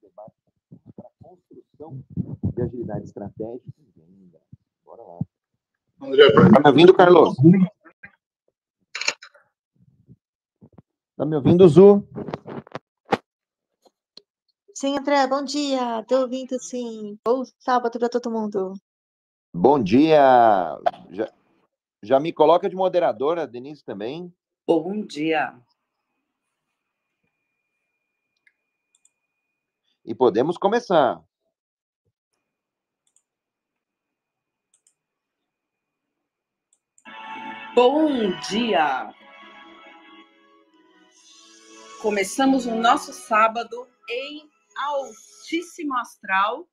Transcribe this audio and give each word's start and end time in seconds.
debate 0.00 0.34
para 0.96 1.06
a 1.06 1.10
construção 1.22 2.04
de 2.54 2.62
agilidade 2.62 3.04
estratégica. 3.04 3.72
Bora 4.84 5.02
lá. 5.02 5.18
André, 6.00 6.30
tá 6.32 6.60
me 6.60 6.68
ouvindo, 6.68 6.94
Carlos? 6.94 7.36
Tá 11.16 11.24
me 11.24 11.36
ouvindo, 11.36 11.68
Zu? 11.68 12.06
Sim, 14.74 14.98
André, 14.98 15.26
bom 15.26 15.44
dia. 15.44 16.00
Estou 16.00 16.22
ouvindo 16.22 16.58
sim. 16.60 17.16
Bom 17.24 17.44
sábado 17.60 17.98
para 17.98 18.08
todo 18.08 18.30
mundo. 18.30 18.74
Bom 19.54 19.80
dia. 19.80 20.76
Já, 21.10 21.32
já 22.02 22.18
me 22.18 22.32
coloca 22.32 22.68
de 22.68 22.74
moderadora, 22.74 23.46
Denise 23.46 23.84
também. 23.84 24.34
Bom 24.66 25.00
dia. 25.06 25.54
E 30.04 30.14
podemos 30.14 30.58
começar. 30.58 31.24
Bom 37.74 38.38
dia! 38.48 39.12
Começamos 42.02 42.66
o 42.66 42.74
nosso 42.74 43.14
sábado 43.14 43.88
em 44.10 44.48
altíssimo 44.76 45.96
astral. 45.96 46.68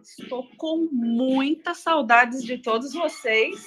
Estou 0.00 0.48
com 0.56 0.88
muitas 0.92 1.78
saudades 1.78 2.44
de 2.44 2.56
todos 2.62 2.92
vocês. 2.92 3.66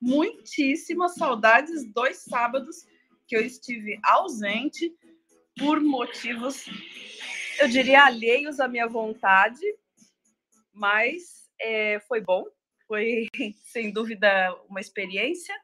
Muitíssimas 0.00 1.14
saudades 1.16 1.84
dois 1.92 2.24
sábados 2.24 2.86
que 3.26 3.36
eu 3.36 3.44
estive 3.44 4.00
ausente 4.02 4.90
por 5.56 5.80
motivos, 5.80 6.66
eu 7.60 7.68
diria, 7.68 8.04
alheios 8.04 8.58
à 8.58 8.66
minha 8.66 8.88
vontade, 8.88 9.64
mas 10.72 11.48
é, 11.60 12.00
foi 12.00 12.20
bom, 12.20 12.44
foi 12.86 13.28
sem 13.64 13.92
dúvida 13.92 14.52
uma 14.68 14.80
experiência. 14.80 15.54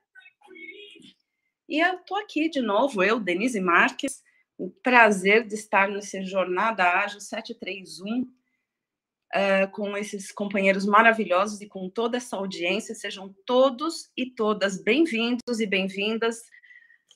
E 1.69 1.81
eu 1.81 1.97
estou 1.97 2.17
aqui 2.17 2.49
de 2.49 2.61
novo, 2.61 3.03
eu, 3.03 3.21
Denise 3.21 3.61
Marques, 3.61 4.23
o 4.59 4.71
prazer 4.71 5.47
de 5.47 5.55
estar 5.55 5.89
nesse 5.89 6.23
Jornada 6.25 6.85
Ágil 6.85 7.21
731, 7.21 8.23
uh, 8.23 9.71
com 9.73 9.97
esses 9.97 10.33
companheiros 10.33 10.85
maravilhosos 10.85 11.61
e 11.61 11.69
com 11.69 11.89
toda 11.89 12.17
essa 12.17 12.37
audiência. 12.37 12.95
Sejam 12.95 13.35
todos 13.47 14.11
e 14.17 14.31
todas 14.31 14.83
bem-vindos 14.83 15.61
e 15.61 15.67
bem-vindas 15.67 16.43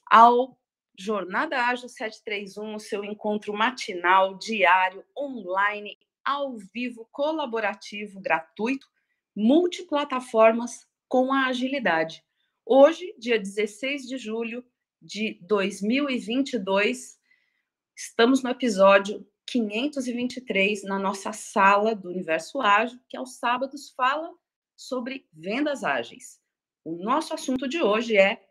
ao 0.09 0.57
Jornada 0.97 1.67
Ágil 1.67 1.89
731, 1.89 2.75
o 2.75 2.81
seu 2.81 3.05
encontro 3.05 3.53
matinal, 3.53 4.39
diário, 4.39 5.05
online, 5.17 5.99
ao 6.25 6.57
vivo, 6.57 7.09
colaborativo, 7.11 8.21
gratuito, 8.21 8.89
multiplataformas 9.37 10.87
com 11.09 11.33
a 11.33 11.47
agilidade. 11.47 12.25
Hoje, 12.65 13.15
dia 13.19 13.39
16 13.39 14.07
de 14.07 14.17
julho 14.17 14.65
de 15.03 15.39
2022, 15.43 17.19
Estamos 17.97 18.43
no 18.43 18.51
episódio 18.51 19.25
523 19.47 20.83
na 20.83 20.99
nossa 20.99 21.33
sala 21.33 21.95
do 21.95 22.09
Universo 22.09 22.61
Ágil, 22.61 22.99
que 23.09 23.17
aos 23.17 23.37
sábados 23.37 23.91
fala 23.97 24.33
sobre 24.77 25.29
vendas 25.33 25.85
ágeis. 25.85 26.41
O 26.85 26.97
nosso 26.97 27.33
assunto 27.33 27.69
de 27.69 27.81
hoje 27.81 28.17
é 28.17 28.45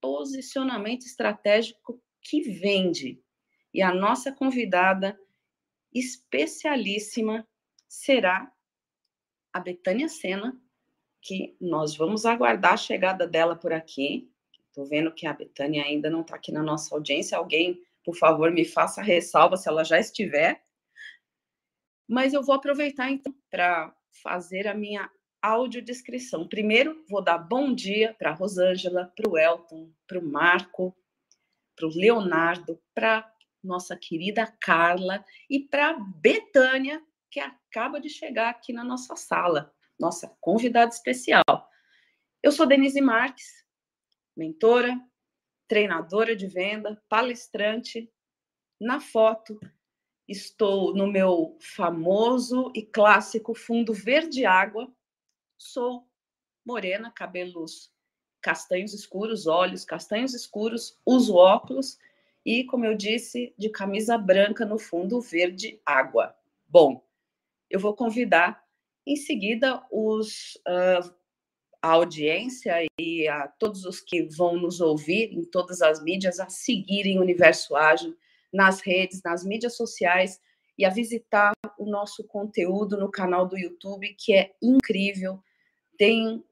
posicionamento 0.00 1.04
estratégico 1.04 2.02
que 2.22 2.40
vende. 2.42 3.22
E 3.72 3.82
a 3.82 3.92
nossa 3.92 4.32
convidada 4.32 5.18
especialíssima 5.92 7.46
será 7.86 8.52
a 9.52 9.60
Betânia 9.60 10.08
Sena, 10.08 10.60
que 11.20 11.56
nós 11.60 11.96
vamos 11.96 12.24
aguardar 12.24 12.74
a 12.74 12.76
chegada 12.76 13.26
dela 13.26 13.56
por 13.56 13.72
aqui. 13.72 14.30
Estou 14.68 14.86
vendo 14.86 15.12
que 15.12 15.26
a 15.26 15.32
Betânia 15.32 15.84
ainda 15.84 16.08
não 16.08 16.20
está 16.20 16.36
aqui 16.36 16.52
na 16.52 16.62
nossa 16.62 16.94
audiência. 16.94 17.36
Alguém 17.36 17.82
por 18.08 18.16
favor, 18.16 18.50
me 18.50 18.64
faça 18.64 19.02
ressalva 19.02 19.58
se 19.58 19.68
ela 19.68 19.84
já 19.84 20.00
estiver. 20.00 20.64
Mas 22.08 22.32
eu 22.32 22.42
vou 22.42 22.54
aproveitar 22.54 23.10
então 23.10 23.34
para 23.50 23.94
fazer 24.22 24.66
a 24.66 24.72
minha 24.72 25.10
audiodescrição. 25.42 26.48
Primeiro, 26.48 27.04
vou 27.08 27.22
dar 27.22 27.38
bom 27.38 27.74
dia 27.74 28.14
para 28.14 28.30
a 28.30 28.34
Rosângela, 28.34 29.12
para 29.16 29.28
o 29.28 29.38
Elton, 29.38 29.90
para 30.06 30.18
o 30.18 30.24
Marco, 30.24 30.96
para 31.76 31.86
o 31.86 31.90
Leonardo, 31.90 32.80
para 32.94 33.30
nossa 33.62 33.96
querida 33.96 34.46
Carla 34.60 35.24
e 35.48 35.60
para 35.60 35.94
Betânia, 35.94 37.02
que 37.30 37.40
acaba 37.40 38.00
de 38.00 38.08
chegar 38.08 38.50
aqui 38.50 38.72
na 38.72 38.84
nossa 38.84 39.14
sala, 39.16 39.72
nossa 39.98 40.28
convidada 40.40 40.92
especial. 40.92 41.44
Eu 42.42 42.52
sou 42.52 42.66
Denise 42.66 43.00
Marques, 43.00 43.64
mentora, 44.36 44.98
treinadora 45.66 46.34
de 46.34 46.46
venda, 46.46 47.00
palestrante. 47.08 48.10
Na 48.80 49.00
foto, 49.00 49.60
estou 50.26 50.94
no 50.94 51.06
meu 51.06 51.58
famoso 51.60 52.72
e 52.74 52.82
clássico 52.82 53.54
fundo 53.54 53.92
verde 53.92 54.44
água. 54.44 54.90
Sou 55.58 56.08
morena, 56.64 57.10
cabelos 57.10 57.92
castanhos 58.40 58.94
escuros, 58.94 59.48
olhos 59.48 59.84
castanhos 59.84 60.32
escuros, 60.32 60.96
uso 61.04 61.34
óculos 61.34 61.98
e, 62.46 62.62
como 62.64 62.86
eu 62.86 62.94
disse, 62.94 63.52
de 63.58 63.68
camisa 63.68 64.16
branca 64.16 64.64
no 64.64 64.78
fundo 64.78 65.20
verde 65.20 65.80
água. 65.84 66.34
Bom, 66.68 67.04
eu 67.68 67.80
vou 67.80 67.94
convidar 67.94 68.64
em 69.04 69.16
seguida 69.16 69.84
os 69.90 70.54
uh, 70.66 71.18
a 71.82 71.90
audiência 71.90 72.86
e 72.98 73.26
a 73.28 73.48
todos 73.48 73.84
os 73.84 74.00
que 74.00 74.22
vão 74.22 74.56
nos 74.56 74.80
ouvir 74.80 75.32
em 75.32 75.44
todas 75.44 75.80
as 75.82 76.02
mídias 76.02 76.38
a 76.38 76.48
seguirem 76.48 77.18
o 77.18 77.22
Universo 77.22 77.76
Ágil 77.76 78.16
nas 78.52 78.80
redes, 78.80 79.22
nas 79.22 79.44
mídias 79.44 79.76
sociais 79.76 80.40
e 80.76 80.84
a 80.84 80.90
visitar 80.90 81.52
o 81.76 81.84
nosso 81.84 82.24
conteúdo 82.24 82.96
no 82.96 83.10
canal 83.10 83.46
do 83.46 83.58
YouTube, 83.58 84.14
que 84.18 84.32
é 84.32 84.54
incrível. 84.62 85.42
Tem 85.98 86.42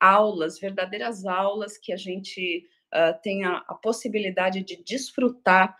aulas, 0.00 0.58
verdadeiras 0.58 1.26
aulas 1.26 1.76
que 1.76 1.92
a 1.92 1.96
gente 1.96 2.66
uh, 2.92 3.20
tem 3.22 3.44
a, 3.44 3.58
a, 3.68 3.74
possibilidade 3.74 4.62
de 4.64 4.82
desfrutar 4.82 5.76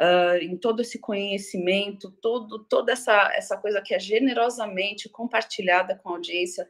uh, 0.00 0.36
em 0.40 0.56
todo 0.56 0.80
esse 0.80 0.98
conhecimento, 0.98 2.10
todo, 2.22 2.64
toda 2.64 2.92
essa, 2.92 3.30
essa 3.34 3.56
coisa 3.56 3.82
que 3.82 3.94
é 3.94 3.98
generosamente 3.98 5.08
compartilhada 5.08 5.94
com 5.96 6.08
a 6.08 6.12
audiência 6.12 6.68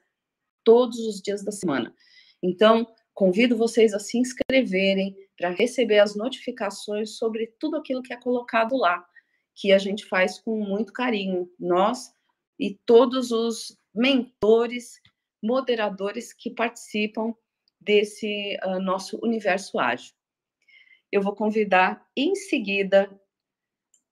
todos 0.65 0.99
os 0.99 1.23
dias 1.23 1.45
da 1.45 1.53
semana. 1.53 1.95
Então, 2.43 2.87
convido 3.15 3.57
vocês 3.57 3.95
a 3.95 3.99
se 3.99 4.19
inscreverem 4.19 5.17
para 5.39 5.51
receber 5.51 5.99
as 5.99 6.15
notificações 6.15 7.17
sobre 7.17 7.47
tudo 7.59 7.77
aquilo 7.77 8.03
que 8.03 8.13
é 8.13 8.17
colocado 8.17 8.77
lá, 8.77 9.05
que 9.55 9.73
a 9.73 9.79
gente 9.79 10.05
faz 10.05 10.39
com 10.39 10.59
muito 10.63 10.93
carinho. 10.93 11.51
Nós 11.59 12.13
e 12.59 12.79
todos 12.85 13.31
os 13.31 13.77
mentores, 13.95 15.01
moderadores 15.43 16.33
que 16.33 16.51
participam 16.51 17.35
desse 17.81 18.59
uh, 18.65 18.79
nosso 18.79 19.19
universo 19.23 19.79
ágil. 19.79 20.15
Eu 21.11 21.23
vou 21.23 21.35
convidar 21.35 22.07
em 22.17 22.35
seguida 22.35 23.11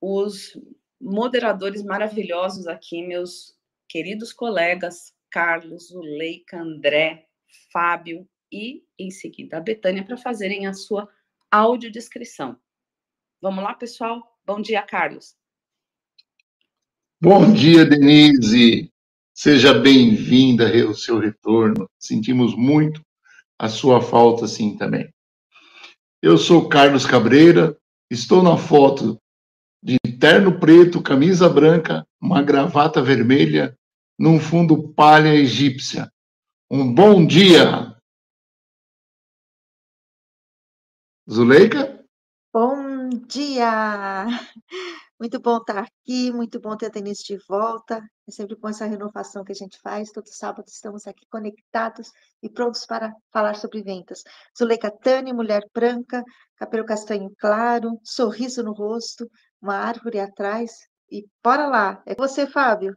os 0.01 0.57
moderadores 0.99 1.83
maravilhosos 1.83 2.67
aqui, 2.67 3.01
meus 3.05 3.55
queridos 3.87 4.33
colegas 4.33 5.13
Carlos, 5.31 5.89
Zuleika, 5.89 6.59
André, 6.59 7.27
Fábio 7.71 8.27
e, 8.51 8.83
em 8.97 9.11
seguida, 9.11 9.57
a 9.57 9.61
Betânia 9.61 10.03
para 10.03 10.17
fazerem 10.17 10.67
a 10.67 10.73
sua 10.73 11.07
audiodescrição. 11.51 12.59
Vamos 13.41 13.63
lá, 13.63 13.73
pessoal? 13.73 14.39
Bom 14.45 14.61
dia, 14.61 14.81
Carlos. 14.81 15.35
Bom 17.21 17.53
dia, 17.53 17.85
Denise. 17.85 18.91
Seja 19.41 19.73
bem-vinda 19.73 20.65
ao 20.83 20.93
seu 20.93 21.17
retorno. 21.17 21.89
Sentimos 21.97 22.53
muito 22.57 23.01
a 23.57 23.69
sua 23.69 24.01
falta, 24.01 24.45
sim, 24.45 24.75
também. 24.75 25.09
Eu 26.21 26.37
sou 26.37 26.67
Carlos 26.67 27.05
Cabreira, 27.05 27.73
estou 28.11 28.43
na 28.43 28.57
foto 28.57 29.17
de 29.81 29.97
terno 30.19 30.59
preto, 30.59 31.01
camisa 31.01 31.47
branca, 31.47 32.05
uma 32.19 32.43
gravata 32.43 33.01
vermelha 33.01 33.73
num 34.19 34.41
fundo 34.41 34.91
palha 34.91 35.33
egípcia. 35.33 36.11
Um 36.69 36.93
bom 36.93 37.25
dia! 37.25 37.95
Zuleika? 41.31 42.03
Bom 42.53 43.07
dia! 43.25 44.27
Muito 45.19 45.37
bom 45.37 45.57
estar 45.57 45.77
aqui, 45.79 46.31
muito 46.31 46.61
bom 46.61 46.77
ter 46.77 46.85
a 46.85 46.89
Denise 46.89 47.23
de 47.25 47.37
volta. 47.45 48.01
É 48.25 48.31
sempre 48.31 48.55
bom 48.55 48.69
essa 48.69 48.85
renovação 48.85 49.43
que 49.43 49.51
a 49.51 49.55
gente 49.55 49.77
faz. 49.81 50.11
Todo 50.11 50.27
sábado 50.27 50.65
estamos 50.69 51.05
aqui 51.05 51.25
conectados 51.29 52.09
e 52.41 52.49
prontos 52.49 52.85
para 52.85 53.13
falar 53.29 53.55
sobre 53.55 53.83
vendas. 53.83 54.23
Zuleika 54.57 54.89
Tani, 54.89 55.33
mulher 55.33 55.63
branca, 55.73 56.23
cabelo 56.55 56.85
castanho 56.85 57.29
claro, 57.37 57.99
sorriso 58.01 58.63
no 58.63 58.71
rosto, 58.71 59.29
uma 59.61 59.75
árvore 59.75 60.21
atrás. 60.21 60.71
E 61.11 61.27
bora 61.43 61.67
lá. 61.67 62.01
É 62.05 62.15
você, 62.15 62.47
Fábio. 62.47 62.95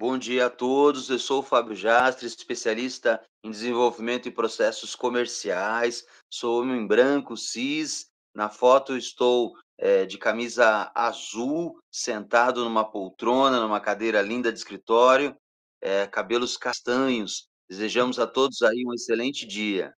Bom 0.00 0.16
dia 0.16 0.46
a 0.46 0.50
todos. 0.50 1.10
Eu 1.10 1.18
sou 1.18 1.40
o 1.40 1.42
Fábio 1.42 1.76
Jastre, 1.76 2.26
especialista 2.26 3.22
em 3.44 3.50
desenvolvimento 3.50 4.26
e 4.26 4.32
processos 4.32 4.94
comerciais. 4.94 6.06
Sou 6.32 6.62
homem 6.62 6.86
branco, 6.86 7.36
cis. 7.36 8.06
Na 8.34 8.48
foto 8.48 8.96
estou 8.96 9.52
é, 9.76 10.06
de 10.06 10.16
camisa 10.16 10.90
azul, 10.94 11.78
sentado 11.92 12.64
numa 12.64 12.90
poltrona, 12.90 13.60
numa 13.60 13.78
cadeira 13.78 14.22
linda 14.22 14.50
de 14.50 14.58
escritório, 14.58 15.36
é, 15.82 16.06
cabelos 16.06 16.56
castanhos. 16.56 17.46
Desejamos 17.68 18.18
a 18.18 18.26
todos 18.26 18.62
aí 18.62 18.82
um 18.86 18.94
excelente 18.94 19.46
dia. 19.46 19.92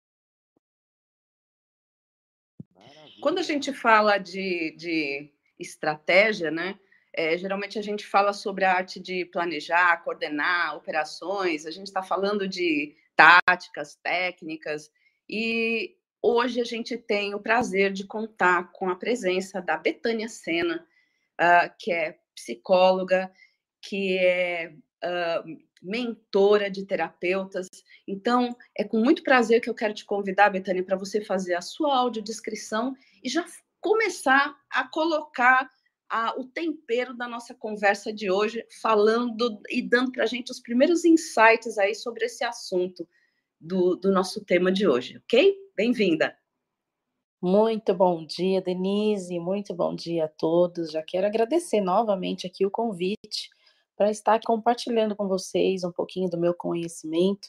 Quando 3.20 3.38
a 3.38 3.42
gente 3.42 3.72
fala 3.72 4.18
de, 4.18 4.74
de 4.76 5.32
estratégia, 5.60 6.50
né? 6.50 6.76
É, 7.14 7.36
geralmente 7.36 7.78
a 7.78 7.82
gente 7.82 8.06
fala 8.06 8.32
sobre 8.32 8.64
a 8.64 8.72
arte 8.72 8.98
de 8.98 9.26
planejar, 9.26 10.02
coordenar 10.02 10.76
operações, 10.76 11.66
a 11.66 11.70
gente 11.70 11.88
está 11.88 12.02
falando 12.02 12.48
de 12.48 12.96
táticas, 13.14 13.96
técnicas, 13.96 14.90
e 15.28 15.94
hoje 16.22 16.60
a 16.60 16.64
gente 16.64 16.96
tem 16.96 17.34
o 17.34 17.40
prazer 17.40 17.92
de 17.92 18.06
contar 18.06 18.72
com 18.72 18.88
a 18.88 18.96
presença 18.96 19.60
da 19.60 19.76
Betânia 19.76 20.28
Sena, 20.28 20.86
uh, 21.40 21.74
que 21.78 21.92
é 21.92 22.18
psicóloga, 22.34 23.30
que 23.82 24.16
é 24.16 24.72
uh, 25.04 25.58
mentora 25.82 26.70
de 26.70 26.86
terapeutas. 26.86 27.68
Então, 28.06 28.56
é 28.76 28.84
com 28.84 28.98
muito 28.98 29.22
prazer 29.22 29.60
que 29.60 29.68
eu 29.68 29.74
quero 29.74 29.92
te 29.92 30.04
convidar, 30.04 30.50
Betânia, 30.50 30.84
para 30.84 30.96
você 30.96 31.20
fazer 31.20 31.54
a 31.54 31.60
sua 31.60 31.96
audiodescrição 31.98 32.94
e 33.22 33.28
já 33.28 33.44
começar 33.80 34.56
a 34.70 34.86
colocar 34.88 35.68
a, 36.12 36.38
o 36.38 36.44
tempero 36.44 37.16
da 37.16 37.26
nossa 37.26 37.54
conversa 37.54 38.12
de 38.12 38.30
hoje, 38.30 38.62
falando 38.82 39.58
e 39.70 39.80
dando 39.80 40.12
para 40.12 40.24
a 40.24 40.26
gente 40.26 40.52
os 40.52 40.60
primeiros 40.60 41.06
insights 41.06 41.78
aí 41.78 41.94
sobre 41.94 42.26
esse 42.26 42.44
assunto 42.44 43.08
do, 43.58 43.96
do 43.96 44.12
nosso 44.12 44.44
tema 44.44 44.70
de 44.70 44.86
hoje, 44.86 45.16
ok? 45.16 45.56
Bem-vinda! 45.74 46.36
Muito 47.40 47.94
bom 47.94 48.26
dia, 48.26 48.60
Denise, 48.60 49.40
muito 49.40 49.74
bom 49.74 49.94
dia 49.94 50.26
a 50.26 50.28
todos. 50.28 50.92
Já 50.92 51.02
quero 51.02 51.26
agradecer 51.26 51.80
novamente 51.80 52.46
aqui 52.46 52.66
o 52.66 52.70
convite 52.70 53.48
para 53.96 54.10
estar 54.10 54.38
compartilhando 54.44 55.16
com 55.16 55.26
vocês 55.26 55.82
um 55.82 55.90
pouquinho 55.90 56.28
do 56.28 56.38
meu 56.38 56.52
conhecimento 56.52 57.48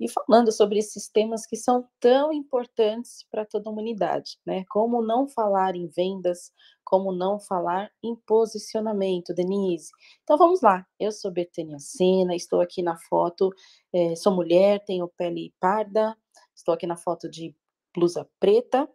e 0.00 0.08
falando 0.08 0.50
sobre 0.50 0.78
esses 0.78 1.08
temas 1.08 1.46
que 1.46 1.56
são 1.56 1.86
tão 2.00 2.32
importantes 2.32 3.26
para 3.30 3.44
toda 3.44 3.68
a 3.68 3.72
humanidade, 3.72 4.38
né? 4.46 4.64
Como 4.70 5.02
não 5.02 5.28
falar 5.28 5.76
em 5.76 5.86
vendas, 5.88 6.50
como 6.82 7.12
não 7.12 7.38
falar 7.38 7.90
em 8.02 8.16
posicionamento, 8.26 9.34
Denise. 9.34 9.90
Então 10.22 10.38
vamos 10.38 10.62
lá, 10.62 10.86
eu 10.98 11.12
sou 11.12 11.30
Betânia 11.30 11.78
Sena, 11.78 12.34
estou 12.34 12.62
aqui 12.62 12.82
na 12.82 12.96
foto, 12.96 13.50
é, 13.92 14.16
sou 14.16 14.34
mulher, 14.34 14.82
tenho 14.86 15.06
pele 15.06 15.52
parda, 15.60 16.16
estou 16.56 16.72
aqui 16.72 16.86
na 16.86 16.96
foto 16.96 17.28
de 17.28 17.54
blusa 17.94 18.26
preta 18.40 18.88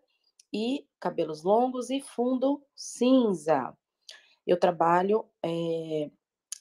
e 0.51 0.87
cabelos 0.99 1.43
longos 1.43 1.91
e 1.91 2.01
fundo 2.01 2.63
cinza. 2.75 3.77
Eu 4.47 4.59
trabalho 4.59 5.25
é, 5.43 6.09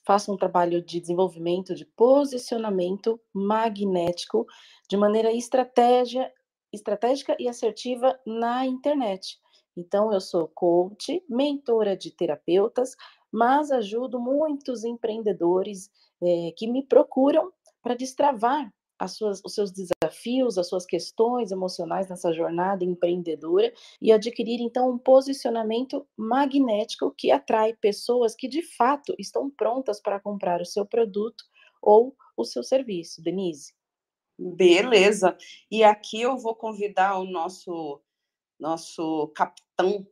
faça 0.04 0.30
um 0.30 0.36
trabalho 0.36 0.82
de 0.82 1.00
desenvolvimento 1.00 1.74
de 1.74 1.84
posicionamento 1.84 3.20
magnético 3.32 4.46
de 4.88 4.96
maneira 4.96 5.32
estratégia, 5.32 6.30
estratégica 6.72 7.36
e 7.38 7.48
assertiva 7.48 8.18
na 8.26 8.66
internet. 8.66 9.38
Então, 9.76 10.12
eu 10.12 10.20
sou 10.20 10.46
coach, 10.48 11.24
mentora 11.28 11.96
de 11.96 12.10
terapeutas, 12.10 12.94
mas 13.32 13.70
ajudo 13.72 14.20
muitos 14.20 14.84
empreendedores 14.84 15.90
é, 16.22 16.52
que 16.56 16.68
me 16.68 16.84
procuram 16.84 17.52
para 17.82 17.94
destravar 17.94 18.72
suas, 19.12 19.41
os 19.44 19.55
seus 19.55 19.73
desafios, 19.73 20.56
as 20.56 20.69
suas 20.69 20.87
questões 20.87 21.50
emocionais 21.50 22.08
nessa 22.08 22.32
jornada 22.32 22.85
empreendedora 22.85 23.73
e 24.00 24.12
adquirir, 24.12 24.61
então, 24.61 24.91
um 24.91 24.99
posicionamento 24.99 26.06
magnético 26.17 27.12
que 27.17 27.31
atrai 27.31 27.75
pessoas 27.75 28.35
que, 28.35 28.49
de 28.49 28.62
fato, 28.62 29.14
estão 29.19 29.50
prontas 29.50 30.00
para 30.00 30.20
comprar 30.20 30.61
o 30.61 30.67
seu 30.67 30.87
produto 30.87 31.44
ou 31.82 32.17
o 32.37 32.44
seu 32.44 32.62
serviço. 32.62 33.23
Denise. 33.23 33.73
Beleza. 34.38 35.37
E 35.70 35.85
aqui 35.85 36.20
eu 36.20 36.37
vou 36.37 36.55
convidar 36.55 37.19
o 37.19 37.25
nosso, 37.25 38.00
nosso 38.58 39.29
capitão, 39.29 40.06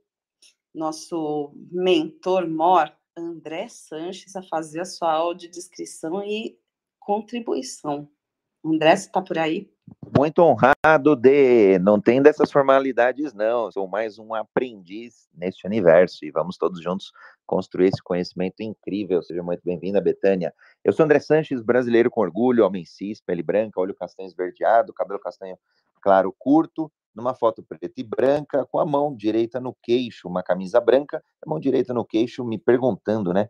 nosso 0.75 1.53
mentor 1.71 2.49
mor, 2.49 2.93
André 3.17 3.69
Sanches, 3.69 4.37
a 4.37 4.43
fazer 4.43 4.81
a 4.81 4.85
sua 4.85 5.13
audiodescrição 5.13 6.23
e 6.23 6.59
contribuição. 6.99 8.09
André, 8.65 8.95
você 8.95 9.07
está 9.07 9.21
por 9.21 9.39
aí? 9.39 9.69
Muito 10.17 10.41
honrado 10.41 11.17
de. 11.17 11.81
Não 11.81 12.01
tem 12.01 12.23
dessas 12.23 12.53
formalidades, 12.53 13.35
não. 13.35 13.73
Sou 13.73 13.89
mais 13.89 14.21
um 14.21 14.33
aprendiz 14.35 15.29
neste 15.35 15.67
universo 15.67 16.25
e 16.25 16.31
vamos 16.31 16.57
todos 16.57 16.81
juntos 16.81 17.13
construir 17.45 17.89
esse 17.89 18.01
conhecimento 18.01 18.61
incrível. 18.61 19.21
Seja 19.21 19.43
muito 19.43 19.63
bem-vinda, 19.65 20.01
Betânia. 20.01 20.55
Eu 20.85 20.93
sou 20.93 21.05
André 21.05 21.19
Sanches, 21.19 21.61
brasileiro 21.61 22.09
com 22.09 22.21
orgulho, 22.21 22.65
homem 22.65 22.85
cis, 22.85 23.21
pele 23.21 23.43
branca, 23.43 23.81
olho 23.81 23.97
castanho 23.97 24.29
esverdeado, 24.29 24.93
cabelo 24.93 25.19
castanho 25.19 25.59
claro 26.01 26.33
curto, 26.39 26.91
numa 27.13 27.35
foto 27.35 27.65
preta 27.65 27.93
e 27.97 28.05
branca, 28.05 28.65
com 28.67 28.79
a 28.79 28.87
mão 28.87 29.15
direita 29.15 29.59
no 29.59 29.77
queixo, 29.83 30.29
uma 30.29 30.43
camisa 30.43 30.81
branca, 30.81 31.21
a 31.45 31.51
mão 31.51 31.59
direita 31.59 31.93
no 31.93 32.05
queixo, 32.05 32.45
me 32.45 32.59
perguntando, 32.59 33.33
né? 33.33 33.49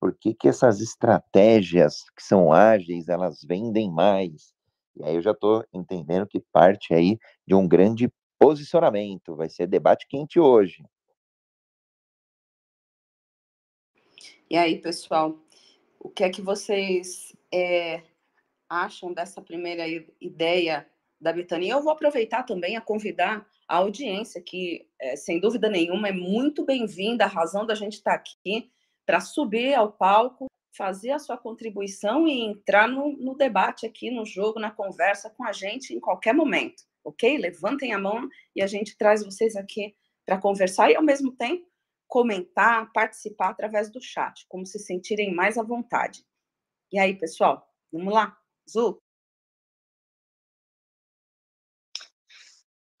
Por 0.00 0.14
que, 0.14 0.32
que 0.32 0.48
essas 0.48 0.80
estratégias 0.80 2.04
que 2.16 2.22
são 2.22 2.50
ágeis, 2.50 3.08
elas 3.08 3.40
vendem 3.46 3.90
mais? 3.90 4.53
E 4.96 5.04
aí 5.04 5.14
eu 5.16 5.22
já 5.22 5.32
estou 5.32 5.64
entendendo 5.72 6.26
que 6.26 6.40
parte 6.52 6.94
aí 6.94 7.18
de 7.46 7.54
um 7.54 7.66
grande 7.66 8.12
posicionamento. 8.38 9.34
Vai 9.34 9.48
ser 9.48 9.66
debate 9.66 10.06
quente 10.08 10.38
hoje. 10.38 10.84
E 14.48 14.56
aí, 14.56 14.78
pessoal, 14.78 15.36
o 15.98 16.08
que 16.08 16.22
é 16.22 16.30
que 16.30 16.42
vocês 16.42 17.34
é, 17.52 18.02
acham 18.68 19.12
dessa 19.12 19.40
primeira 19.40 19.84
ideia 20.20 20.86
da 21.20 21.32
Betânia? 21.32 21.72
Eu 21.72 21.82
vou 21.82 21.92
aproveitar 21.92 22.42
também 22.42 22.76
a 22.76 22.80
convidar 22.80 23.46
a 23.66 23.78
audiência, 23.78 24.42
que, 24.42 24.86
é, 25.00 25.16
sem 25.16 25.40
dúvida 25.40 25.68
nenhuma, 25.68 26.08
é 26.08 26.12
muito 26.12 26.64
bem-vinda. 26.64 27.24
A 27.24 27.28
razão 27.28 27.64
da 27.64 27.74
gente 27.74 27.94
estar 27.94 28.12
tá 28.12 28.16
aqui 28.16 28.70
para 29.06 29.20
subir 29.20 29.74
ao 29.74 29.90
palco 29.90 30.46
fazer 30.76 31.12
a 31.12 31.18
sua 31.18 31.38
contribuição 31.38 32.26
e 32.26 32.40
entrar 32.40 32.88
no, 32.88 33.16
no, 33.16 33.36
debate 33.36 33.86
aqui, 33.86 34.10
no 34.10 34.26
jogo, 34.26 34.58
na 34.58 34.70
conversa 34.70 35.30
com 35.30 35.44
a 35.44 35.52
gente 35.52 35.94
em 35.94 36.00
qualquer 36.00 36.34
momento, 36.34 36.82
ok? 37.04 37.38
Levantem 37.38 37.92
a 37.92 37.98
mão 37.98 38.28
e 38.54 38.62
a 38.62 38.66
gente 38.66 38.96
traz 38.96 39.24
vocês 39.24 39.54
aqui 39.56 39.94
para 40.26 40.40
conversar 40.40 40.90
e, 40.90 40.96
ao 40.96 41.02
mesmo 41.02 41.32
tempo, 41.32 41.66
comentar, 42.08 42.90
participar 42.92 43.50
através 43.50 43.90
do 43.90 44.00
chat, 44.00 44.46
como 44.48 44.66
se 44.66 44.78
sentirem 44.78 45.34
mais 45.34 45.56
à 45.56 45.62
vontade. 45.62 46.24
E 46.92 46.98
aí, 46.98 47.16
pessoal, 47.16 47.66
vamos 47.92 48.12
lá? 48.12 48.36
Zu? 48.68 49.00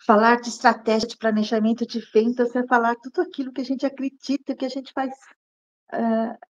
Falar 0.06 0.40
de 0.40 0.50
estratégia 0.50 1.08
de 1.08 1.16
planejamento 1.16 1.86
de 1.86 1.98
vendas 2.12 2.54
é 2.54 2.66
falar 2.66 2.94
tudo 2.96 3.22
aquilo 3.22 3.52
que 3.52 3.62
a 3.62 3.64
gente 3.64 3.86
acredita 3.86 4.54
que 4.54 4.64
a 4.64 4.68
gente 4.68 4.92
faz 4.92 5.10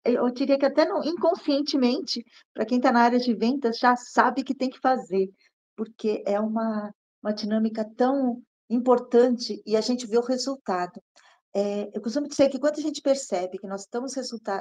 eu 0.04 0.30
diria 0.30 0.58
que 0.58 0.66
até 0.66 0.84
no, 0.86 1.04
inconscientemente, 1.04 2.24
para 2.52 2.64
quem 2.64 2.78
está 2.78 2.92
na 2.92 3.02
área 3.02 3.18
de 3.18 3.34
vendas, 3.34 3.78
já 3.78 3.96
sabe 3.96 4.44
que 4.44 4.54
tem 4.54 4.70
que 4.70 4.80
fazer, 4.80 5.28
porque 5.76 6.22
é 6.26 6.38
uma, 6.40 6.92
uma 7.22 7.32
dinâmica 7.32 7.84
tão 7.96 8.42
importante 8.68 9.62
e 9.66 9.76
a 9.76 9.80
gente 9.80 10.06
vê 10.06 10.18
o 10.18 10.24
resultado. 10.24 11.00
É, 11.54 11.90
eu 11.94 12.02
costumo 12.02 12.28
dizer 12.28 12.48
que 12.48 12.58
quando 12.58 12.78
a 12.78 12.82
gente 12.82 13.00
percebe 13.00 13.58
que 13.58 13.66
nós 13.66 13.82
estamos 13.82 14.14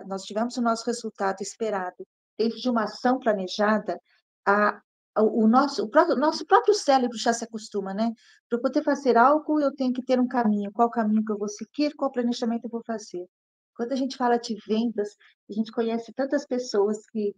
nós 0.08 0.24
tivemos 0.24 0.58
o 0.58 0.62
nosso 0.62 0.86
resultado 0.86 1.42
esperado 1.42 2.06
dentro 2.38 2.58
de 2.60 2.70
uma 2.70 2.84
ação 2.84 3.20
planejada, 3.20 4.00
a, 4.46 4.80
o 5.18 5.48
nosso, 5.48 5.84
o 5.84 5.90
próprio, 5.90 6.16
nosso 6.16 6.46
próprio 6.46 6.74
cérebro 6.74 7.18
já 7.18 7.34
se 7.34 7.44
acostuma, 7.44 7.94
né? 7.94 8.12
Para 8.50 8.60
poder 8.60 8.84
fazer 8.84 9.18
algo, 9.18 9.60
eu 9.60 9.74
tenho 9.74 9.94
que 9.94 10.04
ter 10.04 10.20
um 10.20 10.28
caminho. 10.28 10.72
Qual 10.72 10.90
caminho 10.90 11.24
que 11.24 11.32
eu 11.32 11.38
vou 11.38 11.48
seguir? 11.50 11.96
Qual 11.96 12.12
planejamento 12.12 12.66
eu 12.66 12.70
vou 12.70 12.82
fazer? 12.86 13.26
Quando 13.76 13.92
a 13.92 13.96
gente 13.96 14.18
fala 14.18 14.38
de 14.38 14.56
vendas, 14.68 15.10
a 15.50 15.54
gente 15.54 15.72
conhece 15.72 16.14
tantas 16.14 16.46
pessoas 16.46 16.98
que 17.12 17.36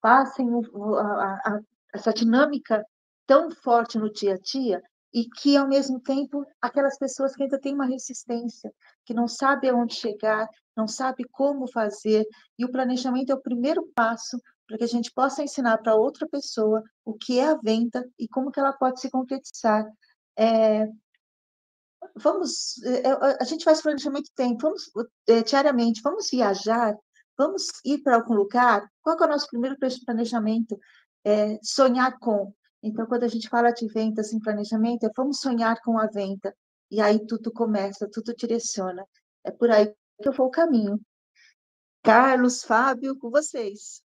passem 0.00 0.48
o, 0.52 0.94
a, 0.96 1.32
a, 1.44 1.60
essa 1.94 2.12
dinâmica 2.12 2.84
tão 3.26 3.50
forte 3.50 3.98
no 3.98 4.12
dia 4.12 4.34
a 4.34 4.38
dia 4.38 4.82
e 5.12 5.24
que, 5.24 5.56
ao 5.56 5.66
mesmo 5.66 6.00
tempo, 6.00 6.44
aquelas 6.60 6.98
pessoas 6.98 7.34
que 7.34 7.42
ainda 7.42 7.58
têm 7.58 7.74
uma 7.74 7.86
resistência, 7.86 8.70
que 9.04 9.14
não 9.14 9.26
sabem 9.26 9.70
aonde 9.70 9.94
chegar, 9.94 10.46
não 10.76 10.86
sabem 10.86 11.26
como 11.32 11.70
fazer, 11.72 12.24
e 12.58 12.64
o 12.64 12.70
planejamento 12.70 13.32
é 13.32 13.34
o 13.34 13.40
primeiro 13.40 13.82
passo 13.94 14.38
para 14.66 14.76
que 14.76 14.84
a 14.84 14.88
gente 14.88 15.12
possa 15.12 15.42
ensinar 15.42 15.78
para 15.78 15.94
outra 15.94 16.28
pessoa 16.28 16.82
o 17.04 17.14
que 17.14 17.38
é 17.38 17.48
a 17.48 17.56
venda 17.56 18.04
e 18.18 18.28
como 18.28 18.50
que 18.50 18.60
ela 18.60 18.72
pode 18.72 19.00
se 19.00 19.10
concretizar. 19.10 19.86
É, 20.38 20.86
vamos, 22.14 22.82
é, 22.84 23.08
é, 23.08 23.36
a 23.40 23.44
gente 23.44 23.64
faz 23.64 23.80
planejamento 23.82 24.30
tem, 24.34 24.56
vamos 24.56 24.90
é, 25.28 25.42
diariamente, 25.42 26.02
vamos 26.02 26.28
viajar, 26.30 26.96
vamos 27.36 27.68
ir 27.84 27.98
para 28.02 28.16
algum 28.16 28.34
lugar. 28.34 28.88
Qual 29.02 29.16
é 29.18 29.24
o 29.24 29.28
nosso 29.28 29.48
primeiro 29.48 29.76
planejamento? 30.04 30.78
É, 31.24 31.58
sonhar 31.62 32.18
com. 32.18 32.52
Então, 32.82 33.06
quando 33.06 33.24
a 33.24 33.28
gente 33.28 33.48
fala 33.48 33.72
de 33.72 33.88
vendas 33.88 34.32
em 34.32 34.38
planejamento, 34.38 35.04
é 35.04 35.10
vamos 35.16 35.40
sonhar 35.40 35.80
com 35.82 35.98
a 35.98 36.06
venda. 36.06 36.54
E 36.90 37.00
aí 37.00 37.24
tudo 37.26 37.52
começa, 37.52 38.08
tudo 38.10 38.34
direciona. 38.34 39.04
É 39.44 39.50
por 39.50 39.70
aí 39.70 39.92
que 40.22 40.28
eu 40.28 40.32
vou 40.32 40.46
o 40.46 40.50
caminho. 40.50 41.00
Carlos, 42.02 42.62
Fábio, 42.62 43.18
com 43.18 43.30
vocês. 43.30 44.05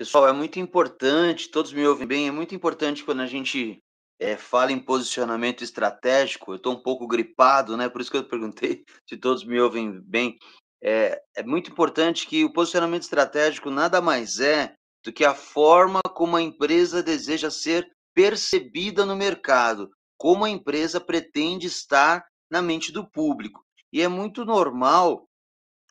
Pessoal, 0.00 0.26
é 0.26 0.32
muito 0.32 0.58
importante, 0.58 1.50
todos 1.50 1.74
me 1.74 1.86
ouvem 1.86 2.06
bem, 2.06 2.26
é 2.26 2.30
muito 2.30 2.54
importante 2.54 3.04
quando 3.04 3.20
a 3.20 3.26
gente 3.26 3.82
é, 4.18 4.34
fala 4.34 4.72
em 4.72 4.78
posicionamento 4.78 5.62
estratégico. 5.62 6.52
Eu 6.52 6.56
estou 6.56 6.72
um 6.72 6.82
pouco 6.82 7.06
gripado, 7.06 7.76
né? 7.76 7.86
Por 7.86 8.00
isso 8.00 8.10
que 8.10 8.16
eu 8.16 8.24
perguntei 8.24 8.82
se 9.06 9.18
todos 9.18 9.44
me 9.44 9.60
ouvem 9.60 10.00
bem. 10.00 10.38
É, 10.82 11.20
é 11.36 11.42
muito 11.42 11.70
importante 11.70 12.26
que 12.26 12.42
o 12.46 12.50
posicionamento 12.50 13.02
estratégico 13.02 13.68
nada 13.68 14.00
mais 14.00 14.40
é 14.40 14.72
do 15.04 15.12
que 15.12 15.22
a 15.22 15.34
forma 15.34 16.00
como 16.14 16.34
a 16.34 16.40
empresa 16.40 17.02
deseja 17.02 17.50
ser 17.50 17.86
percebida 18.14 19.04
no 19.04 19.14
mercado, 19.14 19.90
como 20.18 20.46
a 20.46 20.50
empresa 20.50 20.98
pretende 20.98 21.66
estar 21.66 22.24
na 22.50 22.62
mente 22.62 22.90
do 22.90 23.06
público. 23.06 23.62
E 23.92 24.00
é 24.00 24.08
muito 24.08 24.46
normal 24.46 25.26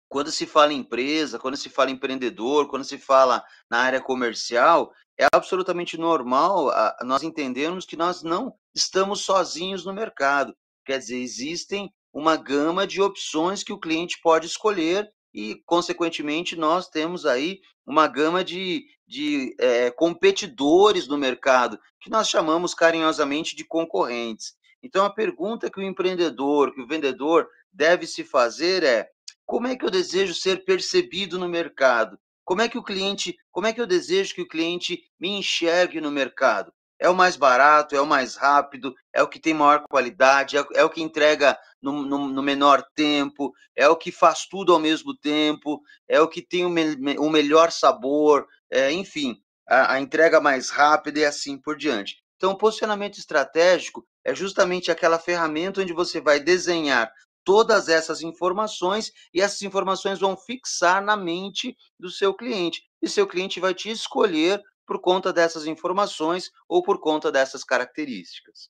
quando 0.09 0.31
se 0.31 0.45
fala 0.45 0.73
em 0.73 0.79
empresa, 0.79 1.37
quando 1.37 1.55
se 1.55 1.69
fala 1.69 1.91
em 1.91 1.93
empreendedor, 1.93 2.67
quando 2.67 2.83
se 2.83 2.97
fala 2.97 3.43
na 3.69 3.79
área 3.79 4.01
comercial, 4.01 4.91
é 5.17 5.27
absolutamente 5.31 5.97
normal 5.97 6.71
nós 7.03 7.21
entendermos 7.21 7.85
que 7.85 7.95
nós 7.95 8.23
não 8.23 8.53
estamos 8.73 9.21
sozinhos 9.21 9.85
no 9.85 9.93
mercado. 9.93 10.55
Quer 10.83 10.97
dizer, 10.97 11.17
existem 11.17 11.93
uma 12.11 12.35
gama 12.35 12.87
de 12.87 13.01
opções 13.01 13.63
que 13.63 13.71
o 13.71 13.79
cliente 13.79 14.19
pode 14.21 14.47
escolher 14.47 15.07
e, 15.33 15.61
consequentemente, 15.65 16.55
nós 16.55 16.89
temos 16.89 17.25
aí 17.25 17.59
uma 17.85 18.07
gama 18.07 18.43
de, 18.43 18.85
de 19.07 19.55
é, 19.59 19.91
competidores 19.91 21.07
no 21.07 21.17
mercado, 21.17 21.79
que 22.01 22.09
nós 22.09 22.27
chamamos 22.27 22.73
carinhosamente 22.73 23.55
de 23.55 23.63
concorrentes. 23.63 24.53
Então, 24.81 25.05
a 25.05 25.09
pergunta 25.09 25.69
que 25.69 25.79
o 25.79 25.83
empreendedor, 25.83 26.73
que 26.73 26.81
o 26.81 26.87
vendedor 26.87 27.47
deve 27.71 28.07
se 28.07 28.23
fazer 28.23 28.83
é: 28.83 29.09
como 29.49 29.65
é 29.65 29.75
que 29.75 29.83
eu 29.83 29.89
desejo 29.89 30.35
ser 30.35 30.63
percebido 30.63 31.39
no 31.39 31.49
mercado? 31.49 32.19
Como 32.45 32.61
é 32.61 32.69
que 32.69 32.77
o 32.77 32.83
cliente, 32.83 33.35
como 33.51 33.65
é 33.65 33.73
que 33.73 33.81
eu 33.81 33.87
desejo 33.87 34.35
que 34.35 34.43
o 34.43 34.47
cliente 34.47 35.01
me 35.19 35.27
enxergue 35.39 35.99
no 35.99 36.11
mercado? 36.11 36.71
É 36.99 37.09
o 37.09 37.15
mais 37.15 37.35
barato, 37.35 37.95
é 37.95 37.99
o 37.99 38.05
mais 38.05 38.35
rápido, 38.35 38.93
é 39.11 39.23
o 39.23 39.27
que 39.27 39.39
tem 39.39 39.55
maior 39.55 39.85
qualidade, 39.89 40.55
é, 40.55 40.63
é 40.75 40.83
o 40.83 40.89
que 40.89 41.01
entrega 41.01 41.57
no, 41.81 42.03
no, 42.03 42.27
no, 42.27 42.43
menor 42.43 42.85
tempo, 42.93 43.51
é 43.75 43.89
o 43.89 43.95
que 43.95 44.11
faz 44.11 44.45
tudo 44.45 44.71
ao 44.71 44.77
mesmo 44.77 45.17
tempo, 45.17 45.81
é 46.07 46.21
o 46.21 46.27
que 46.27 46.43
tem 46.43 46.63
o, 46.63 46.69
me, 46.69 47.17
o 47.17 47.27
melhor 47.27 47.71
sabor, 47.71 48.45
é, 48.69 48.91
enfim, 48.91 49.35
a, 49.67 49.93
a 49.93 49.99
entrega 49.99 50.39
mais 50.39 50.69
rápida 50.69 51.21
e 51.21 51.25
assim 51.25 51.57
por 51.57 51.75
diante. 51.75 52.17
Então, 52.35 52.51
o 52.51 52.57
posicionamento 52.57 53.17
estratégico 53.17 54.05
é 54.23 54.35
justamente 54.35 54.91
aquela 54.91 55.17
ferramenta 55.17 55.81
onde 55.81 55.91
você 55.91 56.21
vai 56.21 56.39
desenhar 56.39 57.11
todas 57.49 57.89
essas 57.89 58.21
informações 58.21 59.11
e 59.33 59.41
essas 59.41 59.63
informações 59.63 60.19
vão 60.19 60.37
fixar 60.37 61.03
na 61.03 61.17
mente 61.17 61.75
do 61.99 62.07
seu 62.07 62.31
cliente. 62.31 62.83
E 63.01 63.09
seu 63.09 63.25
cliente 63.25 63.59
vai 63.59 63.73
te 63.73 63.89
escolher 63.89 64.61
por 64.85 65.01
conta 65.01 65.33
dessas 65.33 65.65
informações 65.65 66.51
ou 66.67 66.83
por 66.83 66.99
conta 66.99 67.31
dessas 67.31 67.63
características. 67.63 68.69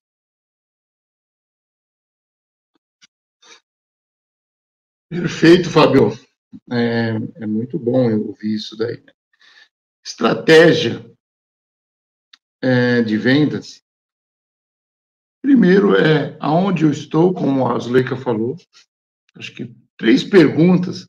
Perfeito, 5.10 5.70
Fábio. 5.70 6.12
É, 6.72 7.44
é 7.44 7.46
muito 7.46 7.78
bom 7.78 8.10
eu 8.10 8.28
ouvir 8.28 8.56
isso 8.56 8.78
daí. 8.78 9.04
Estratégia 10.06 11.06
é, 12.62 13.02
de 13.02 13.18
vendas 13.18 13.84
Primeiro 15.42 15.96
é 15.96 16.36
aonde 16.40 16.84
eu 16.84 16.92
estou, 16.92 17.34
como 17.34 17.68
a 17.68 17.80
Zuleika 17.80 18.16
falou. 18.16 18.58
Acho 19.36 19.54
que 19.54 19.74
três 19.98 20.24
perguntas 20.24 21.08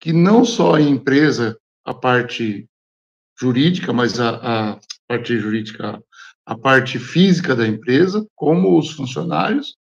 que 0.00 0.12
não 0.12 0.44
só 0.44 0.76
a 0.76 0.80
empresa, 0.80 1.58
a 1.84 1.92
parte 1.92 2.68
jurídica, 3.38 3.92
mas 3.92 4.18
a, 4.18 4.72
a 4.72 4.80
parte 5.06 5.38
jurídica, 5.38 6.02
a 6.46 6.56
parte 6.56 6.98
física 6.98 7.54
da 7.54 7.66
empresa, 7.66 8.26
como 8.34 8.78
os 8.78 8.92
funcionários 8.92 9.76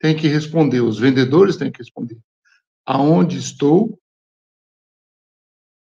têm 0.00 0.16
que 0.16 0.28
responder, 0.28 0.80
os 0.80 0.98
vendedores 0.98 1.56
têm 1.56 1.70
que 1.70 1.78
responder. 1.78 2.18
Aonde 2.86 3.38
estou, 3.38 3.98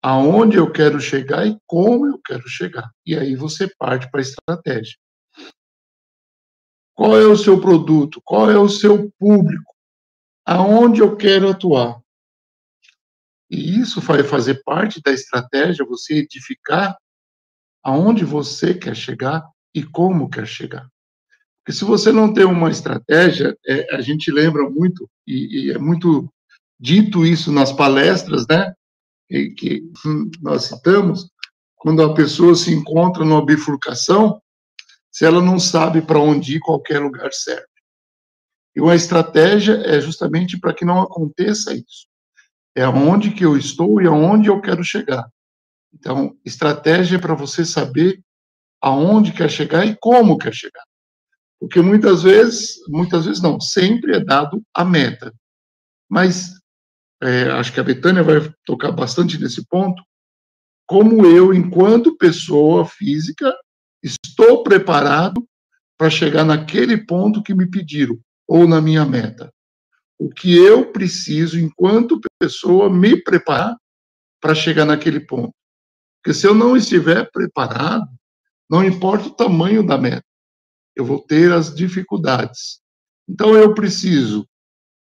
aonde 0.02 0.58
eu 0.58 0.72
quero 0.72 1.00
chegar 1.00 1.46
e 1.46 1.58
como 1.68 2.08
eu 2.08 2.20
quero 2.20 2.48
chegar. 2.48 2.90
E 3.06 3.16
aí 3.16 3.36
você 3.36 3.68
parte 3.78 4.10
para 4.10 4.20
a 4.20 4.24
estratégia. 4.24 4.98
Qual 7.02 7.20
é 7.20 7.26
o 7.26 7.36
seu 7.36 7.60
produto? 7.60 8.22
Qual 8.24 8.52
é 8.52 8.60
o 8.60 8.70
seu 8.70 9.12
público? 9.18 9.74
Aonde 10.46 11.02
eu 11.02 11.18
quero 11.18 11.50
atuar? 11.50 12.00
E 13.50 13.80
isso 13.80 14.00
vai 14.00 14.22
fazer 14.22 14.62
parte 14.64 15.02
da 15.02 15.12
estratégia, 15.12 15.84
você 15.84 16.18
edificar 16.18 16.96
aonde 17.84 18.24
você 18.24 18.76
quer 18.76 18.96
chegar 18.96 19.44
e 19.74 19.82
como 19.82 20.30
quer 20.30 20.46
chegar. 20.46 20.88
Porque 21.64 21.76
se 21.76 21.84
você 21.84 22.12
não 22.12 22.32
tem 22.32 22.46
uma 22.46 22.70
estratégia, 22.70 23.58
é, 23.66 23.96
a 23.96 24.02
gente 24.02 24.32
lembra 24.32 24.70
muito, 24.70 25.10
e, 25.26 25.70
e, 25.70 25.72
é 25.72 25.80
muito 25.80 26.32
dito 26.80 27.26
isso 27.26 27.52
nas 27.52 27.72
palestras, 27.72 28.46
né? 28.48 28.76
E, 29.28 29.50
que 29.50 29.92
nós 30.40 30.66
citamos, 30.66 31.32
quando 31.78 32.04
a 32.04 32.14
pessoa 32.14 32.54
se 32.54 32.72
encontra 32.72 33.26
numa 33.26 33.44
bifurcação, 33.44 34.40
se 35.12 35.26
ela 35.26 35.42
não 35.42 35.60
sabe 35.60 36.02
para 36.02 36.20
onde 36.20 36.56
ir, 36.56 36.60
qualquer 36.60 37.00
lugar 37.00 37.34
serve. 37.34 37.66
E 38.76 38.80
uma 38.80 38.96
estratégia 38.96 39.74
é 39.86 40.00
justamente 40.00 40.58
para 40.58 40.74
que 40.74 40.86
não 40.86 41.02
aconteça 41.02 41.74
isso. 41.74 42.08
É 42.76 42.84
aonde 42.84 43.32
que 43.32 43.44
eu 43.44 43.58
estou 43.58 44.02
e 44.02 44.08
aonde 44.08 44.48
eu 44.48 44.62
quero 44.62 44.84
chegar. 44.84 45.30
Então, 45.94 46.38
estratégia 46.46 47.18
é 47.18 47.20
para 47.20 47.36
você 47.36 47.66
saber 47.66 48.24
aonde 48.82 49.34
quer 49.34 49.50
chegar 49.50 49.86
e 49.86 49.96
como 50.00 50.38
quer 50.38 50.54
chegar. 50.54 50.84
Porque 51.60 51.82
muitas 51.82 52.24
vezes, 52.24 52.80
muitas 52.88 53.26
vezes 53.26 53.42
não, 53.42 53.60
sempre 53.60 54.16
é 54.16 54.20
dado 54.24 54.64
a 54.74 54.86
meta. 54.86 55.34
Mas 56.10 56.54
é, 57.22 57.44
acho 57.52 57.74
que 57.74 57.80
a 57.80 57.84
Betânia 57.84 58.24
vai 58.24 58.52
tocar 58.66 58.92
bastante 58.92 59.40
nesse 59.40 59.66
ponto. 59.68 60.02
Como 60.88 61.26
eu, 61.26 61.54
enquanto 61.54 62.18
pessoa 62.18 62.86
física, 62.86 63.54
Estou 64.04 64.64
preparado 64.64 65.48
para 65.98 66.10
chegar 66.10 66.44
naquele 66.44 66.98
ponto 66.98 67.44
que 67.44 67.54
me 67.54 67.70
pediram, 67.70 68.20
ou 68.48 68.68
na 68.68 68.82
minha 68.82 69.06
meta. 69.06 69.54
O 70.18 70.30
que 70.30 70.56
eu 70.56 70.92
preciso, 70.92 71.60
enquanto 71.60 72.20
pessoa, 72.40 72.90
me 72.90 73.22
preparar 73.22 73.76
para 74.40 74.56
chegar 74.56 74.86
naquele 74.86 75.20
ponto. 75.20 75.54
Porque 76.22 76.38
se 76.38 76.48
eu 76.48 76.54
não 76.54 76.76
estiver 76.76 77.30
preparado, 77.32 78.08
não 78.70 78.84
importa 78.84 79.28
o 79.28 79.34
tamanho 79.34 79.86
da 79.86 79.98
meta, 79.98 80.26
eu 80.96 81.06
vou 81.06 81.20
ter 81.20 81.52
as 81.52 81.74
dificuldades. 81.74 82.82
Então 83.28 83.56
eu 83.56 83.74
preciso 83.74 84.48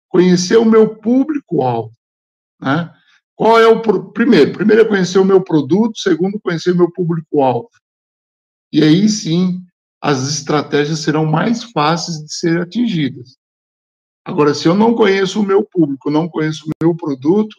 conhecer 0.08 0.56
o 0.56 0.64
meu 0.64 0.96
público-alvo. 0.96 1.92
Né? 2.60 2.92
Qual 3.34 3.58
é 3.58 3.66
o 3.66 3.82
primeiro? 4.12 4.52
Primeiro 4.52 4.82
é 4.82 4.84
conhecer 4.84 5.18
o 5.18 5.24
meu 5.24 5.42
produto, 5.42 5.98
segundo, 5.98 6.40
conhecer 6.40 6.72
o 6.72 6.76
meu 6.76 6.90
público-alvo. 6.90 7.68
E 8.76 8.84
aí 8.84 9.08
sim, 9.08 9.62
as 10.02 10.28
estratégias 10.28 10.98
serão 10.98 11.24
mais 11.24 11.62
fáceis 11.62 12.18
de 12.18 12.34
ser 12.34 12.60
atingidas. 12.60 13.38
Agora, 14.22 14.52
se 14.52 14.68
eu 14.68 14.74
não 14.74 14.94
conheço 14.94 15.40
o 15.40 15.46
meu 15.46 15.64
público, 15.64 16.10
não 16.10 16.28
conheço 16.28 16.66
o 16.66 16.84
meu 16.84 16.94
produto, 16.94 17.56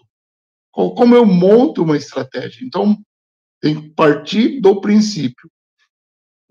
como 0.72 1.16
eu 1.16 1.26
monto 1.26 1.82
uma 1.82 1.98
estratégia? 1.98 2.64
Então, 2.64 2.96
tem 3.60 3.82
que 3.82 3.90
partir 3.96 4.62
do 4.62 4.80
princípio. 4.80 5.50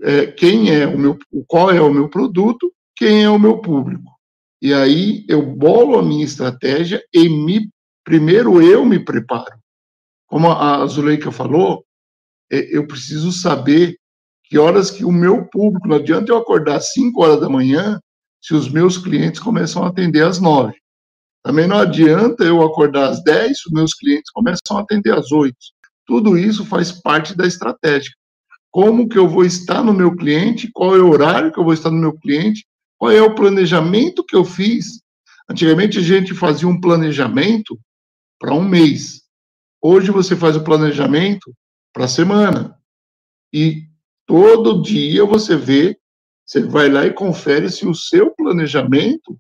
É, 0.03 0.27
quem 0.33 0.75
é 0.75 0.85
o 0.85 0.99
meu, 0.99 1.17
qual 1.47 1.71
é 1.71 1.81
o 1.81 1.95
meu 1.95 2.09
produto, 2.09 2.75
quem 2.97 3.23
é 3.23 3.31
o 3.31 3.39
meu 3.39 3.61
público. 3.61 4.19
E 4.61 4.75
aí 4.75 5.25
eu 5.29 5.47
bolo 5.47 5.97
a 5.97 6.03
minha 6.03 6.25
estratégia 6.25 7.01
e 7.15 7.29
me, 7.29 7.71
primeiro 8.03 8.61
eu 8.61 8.85
me 8.85 8.99
preparo. 8.99 9.61
Como 10.27 10.51
a 10.51 10.85
Zuleika 10.89 11.31
falou, 11.31 11.87
é, 12.51 12.77
eu 12.77 12.85
preciso 12.85 13.31
saber 13.31 13.97
que 14.49 14.59
horas 14.59 14.91
que 14.91 15.05
o 15.05 15.13
meu 15.13 15.45
público, 15.47 15.89
não 15.89 15.97
adianta 15.97 16.31
eu 16.31 16.37
acordar 16.37 16.77
às 16.77 16.93
5 16.93 17.23
horas 17.23 17.41
da 17.41 17.49
manhã 17.49 18.01
se 18.41 18.55
os 18.55 18.69
meus 18.69 18.97
clientes 18.97 19.41
começam 19.41 19.83
a 19.83 19.89
atender 19.89 20.25
às 20.25 20.41
9. 20.41 20.73
Também 21.43 21.67
não 21.67 21.79
adianta 21.79 22.45
eu 22.45 22.63
acordar 22.63 23.09
às 23.09 23.23
10 23.23 23.59
se 23.59 23.67
os 23.69 23.73
meus 23.73 23.95
clientes 23.95 24.31
começam 24.31 24.77
a 24.77 24.81
atender 24.81 25.13
às 25.13 25.33
8. 25.33 25.57
Tudo 26.07 26.39
isso 26.39 26.65
faz 26.65 26.93
parte 26.93 27.37
da 27.37 27.47
estratégia. 27.47 28.13
como 28.71 29.09
que 29.09 29.19
eu 29.19 29.27
vou 29.27 29.43
estar 29.43 29.83
no 29.83 29.95
meu 29.95 30.15
cliente, 30.15 30.71
qual 30.73 30.95
é 30.95 30.99
o 31.01 31.09
horário 31.09 31.51
que 31.51 31.59
eu 31.59 31.65
vou 31.65 31.73
estar 31.73 31.91
no 31.91 31.97
meu 31.97 32.13
cliente, 32.13 32.67
qual 32.99 33.11
é 33.11 33.23
o 33.23 33.35
planejamento 33.35 34.23
que 34.23 34.37
eu 34.37 34.45
fiz. 34.45 35.01
Antigamente 35.49 35.99
a 35.99 36.03
gente 36.03 36.35
fazia 36.35 36.69
um 36.69 36.79
planejamento 36.79 37.79
para 38.39 38.53
um 38.53 38.63
mês. 38.63 39.23
Hoje 39.81 40.11
você 40.11 40.37
faz 40.37 40.57
o 40.57 40.65
planejamento 40.65 41.55
para 41.93 42.05
a 42.05 42.09
semana. 42.09 42.79
E 43.51 43.85
todo 44.27 44.83
dia 44.83 45.25
você 45.25 45.57
vê, 45.57 45.99
você 46.45 46.61
vai 46.61 46.89
lá 46.89 47.07
e 47.07 47.13
confere 47.13 47.71
se 47.71 47.87
o 47.87 47.95
seu 47.95 48.31
planejamento 48.35 49.39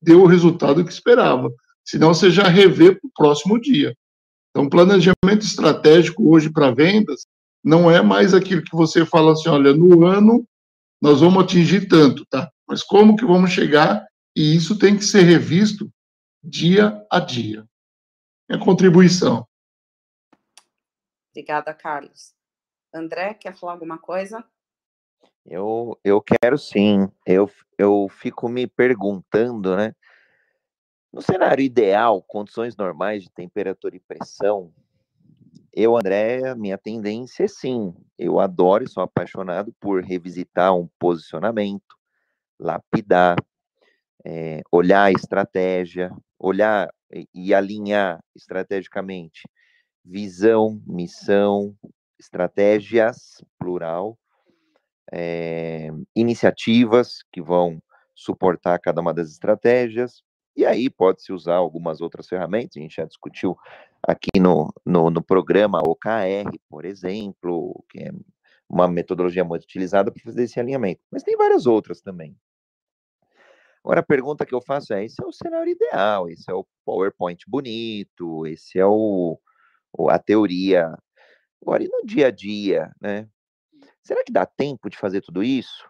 deu 0.00 0.22
o 0.22 0.26
resultado 0.26 0.84
que 0.84 0.92
esperava. 0.92 1.52
Senão 1.84 2.14
você 2.14 2.30
já 2.30 2.44
revê 2.44 2.94
para 2.94 3.06
o 3.06 3.12
próximo 3.14 3.60
dia. 3.60 3.96
Então, 4.50 4.68
planejamento 4.68 5.42
estratégico 5.42 6.28
hoje 6.28 6.50
para 6.50 6.70
vendas 6.70 7.26
não 7.64 7.90
é 7.90 8.02
mais 8.02 8.34
aquilo 8.34 8.62
que 8.62 8.76
você 8.76 9.06
fala 9.06 9.32
assim, 9.32 9.48
olha, 9.48 9.72
no 9.72 10.04
ano 10.04 10.46
nós 11.00 11.20
vamos 11.20 11.42
atingir 11.42 11.88
tanto, 11.88 12.24
tá? 12.26 12.50
Mas 12.68 12.82
como 12.82 13.16
que 13.16 13.24
vamos 13.24 13.50
chegar? 13.50 14.06
E 14.36 14.54
isso 14.54 14.78
tem 14.78 14.96
que 14.96 15.04
ser 15.04 15.22
revisto 15.22 15.90
dia 16.42 17.04
a 17.10 17.18
dia. 17.18 17.66
É 18.48 18.58
contribuição. 18.58 19.46
Obrigada, 21.30 21.72
Carlos. 21.72 22.34
André, 22.92 23.34
quer 23.34 23.54
falar 23.54 23.72
alguma 23.72 23.98
coisa? 23.98 24.44
Eu, 25.44 25.98
eu 26.04 26.20
quero 26.20 26.58
sim. 26.58 27.08
Eu, 27.26 27.50
eu 27.78 28.08
fico 28.08 28.48
me 28.48 28.66
perguntando, 28.66 29.76
né? 29.76 29.94
No 31.12 31.20
cenário 31.20 31.62
ideal, 31.62 32.22
condições 32.22 32.76
normais 32.76 33.22
de 33.22 33.30
temperatura 33.30 33.96
e 33.96 34.00
pressão, 34.00 34.72
eu, 35.74 35.96
André, 35.96 36.54
minha 36.54 36.76
tendência 36.76 37.44
é 37.44 37.48
sim. 37.48 37.94
Eu 38.18 38.38
adoro 38.38 38.84
e 38.84 38.88
sou 38.88 39.02
apaixonado 39.02 39.72
por 39.80 40.04
revisitar 40.04 40.76
um 40.76 40.86
posicionamento, 40.98 41.96
lapidar, 42.60 43.36
é, 44.22 44.60
olhar 44.70 45.04
a 45.04 45.12
estratégia, 45.12 46.14
olhar 46.38 46.92
e, 47.10 47.26
e 47.34 47.54
alinhar 47.54 48.22
estrategicamente 48.36 49.48
visão, 50.04 50.82
missão, 50.86 51.74
estratégias, 52.22 53.44
plural, 53.58 54.18
é, 55.12 55.90
iniciativas 56.14 57.22
que 57.32 57.42
vão 57.42 57.82
suportar 58.14 58.78
cada 58.78 59.00
uma 59.00 59.12
das 59.12 59.30
estratégias, 59.30 60.22
e 60.56 60.64
aí 60.64 60.88
pode-se 60.88 61.32
usar 61.32 61.56
algumas 61.56 62.00
outras 62.00 62.28
ferramentas, 62.28 62.76
a 62.76 62.80
gente 62.80 62.96
já 62.96 63.04
discutiu 63.04 63.56
aqui 64.06 64.38
no, 64.38 64.72
no, 64.84 65.10
no, 65.10 65.22
programa 65.22 65.80
OKR, 65.80 66.50
por 66.68 66.84
exemplo, 66.84 67.84
que 67.90 68.00
é 68.00 68.10
uma 68.68 68.86
metodologia 68.88 69.44
muito 69.44 69.64
utilizada 69.64 70.10
para 70.10 70.22
fazer 70.22 70.44
esse 70.44 70.60
alinhamento, 70.60 71.00
mas 71.10 71.22
tem 71.22 71.36
várias 71.36 71.66
outras 71.66 72.00
também. 72.00 72.36
Agora, 73.84 74.00
a 74.00 74.04
pergunta 74.04 74.46
que 74.46 74.54
eu 74.54 74.60
faço 74.60 74.94
é: 74.94 75.04
esse 75.04 75.20
é 75.20 75.26
o 75.26 75.32
cenário 75.32 75.72
ideal, 75.72 76.28
esse 76.28 76.48
é 76.48 76.54
o 76.54 76.66
PowerPoint 76.84 77.44
bonito, 77.48 78.46
esse 78.46 78.78
é 78.78 78.86
o, 78.86 79.38
a 80.08 80.18
teoria. 80.18 80.96
Agora, 81.62 81.82
e 81.82 81.88
no 81.88 82.04
dia 82.04 82.26
a 82.26 82.30
dia, 82.30 82.92
né? 83.00 83.28
Será 84.02 84.24
que 84.24 84.32
dá 84.32 84.44
tempo 84.44 84.90
de 84.90 84.98
fazer 84.98 85.20
tudo 85.20 85.42
isso? 85.42 85.88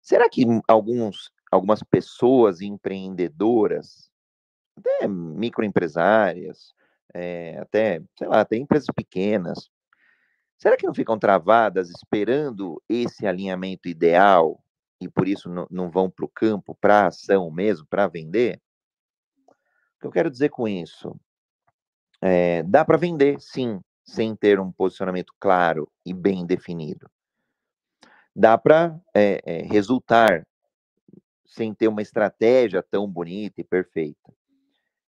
Será 0.00 0.28
que 0.28 0.42
alguns 0.66 1.30
algumas 1.50 1.82
pessoas 1.82 2.60
empreendedoras, 2.60 4.10
até 4.76 5.06
microempresárias, 5.08 6.74
é, 7.14 7.58
até, 7.58 8.02
sei 8.18 8.28
lá, 8.28 8.40
até 8.40 8.56
empresas 8.56 8.88
pequenas, 8.94 9.70
será 10.58 10.76
que 10.76 10.86
não 10.86 10.94
ficam 10.94 11.18
travadas 11.18 11.88
esperando 11.90 12.82
esse 12.88 13.26
alinhamento 13.26 13.88
ideal 13.88 14.62
e 15.00 15.08
por 15.08 15.28
isso 15.28 15.48
não, 15.70 15.90
vão 15.90 16.10
para 16.10 16.24
o 16.24 16.28
campo, 16.28 16.74
para 16.74 17.02
a 17.02 17.06
ação 17.08 17.50
mesmo, 17.50 17.86
para 17.86 18.06
vender? 18.08 18.60
O 19.48 20.00
que 20.00 20.06
eu 20.06 20.10
quero 20.10 20.30
dizer 20.30 20.50
com 20.50 20.66
isso? 20.66 21.18
É, 22.20 22.62
dá 22.62 22.84
para 22.84 22.96
vender, 22.96 23.40
sim, 23.40 23.80
sem 24.06 24.36
ter 24.36 24.60
um 24.60 24.70
posicionamento 24.70 25.34
claro 25.40 25.90
e 26.04 26.14
bem 26.14 26.46
definido. 26.46 27.10
Dá 28.34 28.56
para 28.56 28.98
é, 29.14 29.40
é, 29.44 29.62
resultar 29.62 30.46
sem 31.44 31.74
ter 31.74 31.88
uma 31.88 32.02
estratégia 32.02 32.82
tão 32.82 33.10
bonita 33.10 33.60
e 33.60 33.64
perfeita. 33.64 34.32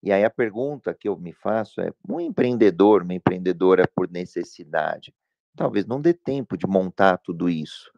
E 0.02 0.12
aí 0.12 0.24
a 0.24 0.30
pergunta 0.30 0.94
que 0.94 1.09
eu 1.09 1.16
me 1.16 1.33
faço 1.33 1.80
é: 1.80 1.90
um 2.09 2.20
empreendedor, 2.20 3.02
uma 3.02 3.14
empreendedora 3.14 3.88
por 3.96 4.11
necessidade, 4.11 5.14
talvez 5.57 5.87
não 5.87 6.00
dê 6.00 6.12
tempo 6.12 6.57
de 6.57 6.66
montar 6.66 7.18
tudo 7.18 7.48
isso. 7.48 7.90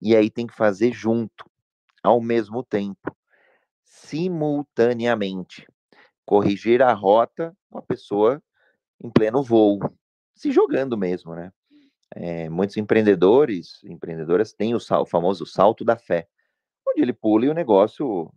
E 0.00 0.16
aí 0.16 0.30
tem 0.30 0.46
que 0.46 0.54
fazer 0.54 0.92
junto, 0.92 1.44
ao 2.02 2.20
mesmo 2.20 2.64
tempo, 2.64 3.14
simultaneamente. 3.84 5.66
Corrigir 6.24 6.80
a 6.80 6.94
rota 6.94 7.54
com 7.68 7.78
a 7.78 7.82
pessoa 7.82 8.42
em 9.02 9.10
pleno 9.10 9.42
voo, 9.42 9.78
se 10.40 10.50
jogando 10.50 10.96
mesmo, 10.96 11.34
né? 11.34 11.52
É, 12.14 12.48
muitos 12.48 12.78
empreendedores, 12.78 13.78
empreendedoras 13.84 14.54
têm 14.54 14.74
o, 14.74 14.80
sal, 14.80 15.02
o 15.02 15.06
famoso 15.06 15.44
salto 15.44 15.84
da 15.84 15.96
fé 15.96 16.26
onde 16.88 17.02
ele 17.02 17.12
pula 17.12 17.44
e 17.44 17.48
o 17.50 17.54
negócio, 17.54 18.32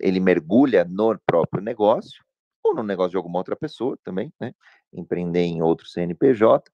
ele 0.00 0.18
mergulha 0.18 0.84
no 0.84 1.16
próprio 1.24 1.62
negócio, 1.62 2.24
ou 2.64 2.74
no 2.74 2.82
negócio 2.82 3.10
de 3.10 3.16
alguma 3.18 3.38
outra 3.38 3.54
pessoa 3.54 3.96
também, 4.02 4.32
né? 4.40 4.54
Empreender 4.90 5.42
em 5.42 5.60
outro 5.60 5.86
CNPJ, 5.86 6.70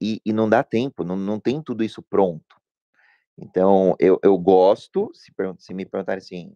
e, 0.00 0.20
e 0.24 0.34
não 0.34 0.48
dá 0.48 0.62
tempo, 0.62 1.02
não, 1.02 1.16
não 1.16 1.40
tem 1.40 1.62
tudo 1.62 1.82
isso 1.82 2.02
pronto. 2.02 2.56
Então, 3.38 3.96
eu, 3.98 4.20
eu 4.22 4.36
gosto, 4.36 5.10
se, 5.14 5.32
se 5.58 5.72
me 5.72 5.86
perguntarem 5.86 6.18
assim, 6.18 6.52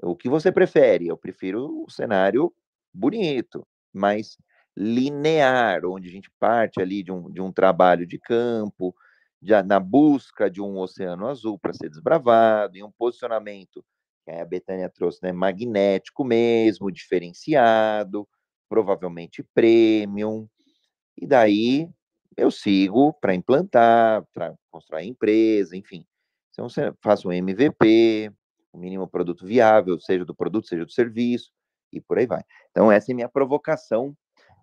o 0.00 0.14
que 0.14 0.28
você 0.28 0.52
prefere? 0.52 1.08
Eu 1.08 1.16
prefiro 1.16 1.84
o 1.84 1.90
cenário 1.90 2.54
bonito, 2.94 3.66
mas 3.92 4.38
linear, 4.76 5.84
onde 5.84 6.08
a 6.08 6.12
gente 6.12 6.30
parte 6.38 6.80
ali 6.80 7.02
de 7.02 7.12
um, 7.12 7.30
de 7.30 7.40
um 7.40 7.52
trabalho 7.52 8.06
de 8.06 8.18
campo, 8.18 8.94
de, 9.40 9.60
na 9.62 9.78
busca 9.78 10.50
de 10.50 10.60
um 10.60 10.78
oceano 10.78 11.26
azul 11.26 11.58
para 11.58 11.72
ser 11.72 11.88
desbravado, 11.88 12.76
em 12.76 12.82
um 12.82 12.90
posicionamento 12.90 13.84
que 14.24 14.30
a 14.30 14.44
Betânia 14.44 14.88
trouxe, 14.88 15.18
né, 15.22 15.32
magnético 15.32 16.24
mesmo, 16.24 16.90
diferenciado, 16.90 18.26
provavelmente 18.68 19.44
premium, 19.54 20.48
e 21.16 21.26
daí 21.26 21.88
eu 22.36 22.50
sigo 22.50 23.12
para 23.14 23.34
implantar, 23.34 24.24
para 24.32 24.54
construir 24.70 25.06
empresa, 25.06 25.76
enfim. 25.76 26.06
Então, 26.50 26.66
faço 27.02 27.28
um 27.28 27.32
MVP, 27.32 28.30
o 28.72 28.78
um 28.78 28.80
mínimo 28.80 29.06
produto 29.08 29.46
viável, 29.46 29.98
seja 30.00 30.24
do 30.24 30.34
produto, 30.34 30.66
seja 30.66 30.84
do 30.84 30.92
serviço, 30.92 31.50
e 31.92 32.00
por 32.00 32.18
aí 32.18 32.26
vai. 32.26 32.42
Então, 32.70 32.90
essa 32.90 33.10
é 33.12 33.14
minha 33.14 33.28
provocação, 33.28 34.16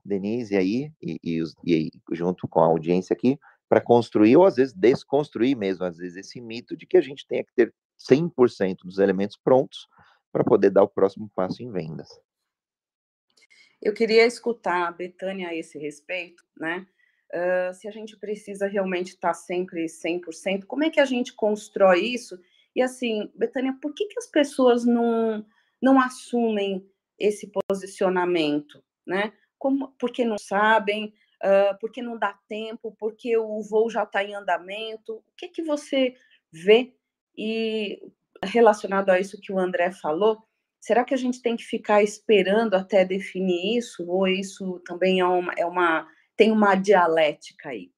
Denise, 0.09 0.57
aí, 0.57 0.91
e, 1.01 1.19
e, 1.23 1.43
e 1.65 1.91
junto 2.11 2.47
com 2.47 2.59
a 2.59 2.65
audiência 2.65 3.13
aqui, 3.13 3.39
para 3.69 3.79
construir 3.79 4.35
ou 4.35 4.45
às 4.45 4.55
vezes 4.55 4.73
desconstruir 4.73 5.55
mesmo, 5.55 5.85
às 5.85 5.97
vezes 5.97 6.17
esse 6.17 6.41
mito 6.41 6.75
de 6.75 6.87
que 6.87 6.97
a 6.97 7.01
gente 7.01 7.25
tenha 7.27 7.43
que 7.43 7.53
ter 7.53 7.73
100% 8.09 8.77
dos 8.83 8.97
elementos 8.97 9.37
prontos 9.37 9.87
para 10.31 10.43
poder 10.43 10.71
dar 10.71 10.83
o 10.83 10.89
próximo 10.89 11.29
passo 11.35 11.61
em 11.61 11.71
vendas. 11.71 12.07
Eu 13.81 13.93
queria 13.93 14.25
escutar 14.25 14.87
a 14.87 14.91
Betânia 14.91 15.49
a 15.49 15.55
esse 15.55 15.77
respeito, 15.77 16.43
né? 16.57 16.85
Uh, 17.31 17.73
se 17.73 17.87
a 17.87 17.91
gente 17.91 18.17
precisa 18.17 18.67
realmente 18.67 19.09
estar 19.09 19.29
tá 19.29 19.33
sempre 19.33 19.85
100%, 19.85 20.65
como 20.65 20.83
é 20.83 20.89
que 20.89 20.99
a 20.99 21.05
gente 21.05 21.33
constrói 21.33 21.99
isso? 21.99 22.39
E 22.75 22.81
assim, 22.81 23.31
Betânia, 23.35 23.77
por 23.79 23.93
que, 23.93 24.07
que 24.07 24.17
as 24.17 24.27
pessoas 24.27 24.83
não, 24.83 25.45
não 25.81 25.99
assumem 26.01 26.89
esse 27.17 27.51
posicionamento, 27.69 28.83
né? 29.05 29.31
Como, 29.59 29.93
porque 29.99 30.25
não 30.25 30.37
sabem, 30.39 31.13
uh, 31.43 31.77
porque 31.79 32.01
não 32.01 32.17
dá 32.17 32.33
tempo, 32.47 32.95
porque 32.97 33.37
o 33.37 33.61
voo 33.61 33.89
já 33.89 34.03
está 34.03 34.23
em 34.23 34.33
andamento. 34.33 35.17
O 35.17 35.23
que, 35.37 35.49
que 35.49 35.61
você 35.61 36.15
vê? 36.51 36.95
E 37.37 38.01
relacionado 38.43 39.09
a 39.09 39.19
isso 39.19 39.39
que 39.39 39.51
o 39.51 39.59
André 39.59 39.91
falou, 39.91 40.41
será 40.79 41.03
que 41.03 41.13
a 41.13 41.17
gente 41.17 41.41
tem 41.41 41.55
que 41.55 41.63
ficar 41.63 42.01
esperando 42.01 42.73
até 42.73 43.03
definir 43.05 43.77
isso? 43.77 44.09
Ou 44.09 44.27
isso 44.27 44.79
também 44.85 45.19
é 45.19 45.25
uma, 45.25 45.53
é 45.57 45.65
uma 45.65 46.07
tem 46.35 46.51
uma 46.51 46.73
dialética 46.73 47.69
aí? 47.69 47.91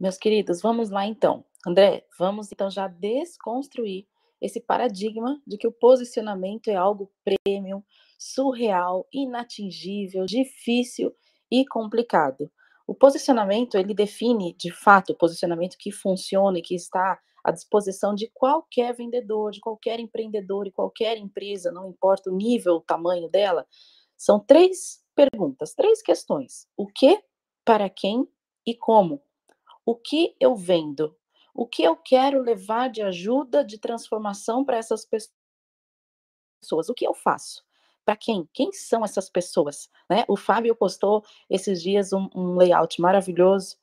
Meus 0.00 0.16
queridos, 0.16 0.60
vamos 0.62 0.90
lá 0.90 1.06
então. 1.06 1.44
André, 1.66 2.06
vamos 2.18 2.50
então 2.50 2.70
já 2.70 2.88
desconstruir 2.88 4.06
esse 4.42 4.60
paradigma 4.60 5.40
de 5.46 5.56
que 5.56 5.68
o 5.68 5.72
posicionamento 5.72 6.66
é 6.68 6.74
algo 6.74 7.10
premium, 7.24 7.80
surreal, 8.18 9.06
inatingível, 9.12 10.26
difícil 10.26 11.14
e 11.48 11.64
complicado. 11.64 12.50
O 12.84 12.94
posicionamento, 12.94 13.76
ele 13.76 13.94
define, 13.94 14.54
de 14.54 14.72
fato, 14.72 15.12
o 15.12 15.16
posicionamento 15.16 15.76
que 15.78 15.92
funciona 15.92 16.58
e 16.58 16.62
que 16.62 16.74
está 16.74 17.20
à 17.44 17.52
disposição 17.52 18.14
de 18.14 18.28
qualquer 18.34 18.94
vendedor, 18.94 19.52
de 19.52 19.60
qualquer 19.60 20.00
empreendedor 20.00 20.66
e 20.66 20.72
qualquer 20.72 21.16
empresa, 21.16 21.70
não 21.70 21.88
importa 21.88 22.28
o 22.28 22.36
nível, 22.36 22.74
o 22.74 22.80
tamanho 22.80 23.28
dela. 23.28 23.64
São 24.16 24.40
três 24.40 25.00
perguntas, 25.14 25.72
três 25.74 26.02
questões: 26.02 26.66
o 26.76 26.86
que, 26.86 27.22
para 27.64 27.88
quem 27.88 28.26
e 28.66 28.74
como. 28.74 29.22
o 29.84 29.96
que 29.96 30.36
eu 30.40 30.54
vendo, 30.54 31.16
o 31.54 31.66
que 31.66 31.82
eu 31.82 31.96
quero 31.96 32.40
levar 32.40 32.88
de 32.88 33.02
ajuda, 33.02 33.64
de 33.64 33.78
transformação 33.78 34.64
para 34.64 34.76
essas 34.76 35.04
pessoas, 35.04 36.88
o 36.88 36.94
que 36.94 37.06
eu 37.06 37.14
faço? 37.14 37.64
Para 38.04 38.16
quem? 38.16 38.48
Quem 38.52 38.72
são 38.72 39.04
essas 39.04 39.30
pessoas? 39.30 39.88
Né? 40.10 40.24
O 40.26 40.36
Fábio 40.36 40.74
postou 40.74 41.24
esses 41.48 41.82
dias 41.82 42.12
um, 42.12 42.28
um 42.34 42.56
layout 42.56 43.00
maravilhoso 43.00 43.76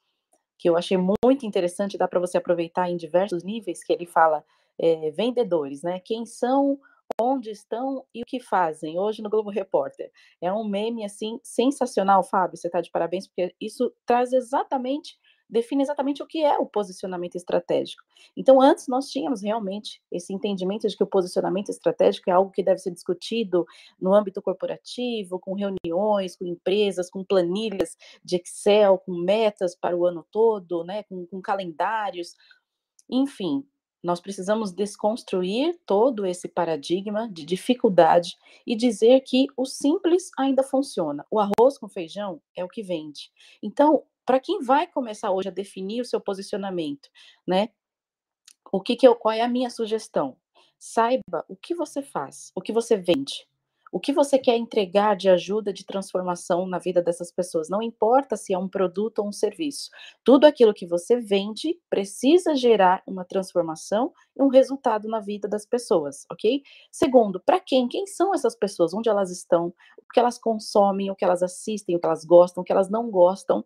que 0.57 0.69
eu 0.69 0.75
achei 0.75 0.97
muito 0.97 1.45
interessante, 1.45 1.97
dá 1.97 2.05
para 2.05 2.19
você 2.19 2.37
aproveitar 2.37 2.89
em 2.89 2.97
diversos 2.97 3.43
níveis, 3.43 3.81
que 3.81 3.93
ele 3.93 4.05
fala 4.05 4.43
é, 4.77 5.09
vendedores, 5.11 5.81
né? 5.81 6.01
Quem 6.01 6.25
são, 6.25 6.77
onde 7.19 7.49
estão 7.49 8.05
e 8.13 8.21
o 8.21 8.25
que 8.25 8.41
fazem. 8.41 8.99
Hoje 8.99 9.21
no 9.21 9.29
Globo 9.29 9.49
Repórter. 9.49 10.11
É 10.41 10.51
um 10.51 10.65
meme, 10.67 11.05
assim, 11.05 11.39
sensacional, 11.41 12.23
Fábio, 12.23 12.57
você 12.57 12.67
está 12.67 12.81
de 12.81 12.91
parabéns, 12.91 13.25
porque 13.25 13.55
isso 13.59 13.93
traz 14.05 14.33
exatamente 14.33 15.17
define 15.49 15.81
exatamente 15.81 16.21
o 16.21 16.27
que 16.27 16.43
é 16.43 16.57
o 16.57 16.65
posicionamento 16.65 17.35
estratégico. 17.35 18.03
Então, 18.37 18.61
antes 18.61 18.87
nós 18.87 19.09
tínhamos 19.09 19.41
realmente 19.41 20.01
esse 20.11 20.33
entendimento 20.33 20.87
de 20.87 20.95
que 20.95 21.03
o 21.03 21.07
posicionamento 21.07 21.69
estratégico 21.69 22.29
é 22.29 22.33
algo 22.33 22.51
que 22.51 22.63
deve 22.63 22.79
ser 22.79 22.91
discutido 22.91 23.65
no 23.99 24.13
âmbito 24.13 24.41
corporativo, 24.41 25.39
com 25.39 25.55
reuniões, 25.55 26.35
com 26.35 26.45
empresas, 26.45 27.09
com 27.09 27.23
planilhas 27.23 27.97
de 28.23 28.35
Excel, 28.35 28.99
com 28.99 29.13
metas 29.13 29.75
para 29.75 29.97
o 29.97 30.05
ano 30.05 30.25
todo, 30.31 30.83
né, 30.83 31.03
com, 31.03 31.25
com 31.25 31.41
calendários, 31.41 32.35
enfim. 33.09 33.65
Nós 34.01 34.21
precisamos 34.21 34.71
desconstruir 34.71 35.77
todo 35.85 36.25
esse 36.25 36.47
paradigma 36.47 37.29
de 37.29 37.43
dificuldade 37.43 38.37
e 38.65 38.73
dizer 38.73 39.19
que 39.21 39.47
o 39.57 39.65
simples 39.65 40.31
ainda 40.37 40.63
funciona. 40.63 41.25
O 41.29 41.37
arroz 41.37 41.77
com 41.77 41.89
feijão 41.89 42.41
é 42.55 42.63
o 42.63 42.69
que 42.69 42.81
vende. 42.81 43.29
Então, 43.61 44.03
para 44.29 44.39
quem 44.39 44.61
vai 44.61 44.85
começar 44.85 45.31
hoje 45.31 45.49
a 45.49 45.51
definir 45.51 46.01
o 46.01 46.05
seu 46.05 46.21
posicionamento, 46.21 47.09
né? 47.47 47.69
O 48.71 48.79
que, 48.79 48.95
que 48.95 49.07
eu, 49.07 49.15
qual 49.15 49.33
é 49.33 49.41
a 49.41 49.47
minha 49.47 49.71
sugestão? 49.71 50.37
Saiba 50.77 51.43
o 51.47 51.55
que 51.55 51.73
você 51.73 52.03
faz, 52.03 52.51
o 52.53 52.61
que 52.61 52.71
você 52.71 52.95
vende, 52.95 53.47
o 53.91 53.99
que 53.99 54.13
você 54.13 54.37
quer 54.37 54.55
entregar 54.55 55.15
de 55.15 55.29
ajuda, 55.29 55.73
de 55.73 55.83
transformação 55.83 56.67
na 56.67 56.77
vida 56.77 57.01
dessas 57.01 57.31
pessoas. 57.31 57.69
Não 57.69 57.81
importa 57.81 58.37
se 58.37 58.53
é 58.53 58.57
um 58.59 58.69
produto 58.69 59.17
ou 59.17 59.29
um 59.29 59.31
serviço. 59.31 59.89
Tudo 60.23 60.45
aquilo 60.45 60.75
que 60.75 60.85
você 60.85 61.19
vende 61.19 61.79
precisa 61.89 62.55
gerar 62.55 63.01
uma 63.07 63.25
transformação 63.25 64.13
e 64.37 64.43
um 64.43 64.47
resultado 64.47 65.07
na 65.07 65.19
vida 65.19 65.47
das 65.47 65.65
pessoas, 65.65 66.27
ok? 66.31 66.61
Segundo, 66.91 67.39
para 67.39 67.59
quem? 67.59 67.87
Quem 67.87 68.05
são 68.05 68.31
essas 68.31 68.55
pessoas? 68.55 68.93
Onde 68.93 69.09
elas 69.09 69.31
estão? 69.31 69.73
O 69.97 70.13
que 70.13 70.19
elas 70.19 70.37
consomem? 70.37 71.09
O 71.09 71.15
que 71.15 71.25
elas 71.25 71.41
assistem? 71.41 71.95
O 71.95 71.99
que 71.99 72.05
elas 72.05 72.23
gostam? 72.23 72.61
O 72.61 72.63
que 72.63 72.71
elas 72.71 72.91
não 72.91 73.09
gostam? 73.09 73.65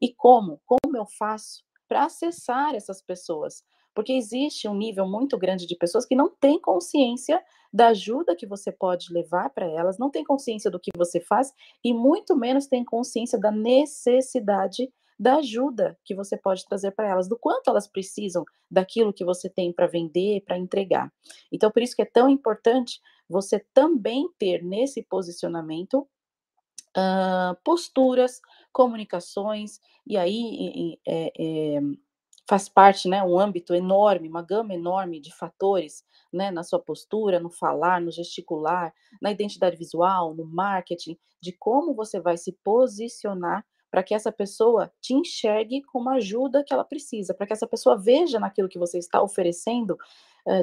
E 0.00 0.12
como? 0.14 0.60
Como 0.64 0.96
eu 0.96 1.06
faço 1.06 1.62
para 1.88 2.04
acessar 2.04 2.74
essas 2.74 3.02
pessoas? 3.02 3.62
Porque 3.94 4.12
existe 4.12 4.68
um 4.68 4.74
nível 4.74 5.06
muito 5.06 5.36
grande 5.36 5.66
de 5.66 5.76
pessoas 5.76 6.06
que 6.06 6.14
não 6.14 6.30
têm 6.30 6.60
consciência 6.60 7.42
da 7.72 7.88
ajuda 7.88 8.36
que 8.36 8.46
você 8.46 8.72
pode 8.72 9.12
levar 9.12 9.50
para 9.50 9.66
elas, 9.66 9.98
não 9.98 10.10
tem 10.10 10.24
consciência 10.24 10.70
do 10.70 10.80
que 10.80 10.90
você 10.96 11.20
faz 11.20 11.52
e 11.84 11.92
muito 11.92 12.36
menos 12.36 12.66
tem 12.66 12.84
consciência 12.84 13.38
da 13.38 13.50
necessidade 13.50 14.90
da 15.20 15.36
ajuda 15.36 15.98
que 16.02 16.14
você 16.14 16.34
pode 16.34 16.64
trazer 16.64 16.92
para 16.92 17.06
elas, 17.06 17.28
do 17.28 17.38
quanto 17.38 17.68
elas 17.68 17.86
precisam 17.86 18.42
daquilo 18.70 19.12
que 19.12 19.22
você 19.22 19.50
tem 19.50 19.70
para 19.70 19.86
vender, 19.86 20.42
para 20.46 20.56
entregar. 20.56 21.12
Então, 21.52 21.70
por 21.70 21.82
isso 21.82 21.94
que 21.94 22.00
é 22.00 22.06
tão 22.06 22.26
importante 22.26 22.98
você 23.28 23.62
também 23.74 24.26
ter 24.38 24.64
nesse 24.64 25.02
posicionamento 25.02 26.08
uh, 26.96 27.56
posturas, 27.64 28.40
comunicações, 28.72 29.80
e 30.06 30.16
aí 30.16 30.98
é, 31.06 31.32
é, 31.38 31.80
faz 32.48 32.68
parte, 32.68 33.08
né, 33.08 33.22
um 33.22 33.38
âmbito 33.38 33.74
enorme, 33.74 34.28
uma 34.28 34.42
gama 34.42 34.74
enorme 34.74 35.20
de 35.20 35.34
fatores, 35.34 36.04
né, 36.32 36.50
na 36.50 36.62
sua 36.62 36.78
postura, 36.78 37.40
no 37.40 37.50
falar, 37.50 38.00
no 38.00 38.10
gesticular, 38.10 38.92
na 39.20 39.30
identidade 39.30 39.76
visual, 39.76 40.34
no 40.34 40.44
marketing, 40.44 41.18
de 41.40 41.52
como 41.52 41.94
você 41.94 42.20
vai 42.20 42.36
se 42.36 42.52
posicionar 42.64 43.64
para 43.90 44.04
que 44.04 44.14
essa 44.14 44.30
pessoa 44.30 44.92
te 45.00 45.14
enxergue 45.14 45.82
como 45.82 46.10
ajuda 46.10 46.62
que 46.64 46.72
ela 46.72 46.84
precisa, 46.84 47.34
para 47.34 47.46
que 47.46 47.52
essa 47.52 47.66
pessoa 47.66 47.98
veja 47.98 48.38
naquilo 48.38 48.68
que 48.68 48.78
você 48.78 48.98
está 48.98 49.20
oferecendo, 49.20 49.98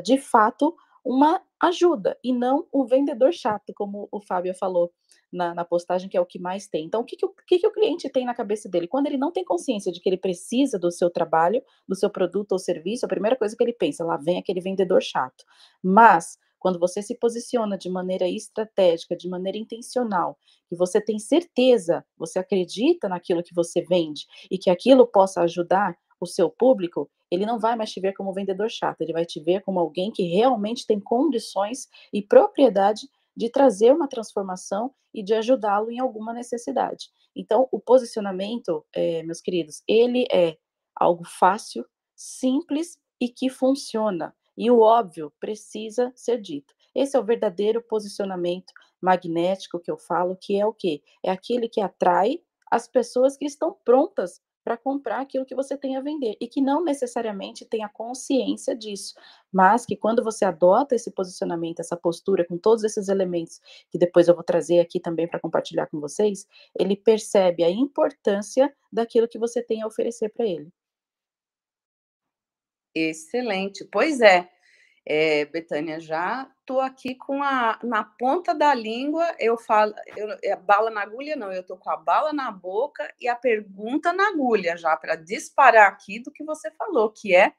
de 0.04 0.18
fato, 0.18 0.74
uma 1.04 1.42
ajuda 1.62 2.18
e 2.24 2.34
não 2.34 2.68
um 2.74 2.86
vendedor 2.86 3.34
chato, 3.34 3.74
como 3.74 4.08
o 4.12 4.20
Fábio 4.20 4.54
falou 4.54 4.92
na, 5.32 5.54
na 5.54 5.66
postagem, 5.66 6.10
que 6.10 6.18
é 6.18 6.22
o 6.22 6.26
que 6.26 6.40
mais 6.40 6.68
tem. 6.68 6.86
Então, 6.86 7.02
o, 7.02 7.04
que, 7.04 7.16
que, 7.16 7.26
o, 7.26 7.34
que, 7.46 7.60
que 7.60 7.68
o 7.68 7.72
cliente 7.72 8.10
tem 8.10 8.26
na 8.26 8.34
cabeça 8.34 8.70
dele? 8.70 8.88
Quando 8.88 9.08
ele 9.08 9.18
não 9.18 9.32
tem 9.32 9.44
consciência 9.44 9.92
de 9.92 10.00
que 10.00 10.10
ele 10.10 10.18
precisa 10.18 10.80
do 10.80 10.92
seu 10.92 11.10
trabalho, 11.10 11.62
do 11.88 11.96
seu 11.96 12.10
produto 12.10 12.54
ou 12.54 12.60
serviço, 12.60 13.06
a 13.06 13.10
primeira 13.10 13.36
coisa 13.36 13.56
que 13.56 13.64
ele 13.64 13.74
pensa, 13.74 14.06
lá 14.06 14.18
vem 14.18 14.40
aquele 14.40 14.62
vendedor 14.62 15.02
chato. 15.02 15.44
Mas, 15.84 16.38
quando 16.60 16.80
você 16.80 17.02
se 17.02 17.16
posiciona 17.16 17.78
de 17.78 17.90
maneira 17.90 18.28
estratégica, 18.28 19.16
de 19.16 19.30
maneira 19.30 19.58
intencional, 19.58 20.38
e 20.72 20.76
você 20.76 21.00
tem 21.00 21.20
certeza, 21.20 22.06
você 22.18 22.40
acredita 22.40 23.08
naquilo 23.08 23.44
que 23.44 23.54
você 23.54 23.82
vende 23.82 24.26
e 24.50 24.58
que 24.58 24.70
aquilo 24.70 25.06
possa 25.06 25.42
ajudar 25.42 25.96
o 26.20 26.26
seu 26.26 26.50
público, 26.50 27.10
ele 27.30 27.46
não 27.46 27.60
vai 27.60 27.76
mais 27.76 27.92
te 27.92 28.00
ver 28.00 28.14
como 28.14 28.34
vendedor 28.34 28.70
chato, 28.70 29.02
ele 29.02 29.14
vai 29.14 29.26
te 29.26 29.40
ver 29.40 29.62
como 29.62 29.80
alguém 29.80 30.12
que 30.12 30.24
realmente 30.24 30.86
tem 30.88 31.00
condições 31.00 31.88
e 32.12 32.22
propriedade 32.22 33.08
de 33.38 33.52
trazer 33.52 33.94
uma 33.94 34.08
transformação 34.08 34.92
e 35.14 35.24
de 35.24 35.36
ajudá-lo 35.36 35.92
em 35.92 36.00
alguma 36.00 36.34
necessidade. 36.34 37.12
Então, 37.36 37.70
o 37.72 37.80
posicionamento, 37.80 38.84
é, 38.92 39.22
meus 39.22 39.40
queridos, 39.40 39.84
ele 39.88 40.26
é 40.32 40.58
algo 40.96 41.24
fácil, 41.24 41.86
simples 42.16 43.00
e 43.22 43.30
que 43.30 43.48
funciona. 43.48 44.36
E 44.58 44.72
o 44.72 44.80
óbvio 44.80 45.32
precisa 45.40 46.12
ser 46.16 46.42
dito. 46.42 46.74
Esse 46.96 47.16
é 47.16 47.20
o 47.20 47.24
verdadeiro 47.24 47.80
posicionamento 47.80 48.74
magnético 49.00 49.80
que 49.80 49.92
eu 49.92 50.00
falo, 50.00 50.36
que 50.36 50.60
é 50.60 50.66
o 50.66 50.74
quê? 50.74 51.04
É 51.24 51.30
aquele 51.30 51.70
que 51.70 51.80
atrai 51.80 52.42
as 52.72 52.88
pessoas 52.88 53.38
que 53.38 53.46
estão 53.46 53.78
prontas 53.86 54.42
para 54.68 54.76
comprar 54.76 55.22
aquilo 55.22 55.46
que 55.46 55.56
você 55.56 55.78
tem 55.78 55.96
a 55.96 56.02
vender 56.02 56.36
e 56.42 56.46
que 56.46 56.60
não 56.60 56.84
necessariamente 56.84 57.64
tenha 57.64 57.88
consciência 57.88 58.76
disso, 58.76 59.16
mas 59.50 59.86
que 59.86 59.96
quando 59.96 60.22
você 60.22 60.44
adota 60.44 60.94
esse 60.94 61.10
posicionamento, 61.10 61.80
essa 61.80 61.96
postura 61.96 62.46
com 62.46 62.58
todos 62.58 62.84
esses 62.84 63.08
elementos 63.08 63.62
que 63.90 63.98
depois 63.98 64.28
eu 64.28 64.36
vou 64.36 64.44
trazer 64.44 64.82
aqui 64.82 65.00
também 65.00 65.26
para 65.26 65.40
compartilhar 65.40 65.88
com 65.88 66.02
vocês, 66.02 66.46
ele 66.78 66.98
percebe 66.98 67.64
a 67.64 67.70
importância 67.70 68.76
daquilo 68.92 69.26
que 69.26 69.40
você 69.40 69.64
tem 69.64 69.82
a 69.82 69.88
oferecer 69.88 70.28
para 70.34 70.46
ele. 70.46 70.68
Excelente. 72.94 73.88
Pois 73.90 74.20
é 74.20 74.50
é, 75.06 75.46
Betânia, 75.46 75.98
já 75.98 76.54
estou 76.68 76.82
aqui 76.82 77.16
com 77.16 77.42
a 77.42 77.80
na 77.82 78.04
ponta 78.04 78.54
da 78.54 78.74
língua, 78.74 79.34
eu 79.40 79.58
falo, 79.58 79.94
eu, 80.18 80.38
é 80.44 80.54
bala 80.54 80.92
na 80.92 81.02
agulha, 81.02 81.34
não, 81.38 81.50
eu 81.50 81.62
estou 81.62 81.78
com 81.78 81.90
a 81.90 81.96
bala 81.96 82.34
na 82.34 82.52
boca 82.52 83.10
e 83.22 83.30
a 83.30 83.36
pergunta 83.38 84.12
na 84.12 84.28
agulha 84.28 84.76
já 84.76 84.96
para 84.98 85.16
disparar 85.16 85.88
aqui 85.88 86.20
do 86.20 86.30
que 86.30 86.44
você 86.44 86.70
falou, 86.72 87.10
que 87.10 87.34
é 87.34 87.54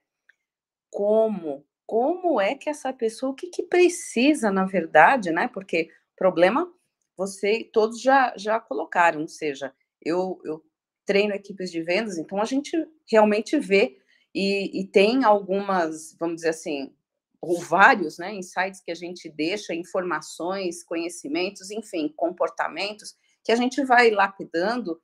como, 0.90 1.64
como 1.86 2.38
é 2.38 2.54
que 2.54 2.68
essa 2.68 2.92
pessoa, 2.92 3.32
o 3.32 3.34
que, 3.34 3.46
que 3.46 3.62
precisa, 3.62 4.50
na 4.50 4.66
verdade, 4.66 5.30
né? 5.30 5.48
Porque 5.48 5.90
problema 6.14 6.70
você 7.16 7.64
todos 7.72 8.00
já, 8.02 8.34
já 8.36 8.60
colocaram, 8.60 9.22
ou 9.22 9.28
seja, 9.28 9.74
eu, 10.02 10.38
eu 10.44 10.62
treino 11.06 11.34
equipes 11.34 11.70
de 11.70 11.82
vendas, 11.82 12.18
então 12.18 12.40
a 12.40 12.44
gente 12.44 12.70
realmente 13.10 13.58
vê 13.58 13.98
e, 14.34 14.82
e 14.82 14.86
tem 14.86 15.24
algumas, 15.24 16.14
vamos 16.20 16.36
dizer 16.36 16.50
assim, 16.50 16.94
ou 17.40 17.60
vários 17.60 18.18
né, 18.18 18.34
insights 18.34 18.80
que 18.80 18.90
a 18.90 18.94
gente 18.94 19.28
deixa, 19.28 19.74
informações, 19.74 20.82
conhecimentos, 20.82 21.70
enfim, 21.70 22.12
comportamentos, 22.16 23.16
que 23.44 23.52
a 23.52 23.56
gente 23.56 23.84
vai 23.84 24.10
lapidando, 24.10 25.00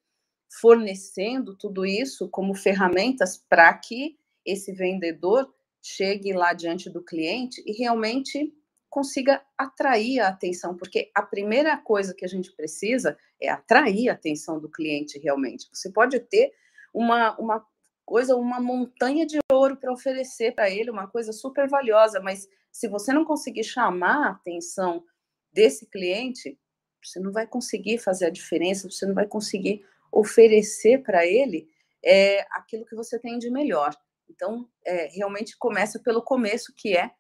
fornecendo 0.60 1.56
tudo 1.56 1.86
isso 1.86 2.28
como 2.28 2.54
ferramentas 2.54 3.38
para 3.48 3.72
que 3.74 4.16
esse 4.44 4.72
vendedor 4.72 5.52
chegue 5.82 6.32
lá 6.32 6.52
diante 6.52 6.90
do 6.90 7.02
cliente 7.02 7.62
e 7.66 7.72
realmente 7.72 8.52
consiga 8.90 9.44
atrair 9.58 10.20
a 10.20 10.28
atenção, 10.28 10.76
porque 10.76 11.10
a 11.14 11.22
primeira 11.22 11.76
coisa 11.76 12.14
que 12.14 12.24
a 12.24 12.28
gente 12.28 12.52
precisa 12.52 13.18
é 13.40 13.48
atrair 13.48 14.08
a 14.08 14.12
atenção 14.12 14.60
do 14.60 14.70
cliente 14.70 15.18
realmente. 15.18 15.68
Você 15.72 15.90
pode 15.90 16.20
ter 16.20 16.52
uma, 16.92 17.36
uma 17.36 17.66
coisa, 18.04 18.36
uma 18.36 18.60
montanha 18.60 19.26
de 19.26 19.38
ouro 19.50 19.76
para 19.76 19.92
oferecer 19.92 20.54
para 20.54 20.70
ele, 20.70 20.90
uma 20.90 21.08
coisa 21.08 21.32
super 21.32 21.68
valiosa, 21.68 22.20
mas 22.20 22.48
se 22.70 22.88
você 22.88 23.12
não 23.12 23.24
conseguir 23.24 23.64
chamar 23.64 24.26
a 24.26 24.30
atenção 24.30 25.04
desse 25.52 25.86
cliente, 25.86 26.58
você 27.02 27.20
não 27.20 27.32
vai 27.32 27.46
conseguir 27.46 27.98
fazer 27.98 28.26
a 28.26 28.30
diferença, 28.30 28.90
você 28.90 29.06
não 29.06 29.14
vai 29.14 29.26
conseguir 29.26 29.84
oferecer 30.10 31.02
para 31.02 31.26
ele 31.26 31.68
é, 32.04 32.46
aquilo 32.52 32.84
que 32.84 32.94
você 32.94 33.18
tem 33.18 33.38
de 33.38 33.50
melhor. 33.50 33.94
Então, 34.28 34.68
é, 34.84 35.06
realmente 35.08 35.56
começa 35.56 35.98
pelo 35.98 36.22
começo, 36.22 36.72
que 36.76 36.96
é 36.96 37.10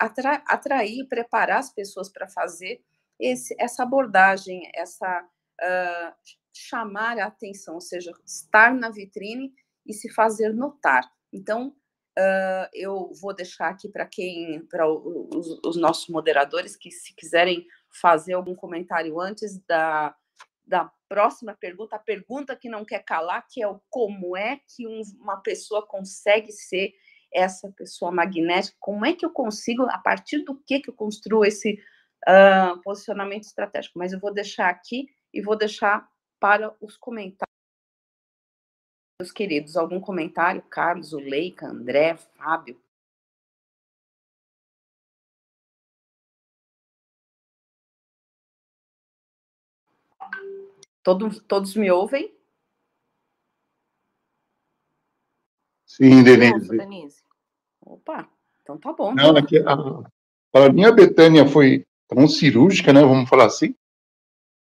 atra 0.00 0.42
atrair, 0.46 1.06
preparar 1.08 1.58
as 1.58 1.72
pessoas 1.72 2.08
para 2.08 2.28
fazer 2.28 2.82
esse, 3.18 3.54
essa 3.58 3.82
abordagem, 3.82 4.70
essa 4.74 5.22
uh, 5.22 6.14
chamar 6.52 7.18
a 7.18 7.26
atenção, 7.26 7.74
ou 7.74 7.80
seja, 7.80 8.12
estar 8.24 8.74
na 8.74 8.90
vitrine 8.90 9.52
e 9.86 9.92
se 9.92 10.08
fazer 10.10 10.52
notar. 10.52 11.10
Então, 11.32 11.74
uh, 12.18 12.68
eu 12.72 13.12
vou 13.20 13.34
deixar 13.34 13.68
aqui 13.68 13.88
para 13.88 14.06
quem, 14.06 14.64
para 14.66 14.88
os, 14.88 15.60
os, 15.64 15.76
nossos 15.76 16.08
moderadores, 16.08 16.76
que 16.76 16.90
se 16.90 17.14
quiserem 17.14 17.66
fazer 18.00 18.34
algum 18.34 18.54
comentário 18.54 19.20
antes 19.20 19.58
da, 19.66 20.14
da 20.66 20.90
próxima 21.08 21.54
pergunta, 21.54 21.96
a 21.96 22.00
pergunta 22.00 22.56
que 22.56 22.68
não 22.68 22.84
quer 22.84 23.04
calar, 23.04 23.46
que 23.48 23.62
é 23.62 23.68
o 23.68 23.80
como 23.90 24.36
é 24.36 24.60
que 24.74 24.86
um, 24.86 25.00
uma 25.20 25.36
pessoa 25.38 25.86
consegue 25.86 26.52
ser 26.52 26.92
essa 27.32 27.70
pessoa 27.72 28.12
magnética, 28.12 28.76
como 28.78 29.04
é 29.04 29.12
que 29.12 29.26
eu 29.26 29.30
consigo, 29.30 29.82
a 29.90 29.98
partir 29.98 30.44
do 30.44 30.56
que 30.56 30.80
que 30.80 30.90
eu 30.90 30.94
construo 30.94 31.44
esse 31.44 31.80
uh, 32.28 32.80
posicionamento 32.82 33.44
estratégico. 33.44 33.98
Mas 33.98 34.12
eu 34.12 34.20
vou 34.20 34.32
deixar 34.32 34.68
aqui 34.68 35.06
e 35.32 35.42
vou 35.42 35.56
deixar 35.56 36.08
para 36.38 36.74
os 36.80 36.96
comentários. 36.96 37.53
Meus 39.20 39.30
queridos, 39.30 39.76
algum 39.76 40.00
comentário? 40.00 40.60
Carlos, 40.62 41.12
Leica, 41.12 41.68
André, 41.68 42.16
Fábio? 42.16 42.76
Todos, 51.00 51.38
todos 51.46 51.76
me 51.76 51.88
ouvem? 51.92 52.34
Sim, 55.86 56.24
Denise. 56.24 56.76
Denise. 56.76 57.22
Opa, 57.82 58.28
então 58.62 58.76
tá 58.78 58.92
bom. 58.92 59.14
Não, 59.14 59.36
aqui, 59.36 59.58
a, 59.58 59.76
para 60.50 60.72
mim 60.72 60.84
a 60.84 60.90
Betânia 60.90 61.46
foi 61.46 61.86
tão 62.08 62.26
cirúrgica, 62.26 62.92
né? 62.92 63.00
Vamos 63.02 63.28
falar 63.28 63.46
assim, 63.46 63.76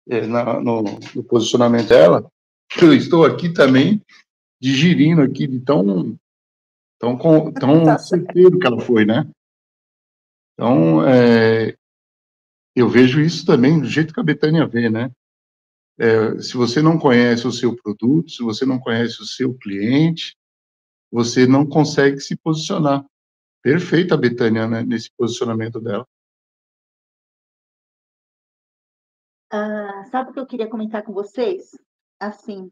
é, 0.09 0.27
na, 0.27 0.59
no, 0.61 0.83
no, 0.83 1.25
posicionamento 1.25 1.89
dela. 1.89 2.33
Eu 2.81 2.95
estou 2.95 3.27
aqui 3.27 3.53
também 3.53 4.01
digerindo 4.61 5.23
aqui 5.23 5.47
de 5.47 5.61
tão 5.61 6.19
tão 6.99 7.17
tão 7.53 7.85
tá 7.85 7.99
certeiro 7.99 8.59
que 8.59 8.67
ela 8.67 8.81
foi, 8.81 9.05
né? 9.05 9.29
Então, 10.53 11.03
é, 11.09 11.75
eu 12.77 12.89
vejo 12.89 13.21
isso 13.21 13.47
também 13.47 13.81
do 13.81 13.87
jeito 13.87 14.13
que 14.13 14.21
a 14.21 14.25
Betânia 14.25 14.67
vê, 14.67 14.91
né? 14.91 15.11
É, 15.99 16.39
se 16.41 16.55
você 16.55 16.83
não 16.83 16.99
conhece 16.99 17.47
o 17.47 17.53
seu 17.53 17.75
produto, 17.75 18.31
se 18.31 18.43
você 18.43 18.65
não 18.67 18.79
conhece 18.79 19.21
o 19.21 19.27
seu 19.27 19.55
cliente, 19.57 20.37
você 21.11 21.47
não 21.47 21.67
consegue 21.67 22.21
se 22.21 22.37
posicionar. 22.37 23.05
Perfeita 23.63 24.15
a 24.15 24.19
Betânia 24.19 24.67
né, 24.67 24.83
nesse 24.83 25.11
posicionamento 25.17 25.81
dela. 25.81 26.07
Ah, 29.51 30.05
sabe 30.11 30.31
o 30.31 30.33
que 30.33 30.41
eu 30.41 30.47
queria 30.47 30.69
comentar 30.69 31.03
com 31.03 31.13
vocês? 31.13 31.71
Assim, 32.19 32.71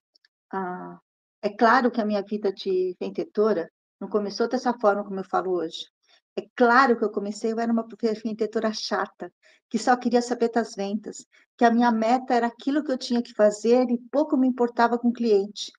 ah, 0.53 0.99
é 1.43 1.49
claro 1.49 1.91
que 1.91 2.01
a 2.01 2.05
minha 2.05 2.23
vida 2.23 2.53
de 2.53 2.97
vendedora 3.01 3.71
não 4.01 4.09
começou 4.09 4.49
dessa 4.49 4.73
forma 4.75 5.05
como 5.05 5.21
eu 5.21 5.25
falo 5.25 5.53
hoje. 5.53 5.87
É 6.37 6.43
claro 6.55 6.97
que 6.97 7.05
eu 7.05 7.11
comecei, 7.11 7.53
eu 7.53 7.59
era 7.59 7.73
uma 7.73 7.87
vendedora 8.23 8.73
chata, 8.73 9.33
que 9.69 9.79
só 9.79 9.97
queria 9.97 10.23
saber 10.23 10.51
das 10.51 10.75
vendas, 10.75 11.27
que 11.57 11.65
a 11.65 11.71
minha 11.71 11.91
meta 11.91 12.35
era 12.35 12.47
aquilo 12.47 12.83
que 12.85 12.93
eu 12.93 12.99
tinha 12.99 13.23
que 13.23 13.35
fazer 13.35 13.91
e 13.91 13.99
pouco 14.11 14.37
me 14.37 14.47
importava 14.47 14.99
com 14.99 15.09
o 15.09 15.13
cliente. 15.13 15.73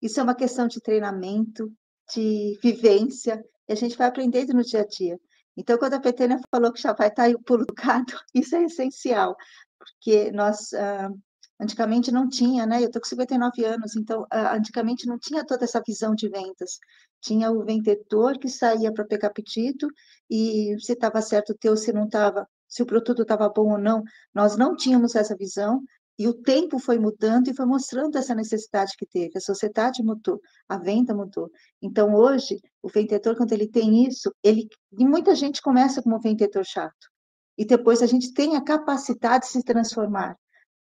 Isso 0.00 0.18
é 0.20 0.22
uma 0.22 0.34
questão 0.34 0.66
de 0.66 0.80
treinamento, 0.80 1.70
de 2.14 2.58
vivência, 2.62 3.44
e 3.68 3.72
a 3.72 3.76
gente 3.76 3.96
vai 3.96 4.06
aprendendo 4.06 4.54
no 4.54 4.62
dia 4.62 4.80
a 4.80 4.86
dia. 4.86 5.18
Então, 5.56 5.78
quando 5.78 5.94
a 5.94 6.00
Petênia 6.00 6.38
falou 6.50 6.72
que 6.72 6.80
já 6.80 6.92
vai 6.92 7.08
estar 7.08 7.24
aí 7.24 7.34
o 7.34 7.42
pulo 7.42 7.64
do 7.64 7.74
gato, 7.74 8.18
isso 8.34 8.54
é 8.54 8.64
essencial, 8.64 9.36
porque 9.78 10.30
nós 10.32 10.72
ah, 10.74 11.10
Antigamente 11.58 12.12
não 12.12 12.28
tinha, 12.28 12.66
né? 12.66 12.82
Eu 12.82 12.86
estou 12.86 13.00
com 13.00 13.08
59 13.08 13.64
anos, 13.64 13.96
então 13.96 14.26
antigamente 14.30 15.06
não 15.06 15.18
tinha 15.18 15.44
toda 15.44 15.64
essa 15.64 15.82
visão 15.86 16.14
de 16.14 16.28
vendas. 16.28 16.78
Tinha 17.20 17.50
o 17.50 17.64
vendedor 17.64 18.38
que 18.38 18.48
saía 18.48 18.92
para 18.92 19.04
pegar 19.04 19.30
pedido 19.30 19.88
e 20.30 20.76
se 20.80 20.92
estava 20.92 21.22
certo 21.22 21.50
o 21.50 21.56
teu, 21.56 21.76
se 21.76 21.92
não 21.92 22.04
estava, 22.04 22.46
se 22.68 22.82
o 22.82 22.86
produto 22.86 23.22
estava 23.22 23.48
bom 23.48 23.72
ou 23.72 23.78
não. 23.78 24.02
Nós 24.34 24.56
não 24.56 24.76
tínhamos 24.76 25.14
essa 25.14 25.34
visão 25.34 25.82
e 26.18 26.28
o 26.28 26.34
tempo 26.34 26.78
foi 26.78 26.98
mudando 26.98 27.48
e 27.48 27.54
foi 27.54 27.64
mostrando 27.64 28.16
essa 28.18 28.34
necessidade 28.34 28.92
que 28.98 29.06
teve. 29.06 29.32
A 29.36 29.40
sociedade 29.40 30.02
mudou, 30.02 30.40
a 30.68 30.76
venda 30.78 31.14
mudou. 31.14 31.50
Então 31.80 32.14
hoje 32.14 32.60
o 32.82 32.88
vendedor 32.88 33.34
quando 33.34 33.52
ele 33.52 33.66
tem 33.66 34.06
isso, 34.06 34.30
ele 34.42 34.68
e 34.98 35.06
muita 35.06 35.34
gente 35.34 35.62
começa 35.62 36.02
como 36.02 36.16
um 36.16 36.20
vendedor 36.20 36.64
chato 36.66 37.10
e 37.56 37.64
depois 37.64 38.02
a 38.02 38.06
gente 38.06 38.34
tem 38.34 38.56
a 38.56 38.62
capacidade 38.62 39.46
de 39.46 39.52
se 39.52 39.62
transformar 39.62 40.36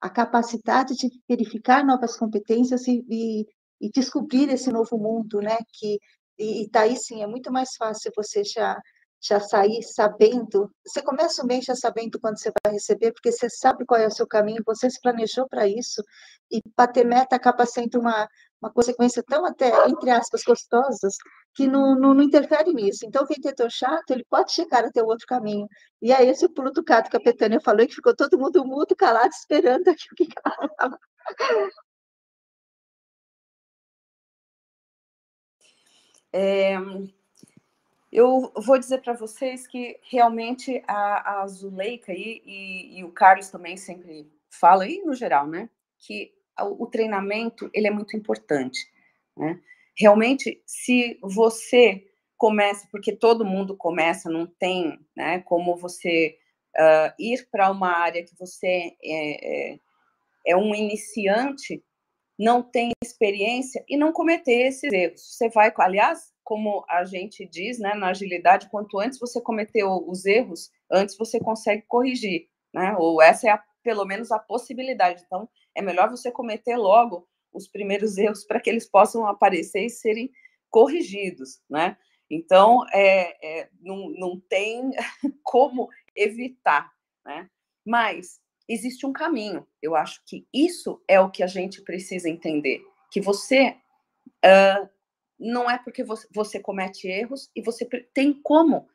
a 0.03 0.09
capacidade 0.09 0.95
de 0.95 1.09
verificar 1.29 1.85
novas 1.85 2.17
competências 2.17 2.85
e, 2.89 3.05
e, 3.09 3.45
e 3.79 3.89
descobrir 3.89 4.49
esse 4.49 4.69
novo 4.69 4.97
mundo, 4.97 5.39
né? 5.39 5.57
Que 5.73 5.97
e, 6.37 6.63
e 6.63 6.69
daí 6.69 6.97
sim 6.97 7.23
é 7.23 7.27
muito 7.27 7.49
mais 7.53 7.75
fácil 7.77 8.11
você 8.15 8.43
já 8.43 8.77
já 9.21 9.39
sair 9.39 9.81
sabendo. 9.83 10.69
Você 10.85 11.01
começa 11.01 11.41
o 11.41 11.47
mês 11.47 11.63
já 11.63 11.73
sabendo 11.73 12.19
quando 12.19 12.37
você 12.37 12.51
vai 12.65 12.73
receber, 12.73 13.13
porque 13.13 13.31
você 13.31 13.49
sabe 13.49 13.85
qual 13.85 13.97
é 14.01 14.07
o 14.07 14.11
seu 14.11 14.27
caminho, 14.27 14.61
você 14.65 14.89
se 14.89 14.99
planejou 14.99 15.47
para 15.47 15.65
isso 15.65 16.03
e 16.51 16.61
bater 16.75 17.05
meta 17.05 17.37
acaba 17.37 17.65
sendo 17.65 18.01
uma 18.01 18.27
uma 18.63 18.71
consequência 18.71 19.21
tão 19.23 19.45
até, 19.45 19.69
entre 19.89 20.09
aspas, 20.09 20.41
gostosas, 20.43 21.15
que 21.53 21.67
não, 21.67 21.95
não, 21.99 22.13
não, 22.13 22.23
interfere 22.23 22.73
nisso. 22.73 23.05
Então, 23.05 23.23
o 23.23 23.27
vendedor 23.27 23.69
chato, 23.69 24.11
ele 24.11 24.25
pode 24.29 24.53
chegar 24.53 24.85
até 24.85 25.03
o 25.03 25.07
outro 25.07 25.27
caminho. 25.27 25.67
E 26.01 26.13
é 26.13 26.23
esse 26.25 26.47
pulo 26.49 26.71
do 26.71 26.83
gato 26.83 27.09
que 27.09 27.17
a 27.17 27.21
Petânia 27.21 27.59
falou, 27.61 27.85
que 27.85 27.95
ficou 27.95 28.15
todo 28.15 28.39
mundo 28.39 28.65
mudo, 28.65 28.95
calado, 28.95 29.29
esperando 29.33 29.89
aqui 29.89 30.05
o 30.11 30.15
que 30.15 30.27
ela 30.43 30.55
falava. 30.77 30.99
É, 36.35 36.75
eu 38.11 38.51
vou 38.55 38.79
dizer 38.79 39.01
para 39.01 39.13
vocês 39.13 39.67
que 39.67 39.99
realmente 40.03 40.83
a, 40.87 41.41
a 41.41 41.47
Zuleika 41.47 42.11
e, 42.11 42.97
e, 42.97 43.03
o 43.03 43.11
Carlos 43.11 43.49
também 43.49 43.77
sempre 43.77 44.31
falam, 44.49 44.87
e 44.87 45.03
no 45.03 45.13
geral, 45.13 45.45
né, 45.45 45.69
que 45.99 46.33
o 46.59 46.87
treinamento 46.87 47.69
ele 47.73 47.87
é 47.87 47.91
muito 47.91 48.15
importante. 48.15 48.79
Né? 49.35 49.59
Realmente, 49.97 50.61
se 50.65 51.17
você 51.21 52.05
começa, 52.37 52.87
porque 52.91 53.15
todo 53.15 53.45
mundo 53.45 53.77
começa, 53.77 54.29
não 54.29 54.45
tem 54.45 54.99
né, 55.15 55.39
como 55.39 55.77
você 55.77 56.37
uh, 56.75 57.13
ir 57.19 57.47
para 57.51 57.71
uma 57.71 57.89
área 57.89 58.23
que 58.23 58.35
você 58.37 58.95
é, 59.03 59.71
é, 59.73 59.79
é, 60.47 60.57
um 60.57 60.73
iniciante, 60.73 61.83
não 62.37 62.61
tem 62.61 62.91
experiência 63.03 63.83
e 63.87 63.95
não 63.95 64.11
cometer 64.11 64.67
esses 64.67 64.91
erros. 64.91 65.21
Você 65.21 65.49
vai, 65.49 65.71
aliás, 65.77 66.33
como 66.43 66.83
a 66.89 67.05
gente 67.05 67.47
diz 67.47 67.79
né, 67.79 67.93
na 67.93 68.09
agilidade, 68.09 68.69
quanto 68.69 68.99
antes 68.99 69.19
você 69.19 69.39
cometeu 69.39 70.03
os 70.07 70.25
erros, 70.25 70.71
antes 70.91 71.15
você 71.15 71.39
consegue 71.39 71.83
corrigir. 71.87 72.49
Né? 72.73 72.95
Ou 72.97 73.21
essa 73.21 73.47
é 73.47 73.51
a, 73.51 73.63
pelo 73.83 74.03
menos 74.05 74.31
a 74.31 74.39
possibilidade. 74.39 75.23
Então, 75.25 75.47
é 75.75 75.81
melhor 75.81 76.09
você 76.09 76.31
cometer 76.31 76.77
logo 76.77 77.27
os 77.51 77.67
primeiros 77.67 78.17
erros 78.17 78.43
para 78.43 78.59
que 78.59 78.69
eles 78.69 78.89
possam 78.89 79.25
aparecer 79.25 79.85
e 79.85 79.89
serem 79.89 80.31
corrigidos, 80.69 81.61
né? 81.69 81.97
Então, 82.29 82.83
é, 82.91 83.61
é, 83.61 83.69
não, 83.79 84.09
não 84.09 84.39
tem 84.49 84.91
como 85.43 85.87
evitar, 86.15 86.91
né? 87.25 87.49
Mas 87.85 88.39
existe 88.67 89.05
um 89.05 89.13
caminho. 89.13 89.67
Eu 89.81 89.95
acho 89.95 90.21
que 90.25 90.47
isso 90.53 91.01
é 91.07 91.19
o 91.19 91.29
que 91.29 91.43
a 91.43 91.47
gente 91.47 91.81
precisa 91.83 92.29
entender. 92.29 92.81
Que 93.11 93.21
você 93.21 93.77
uh, 94.43 94.89
não 95.39 95.69
é 95.69 95.77
porque 95.77 96.03
você, 96.03 96.27
você 96.33 96.59
comete 96.59 97.07
erros 97.07 97.51
e 97.55 97.61
você 97.61 97.85
tem 98.13 98.33
como 98.41 98.87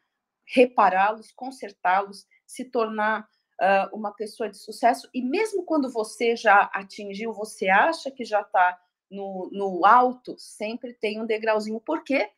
repará-los, 0.47 1.31
consertá-los, 1.33 2.27
se 2.47 2.65
tornar 2.65 3.29
uh, 3.61 3.95
uma 3.97 4.13
pessoa 4.13 4.49
de 4.49 4.57
sucesso, 4.57 5.09
e 5.13 5.23
mesmo 5.23 5.65
quando 5.65 5.91
você 5.91 6.37
já 6.37 6.71
atingiu, 6.73 7.33
você 7.33 7.69
acha 7.69 8.11
que 8.11 8.25
já 8.25 8.41
está 8.41 8.81
no, 9.11 9.49
no 9.53 9.85
alto, 9.87 10.35
sempre 10.39 10.95
tem 10.95 11.21
um 11.21 11.27
degrauzinho. 11.27 11.81
Por 11.81 12.05
quê? 12.05 12.31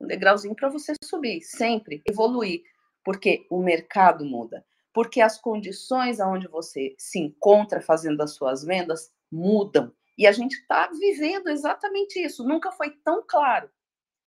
Um 0.00 0.06
degrauzinho 0.06 0.54
para 0.54 0.68
você 0.68 0.94
subir, 1.02 1.42
sempre 1.42 2.02
evoluir, 2.06 2.62
porque 3.04 3.46
o 3.50 3.62
mercado 3.62 4.24
muda, 4.24 4.64
porque 4.92 5.20
as 5.20 5.38
condições 5.38 6.20
aonde 6.20 6.48
você 6.48 6.94
se 6.98 7.18
encontra 7.18 7.80
fazendo 7.80 8.20
as 8.22 8.34
suas 8.34 8.64
vendas 8.64 9.12
mudam. 9.30 9.92
E 10.16 10.26
a 10.26 10.32
gente 10.32 10.52
está 10.52 10.88
vivendo 10.88 11.48
exatamente 11.48 12.20
isso. 12.20 12.44
Nunca 12.44 12.70
foi 12.72 12.90
tão 13.02 13.24
claro. 13.26 13.70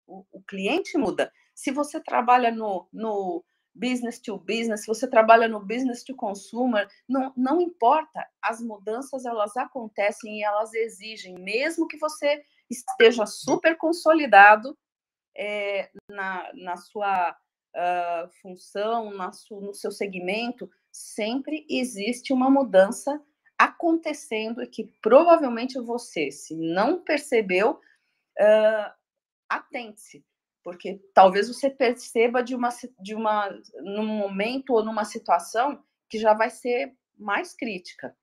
O, 0.07 0.25
o 0.31 0.43
cliente 0.43 0.97
muda. 0.97 1.33
Se 1.55 1.73
você 1.73 2.01
trabalha 2.01 2.51
no, 2.51 2.89
no, 2.93 3.45
business 3.81 4.19
to 4.19 4.39
business, 4.39 4.83
se 4.83 4.87
você 4.87 5.09
trabalha 5.09 5.49
no 5.49 5.59
business 5.59 6.05
to 6.05 6.15
consumer, 6.15 6.87
não, 7.09 7.33
não 7.37 7.61
importa, 7.61 8.27
as 8.43 8.61
mudanças 8.61 9.25
elas 9.25 9.57
acontecem 9.57 10.39
e 10.39 10.45
elas 10.45 10.75
exigem, 10.75 11.35
mesmo 11.39 11.89
que 11.89 11.97
você 11.97 12.45
esteja 12.69 13.25
super 13.25 13.77
consolidado 13.77 14.77
é, 15.37 15.91
na, 16.09 16.51
na 16.55 16.77
sua 16.77 17.31
uh, 17.31 18.29
função, 18.43 19.13
na 19.13 19.33
su, 19.33 19.61
no 19.61 19.75
seu 19.75 19.91
segmento, 19.91 20.71
sempre 20.93 21.67
existe 21.69 22.33
uma 22.33 22.51
mudança 22.51 23.21
acontecendo 23.59 24.63
e 24.63 24.67
que 24.67 24.85
provavelmente 25.03 25.79
você, 25.81 26.31
se 26.31 26.55
não 26.55 27.03
percebeu, 27.03 27.73
uh, 27.73 28.93
atente-se, 29.49 30.25
porque 30.63 31.01
talvez 31.15 31.49
você 31.49 31.71
perceba 31.71 32.43
de 32.43 32.55
uma, 32.55 32.69
de 33.01 33.15
uma, 33.15 33.49
num 33.83 34.07
momento 34.07 34.75
ou 34.75 34.85
numa 34.85 35.05
situação 35.05 35.83
que 36.09 36.19
já 36.19 36.35
vai 36.35 36.51
ser 36.51 36.95
mais 37.19 37.55
crítica. 37.55 38.17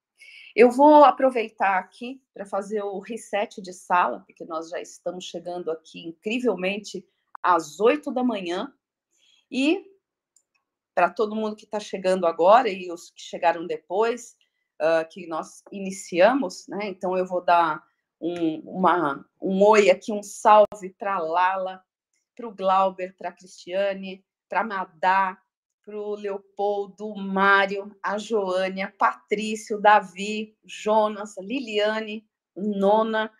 Eu 0.56 0.72
vou 0.72 1.04
aproveitar 1.04 1.78
aqui 1.78 2.22
para 2.34 2.46
fazer 2.46 2.82
o 2.82 3.00
reset 3.00 3.62
de 3.62 3.72
sala, 3.72 4.22
porque 4.22 4.44
nós 4.44 4.70
já 4.70 4.82
estamos 4.82 5.26
chegando 5.26 5.70
aqui 5.70 6.08
incrivelmente 6.08 7.06
às 7.44 7.80
oito 7.80 8.12
da 8.12 8.24
manhã. 8.24 8.74
E 9.52 9.86
para 10.96 11.12
todo 11.12 11.36
mundo 11.36 11.56
que 11.56 11.66
está 11.66 11.80
chegando 11.80 12.26
agora 12.26 12.70
e 12.70 12.92
os 12.92 13.12
que 13.12 13.22
chegaram 13.22 13.68
depois, 13.68 14.36
uh, 14.82 15.08
que 15.10 15.28
nós 15.28 15.64
iniciamos, 15.72 16.68
né? 16.68 16.88
Então 16.88 17.16
eu 17.16 17.26
vou 17.26 17.44
dar 17.44 17.84
um, 18.20 18.60
uma, 18.62 19.24
um 19.40 19.64
oi 19.64 19.92
aqui, 19.92 20.12
um 20.12 20.24
salve 20.24 20.90
para 20.98 21.20
Lala, 21.20 21.84
para 22.38 22.48
o 22.48 22.54
Glauber, 22.54 23.16
para 23.18 23.30
a 23.30 23.32
Cristiane, 23.32 24.24
para 24.48 24.62
a 24.62 24.64
Madá, 24.64 25.42
para 25.84 26.00
o 26.00 26.14
Leopoldo, 26.14 27.08
o 27.08 27.18
Mário, 27.20 27.92
a 28.04 28.20
Joânia, 28.20 28.94
Patrício, 28.96 29.82
Davi, 29.82 30.56
Jonas, 30.64 31.36
Liliane, 31.40 32.24
Nona, 32.56 33.32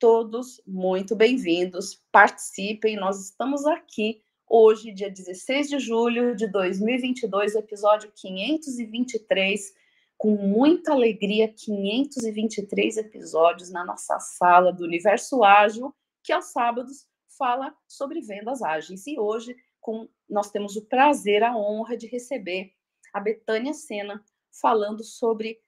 todos 0.00 0.60
muito 0.66 1.14
bem-vindos. 1.14 2.02
Participem, 2.10 2.96
nós 2.96 3.20
estamos 3.24 3.64
aqui 3.66 4.20
hoje, 4.48 4.92
dia 4.92 5.10
16 5.10 5.68
de 5.68 5.78
julho 5.78 6.34
de 6.34 6.48
2022, 6.48 7.54
episódio 7.54 8.10
523, 8.16 9.72
com 10.18 10.34
muita 10.34 10.92
alegria, 10.92 11.46
523 11.46 12.96
episódios 12.96 13.70
na 13.70 13.84
nossa 13.84 14.18
sala 14.18 14.72
do 14.72 14.84
Universo 14.84 15.44
Ágil, 15.44 15.94
que 16.22 16.32
aos 16.32 16.46
sábados 16.46 17.09
fala 17.40 17.74
sobre 17.88 18.20
vendas 18.20 18.60
ágeis. 18.60 19.06
E 19.06 19.18
hoje 19.18 19.56
com, 19.80 20.06
nós 20.28 20.50
temos 20.50 20.76
o 20.76 20.84
prazer, 20.84 21.42
a 21.42 21.56
honra 21.56 21.96
de 21.96 22.06
receber 22.06 22.74
a 23.14 23.18
Betânia 23.18 23.72
Sena 23.72 24.22
falando 24.60 25.02
sobre 25.02 25.58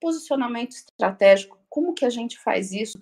posicionamento 0.00 0.72
estratégico, 0.72 1.56
como 1.68 1.94
que 1.94 2.04
a 2.04 2.10
gente 2.10 2.36
faz 2.40 2.72
isso, 2.72 2.98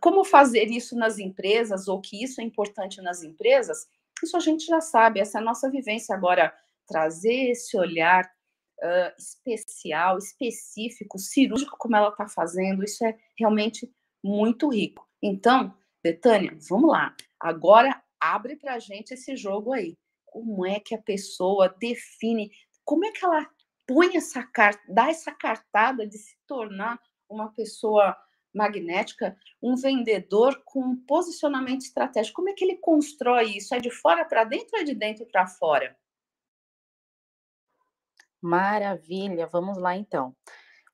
como 0.00 0.24
fazer 0.24 0.66
isso 0.70 0.94
nas 0.96 1.18
empresas, 1.18 1.88
ou 1.88 2.00
que 2.00 2.22
isso 2.22 2.40
é 2.40 2.44
importante 2.44 3.02
nas 3.02 3.24
empresas, 3.24 3.88
isso 4.22 4.36
a 4.36 4.40
gente 4.40 4.64
já 4.64 4.80
sabe, 4.80 5.20
essa 5.20 5.38
é 5.38 5.40
a 5.40 5.44
nossa 5.44 5.68
vivência. 5.68 6.14
Agora, 6.14 6.54
trazer 6.86 7.50
esse 7.50 7.76
olhar 7.76 8.24
uh, 8.24 9.12
especial, 9.18 10.18
específico, 10.18 11.18
cirúrgico, 11.18 11.76
como 11.78 11.96
ela 11.96 12.10
está 12.10 12.28
fazendo, 12.28 12.84
isso 12.84 13.04
é 13.04 13.18
realmente 13.38 13.92
muito 14.22 14.68
rico. 14.68 15.08
Então, 15.22 15.74
Betânia, 16.06 16.56
vamos 16.68 16.88
lá. 16.88 17.16
Agora 17.40 18.00
abre 18.20 18.54
para 18.54 18.74
a 18.74 18.78
gente 18.78 19.12
esse 19.12 19.36
jogo 19.36 19.72
aí. 19.72 19.98
Como 20.24 20.64
é 20.64 20.78
que 20.78 20.94
a 20.94 21.02
pessoa 21.02 21.68
define, 21.68 22.52
como 22.84 23.04
é 23.04 23.10
que 23.10 23.24
ela 23.24 23.44
põe 23.84 24.16
essa 24.16 24.44
carta, 24.44 24.80
dá 24.88 25.08
essa 25.08 25.32
cartada 25.32 26.06
de 26.06 26.16
se 26.16 26.36
tornar 26.46 27.00
uma 27.28 27.52
pessoa 27.52 28.16
magnética, 28.54 29.36
um 29.60 29.74
vendedor 29.74 30.62
com 30.64 30.80
um 30.80 30.96
posicionamento 30.96 31.80
estratégico. 31.80 32.36
Como 32.36 32.50
é 32.50 32.52
que 32.52 32.64
ele 32.64 32.76
constrói 32.76 33.56
isso? 33.56 33.74
É 33.74 33.80
de 33.80 33.90
fora 33.90 34.24
para 34.24 34.44
dentro 34.44 34.68
ou 34.74 34.80
é 34.80 34.84
de 34.84 34.94
dentro 34.94 35.26
para 35.26 35.48
fora? 35.48 35.98
Maravilha, 38.40 39.48
vamos 39.48 39.76
lá 39.76 39.96
então. 39.96 40.36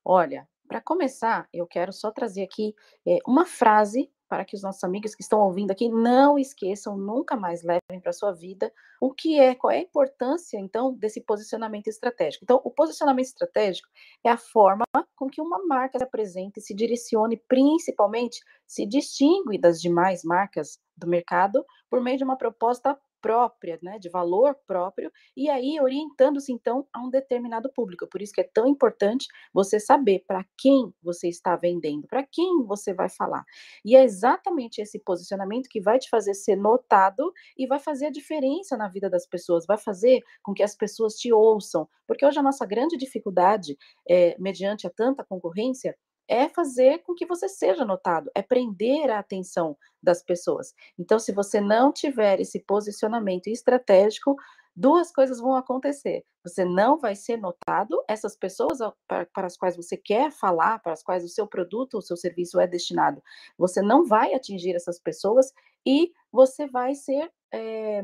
Olha, 0.03 0.49
para 0.67 0.81
começar, 0.81 1.47
eu 1.53 1.67
quero 1.67 1.93
só 1.93 2.09
trazer 2.09 2.41
aqui 2.41 2.73
é, 3.05 3.19
uma 3.27 3.45
frase 3.45 4.11
para 4.33 4.45
que 4.45 4.55
os 4.55 4.63
nossos 4.63 4.83
amigos 4.83 5.13
que 5.13 5.21
estão 5.21 5.41
ouvindo 5.41 5.69
aqui 5.69 5.87
não 5.87 6.39
esqueçam, 6.39 6.97
nunca 6.97 7.35
mais 7.35 7.61
levem 7.61 8.01
para 8.01 8.11
sua 8.11 8.31
vida 8.31 8.73
o 8.99 9.13
que 9.13 9.39
é, 9.39 9.53
qual 9.53 9.69
é 9.69 9.77
a 9.77 9.81
importância, 9.81 10.57
então, 10.57 10.91
desse 10.91 11.21
posicionamento 11.21 11.87
estratégico. 11.87 12.43
Então, 12.43 12.59
o 12.63 12.71
posicionamento 12.71 13.27
estratégico 13.27 13.87
é 14.23 14.31
a 14.31 14.37
forma 14.37 14.85
com 15.15 15.29
que 15.29 15.39
uma 15.39 15.63
marca 15.67 15.99
se 15.99 16.03
apresenta 16.03 16.59
e 16.59 16.63
se 16.63 16.73
direcione, 16.73 17.37
principalmente 17.47 18.41
se 18.65 18.87
distingue 18.87 19.59
das 19.59 19.79
demais 19.79 20.23
marcas 20.23 20.79
do 20.97 21.05
mercado 21.05 21.63
por 21.87 22.01
meio 22.01 22.17
de 22.17 22.23
uma 22.23 22.35
proposta 22.35 22.97
própria, 23.23 23.79
né, 23.81 23.97
de 23.97 24.09
valor 24.09 24.53
próprio, 24.67 25.09
e 25.35 25.49
aí 25.49 25.79
orientando-se 25.79 26.51
então 26.51 26.85
a 26.91 26.99
um 26.99 27.09
determinado 27.09 27.71
público. 27.71 28.05
Por 28.05 28.21
isso 28.21 28.33
que 28.33 28.41
é 28.41 28.49
tão 28.53 28.67
importante 28.67 29.27
você 29.53 29.79
saber 29.79 30.25
para 30.27 30.45
quem 30.57 30.93
você 31.01 31.29
está 31.29 31.55
vendendo, 31.55 32.05
para 32.05 32.21
quem 32.21 32.65
você 32.65 32.93
vai 32.93 33.07
falar. 33.07 33.45
E 33.85 33.95
é 33.95 34.03
exatamente 34.03 34.81
esse 34.81 34.99
posicionamento 34.99 35.69
que 35.69 35.79
vai 35.79 35.97
te 35.97 36.09
fazer 36.09 36.33
ser 36.33 36.57
notado 36.57 37.31
e 37.57 37.65
vai 37.65 37.79
fazer 37.79 38.07
a 38.07 38.11
diferença 38.11 38.75
na 38.75 38.89
vida 38.89 39.09
das 39.09 39.25
pessoas, 39.25 39.65
vai 39.65 39.77
fazer 39.77 40.21
com 40.43 40.53
que 40.53 40.61
as 40.61 40.75
pessoas 40.75 41.15
te 41.15 41.31
ouçam, 41.31 41.87
porque 42.05 42.25
hoje 42.25 42.39
a 42.39 42.43
nossa 42.43 42.65
grande 42.65 42.97
dificuldade, 42.97 43.77
é, 44.09 44.35
mediante 44.37 44.85
a 44.85 44.89
tanta 44.89 45.23
concorrência, 45.23 45.95
é 46.27 46.47
fazer 46.49 46.99
com 46.99 47.13
que 47.13 47.25
você 47.25 47.47
seja 47.47 47.85
notado, 47.85 48.31
é 48.33 48.41
prender 48.41 49.09
a 49.09 49.19
atenção 49.19 49.77
das 50.01 50.23
pessoas. 50.23 50.73
Então, 50.97 51.19
se 51.19 51.31
você 51.31 51.59
não 51.59 51.91
tiver 51.91 52.39
esse 52.39 52.59
posicionamento 52.59 53.47
estratégico, 53.47 54.35
duas 54.75 55.11
coisas 55.11 55.39
vão 55.39 55.55
acontecer. 55.55 56.25
Você 56.43 56.65
não 56.65 56.97
vai 56.97 57.15
ser 57.15 57.37
notado, 57.37 58.03
essas 58.07 58.35
pessoas 58.35 58.79
para, 59.07 59.25
para, 59.27 59.47
as 59.47 59.55
quais 59.55 59.75
você 59.75 59.95
quer 59.95 60.31
falar, 60.31 60.79
para 60.79 60.93
as 60.93 61.03
quais 61.03 61.23
o 61.23 61.29
seu 61.29 61.47
produto, 61.47 61.97
o 61.97 62.01
seu 62.01 62.17
serviço 62.17 62.59
é 62.59 62.67
destinado, 62.67 63.23
você 63.57 63.81
não 63.81 64.05
vai 64.05 64.33
atingir 64.33 64.75
essas 64.75 64.99
pessoas 64.99 65.53
e 65.85 66.11
você 66.31 66.67
vai 66.67 66.95
ser 66.95 67.31
é, 67.53 68.03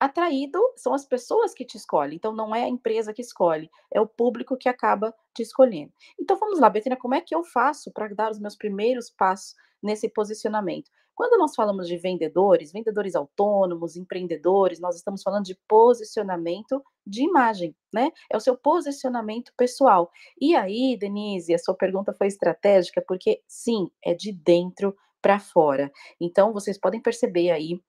atraído 0.00 0.60
são 0.76 0.94
as 0.94 1.04
pessoas 1.04 1.52
que 1.54 1.64
te 1.64 1.76
escolhem. 1.76 2.16
Então, 2.16 2.32
não 2.32 2.54
é 2.54 2.64
a 2.64 2.68
empresa 2.68 3.12
que 3.12 3.22
escolhe, 3.22 3.70
é 3.92 4.00
o 4.00 4.06
público 4.06 4.56
que 4.56 4.68
acaba 4.68 5.14
te 5.34 5.42
escolhendo. 5.42 5.92
Então, 6.20 6.36
vamos 6.38 6.60
lá, 6.60 6.68
Betina, 6.70 6.96
como 6.96 7.14
é 7.14 7.20
que 7.20 7.34
eu 7.34 7.44
faço 7.44 7.92
para 7.92 8.08
dar 8.14 8.30
os 8.30 8.38
meus 8.38 8.56
primeiros 8.56 9.10
passos 9.10 9.54
nesse 9.82 10.08
posicionamento? 10.08 10.90
Quando 11.18 11.36
nós 11.36 11.56
falamos 11.56 11.88
de 11.88 11.96
vendedores, 11.96 12.70
vendedores 12.70 13.16
autônomos, 13.16 13.96
empreendedores, 13.96 14.78
nós 14.78 14.94
estamos 14.94 15.20
falando 15.20 15.46
de 15.46 15.58
posicionamento 15.66 16.80
de 17.04 17.24
imagem, 17.24 17.74
né? 17.92 18.12
É 18.30 18.36
o 18.36 18.40
seu 18.40 18.56
posicionamento 18.56 19.52
pessoal. 19.56 20.12
E 20.40 20.54
aí, 20.54 20.96
Denise, 20.96 21.52
a 21.52 21.58
sua 21.58 21.74
pergunta 21.74 22.12
foi 22.12 22.28
estratégica, 22.28 23.02
porque 23.04 23.42
sim, 23.48 23.90
é 24.04 24.14
de 24.14 24.30
dentro 24.32 24.96
para 25.20 25.40
fora. 25.40 25.90
Então, 26.20 26.52
vocês 26.52 26.78
podem 26.78 27.02
perceber 27.02 27.50
aí 27.50 27.80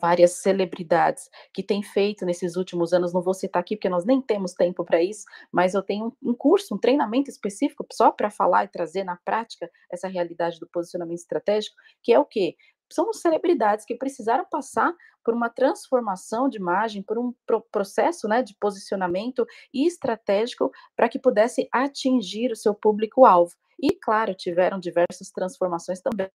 Várias 0.00 0.32
celebridades 0.32 1.28
que 1.52 1.62
têm 1.62 1.82
feito 1.82 2.24
nesses 2.24 2.56
últimos 2.56 2.92
anos, 2.92 3.12
não 3.12 3.22
vou 3.22 3.34
citar 3.34 3.60
aqui 3.60 3.76
porque 3.76 3.88
nós 3.88 4.04
nem 4.04 4.20
temos 4.20 4.54
tempo 4.54 4.84
para 4.84 5.02
isso, 5.02 5.24
mas 5.52 5.74
eu 5.74 5.82
tenho 5.82 6.16
um, 6.22 6.34
curso, 6.34 6.74
um 6.74 6.78
treinamento 6.78 7.30
específico 7.30 7.86
só 7.92 8.10
para 8.10 8.30
falar 8.30 8.64
e 8.64 8.68
trazer 8.68 9.04
na 9.04 9.16
prática 9.16 9.70
essa 9.90 10.08
realidade 10.08 10.58
do 10.58 10.68
posicionamento 10.68 11.18
estratégico, 11.18 11.76
que 12.02 12.12
é 12.12 12.18
o 12.18 12.24
quê? 12.24 12.56
São 12.90 13.12
celebridades 13.12 13.84
que 13.84 13.94
precisaram 13.94 14.46
passar 14.50 14.94
por 15.22 15.34
uma 15.34 15.50
transformação 15.50 16.48
de 16.48 16.56
imagem, 16.56 17.02
por 17.02 17.18
um 17.18 17.34
pro 17.46 17.60
processo 17.60 18.26
né, 18.26 18.42
de 18.42 18.54
posicionamento 18.58 19.46
estratégico 19.74 20.70
para 20.96 21.08
que 21.08 21.18
pudesse 21.18 21.68
atingir 21.70 22.50
o 22.50 22.56
seu 22.56 22.74
público-alvo. 22.74 23.54
E, 23.78 23.94
claro, 23.94 24.34
tiveram 24.34 24.80
diversas 24.80 25.30
transformações 25.30 26.00
também 26.00 26.30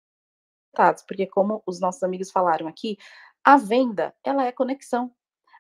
porque 1.06 1.28
como 1.28 1.62
os 1.66 1.80
nossos 1.80 2.04
amigos 2.04 2.32
falaram 2.32 2.68
aqui, 2.68 2.98
a 3.44 3.58
venda, 3.58 4.14
ela 4.24 4.46
é 4.46 4.52
conexão. 4.52 5.12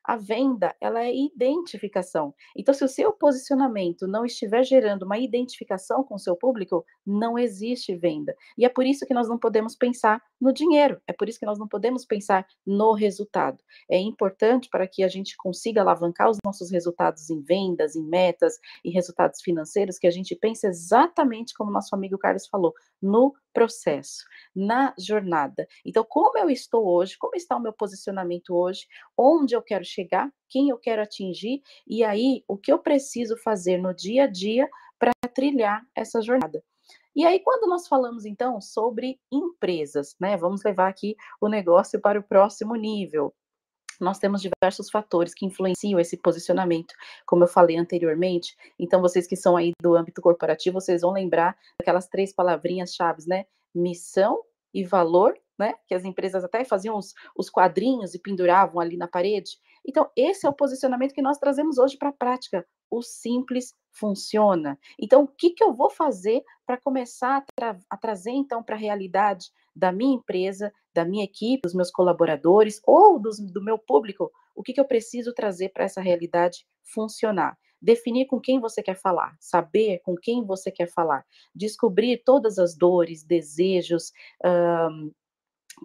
A 0.03 0.15
venda, 0.15 0.75
ela 0.81 1.03
é 1.03 1.13
identificação. 1.13 2.33
Então, 2.55 2.73
se 2.73 2.83
o 2.83 2.87
seu 2.87 3.11
posicionamento 3.11 4.07
não 4.07 4.25
estiver 4.25 4.63
gerando 4.63 5.03
uma 5.03 5.19
identificação 5.19 6.03
com 6.03 6.15
o 6.15 6.19
seu 6.19 6.35
público, 6.35 6.83
não 7.05 7.37
existe 7.37 7.95
venda. 7.95 8.35
E 8.57 8.65
é 8.65 8.69
por 8.69 8.85
isso 8.85 9.05
que 9.05 9.13
nós 9.13 9.29
não 9.29 9.37
podemos 9.37 9.75
pensar 9.75 10.19
no 10.39 10.53
dinheiro, 10.53 11.01
é 11.05 11.13
por 11.13 11.27
isso 11.27 11.37
que 11.37 11.45
nós 11.45 11.59
não 11.59 11.67
podemos 11.67 12.05
pensar 12.05 12.47
no 12.65 12.93
resultado. 12.93 13.63
É 13.89 13.99
importante 13.99 14.69
para 14.69 14.87
que 14.87 15.03
a 15.03 15.07
gente 15.07 15.35
consiga 15.37 15.81
alavancar 15.81 16.29
os 16.29 16.37
nossos 16.43 16.71
resultados 16.71 17.29
em 17.29 17.41
vendas, 17.41 17.95
em 17.95 18.03
metas 18.03 18.57
e 18.83 18.89
resultados 18.89 19.41
financeiros, 19.41 19.99
que 19.99 20.07
a 20.07 20.11
gente 20.11 20.35
pense 20.35 20.65
exatamente 20.65 21.53
como 21.53 21.71
nosso 21.71 21.93
amigo 21.93 22.17
Carlos 22.17 22.47
falou, 22.47 22.73
no 23.01 23.33
processo, 23.53 24.23
na 24.55 24.93
jornada. 24.97 25.67
Então, 25.85 26.03
como 26.03 26.37
eu 26.37 26.49
estou 26.49 26.87
hoje, 26.87 27.17
como 27.17 27.35
está 27.35 27.55
o 27.55 27.61
meu 27.61 27.73
posicionamento 27.73 28.55
hoje, 28.55 28.87
onde 29.17 29.55
eu 29.55 29.61
quero 29.61 29.83
chegar, 29.83 30.31
quem 30.47 30.69
eu 30.69 30.77
quero 30.77 31.01
atingir, 31.01 31.61
e 31.87 32.03
aí 32.03 32.43
o 32.47 32.57
que 32.57 32.71
eu 32.71 32.79
preciso 32.79 33.37
fazer 33.37 33.77
no 33.77 33.93
dia 33.93 34.23
a 34.23 34.27
dia 34.27 34.69
para 34.97 35.11
trilhar 35.33 35.85
essa 35.95 36.21
jornada. 36.21 36.63
E 37.15 37.25
aí, 37.25 37.39
quando 37.39 37.67
nós 37.67 37.87
falamos 37.87 38.25
então 38.25 38.61
sobre 38.61 39.19
empresas, 39.31 40.15
né? 40.19 40.37
Vamos 40.37 40.63
levar 40.63 40.87
aqui 40.87 41.15
o 41.41 41.49
negócio 41.49 41.99
para 41.99 42.19
o 42.19 42.23
próximo 42.23 42.75
nível. 42.75 43.33
Nós 43.99 44.19
temos 44.19 44.41
diversos 44.41 44.89
fatores 44.89 45.33
que 45.33 45.45
influenciam 45.45 45.99
esse 45.99 46.17
posicionamento, 46.17 46.93
como 47.25 47.43
eu 47.43 47.47
falei 47.47 47.77
anteriormente. 47.77 48.55
Então, 48.79 49.01
vocês 49.01 49.27
que 49.27 49.35
são 49.35 49.57
aí 49.57 49.71
do 49.81 49.95
âmbito 49.95 50.21
corporativo, 50.21 50.79
vocês 50.79 51.01
vão 51.01 51.11
lembrar 51.11 51.57
daquelas 51.79 52.07
três 52.07 52.33
palavrinhas 52.33 52.93
chaves, 52.93 53.25
né? 53.25 53.45
Missão 53.75 54.41
e 54.73 54.83
valor 54.83 55.35
né? 55.59 55.73
Que 55.85 55.93
as 55.93 56.05
empresas 56.05 56.43
até 56.45 56.63
faziam 56.63 56.97
os, 56.97 57.13
os 57.35 57.49
quadrinhos 57.49 58.15
e 58.15 58.19
penduravam 58.19 58.79
ali 58.79 58.95
na 58.95 59.09
parede. 59.09 59.57
Então, 59.85 60.09
esse 60.15 60.47
é 60.47 60.49
o 60.49 60.53
posicionamento 60.53 61.13
que 61.13 61.21
nós 61.21 61.37
trazemos 61.37 61.77
hoje 61.77 61.97
para 61.97 62.09
a 62.09 62.13
prática. 62.13 62.65
O 62.89 63.01
simples 63.01 63.75
funciona. 63.91 64.79
Então, 64.99 65.23
o 65.23 65.27
que, 65.27 65.51
que 65.51 65.63
eu 65.63 65.73
vou 65.73 65.89
fazer 65.89 66.43
para 66.65 66.77
começar 66.77 67.37
a, 67.37 67.41
tra 67.55 67.79
a 67.89 67.97
trazer, 67.97 68.31
então, 68.31 68.63
para 68.63 68.75
a 68.75 68.79
realidade 68.79 69.51
da 69.75 69.91
minha 69.91 70.15
empresa, 70.15 70.73
da 70.93 71.05
minha 71.05 71.23
equipe, 71.23 71.61
dos 71.63 71.73
meus 71.73 71.91
colaboradores 71.91 72.81
ou 72.85 73.19
dos, 73.19 73.39
do 73.39 73.63
meu 73.63 73.77
público? 73.77 74.31
O 74.55 74.63
que, 74.63 74.73
que 74.73 74.79
eu 74.79 74.85
preciso 74.85 75.33
trazer 75.33 75.69
para 75.69 75.85
essa 75.85 76.01
realidade 76.01 76.65
funcionar? 76.83 77.57
Definir 77.81 78.25
com 78.25 78.39
quem 78.39 78.59
você 78.59 78.83
quer 78.83 78.95
falar, 78.95 79.37
saber 79.39 79.99
com 79.99 80.15
quem 80.15 80.45
você 80.45 80.69
quer 80.69 80.87
falar, 80.87 81.25
descobrir 81.55 82.21
todas 82.25 82.59
as 82.59 82.75
dores, 82.75 83.23
desejos, 83.23 84.11
um, 84.91 85.11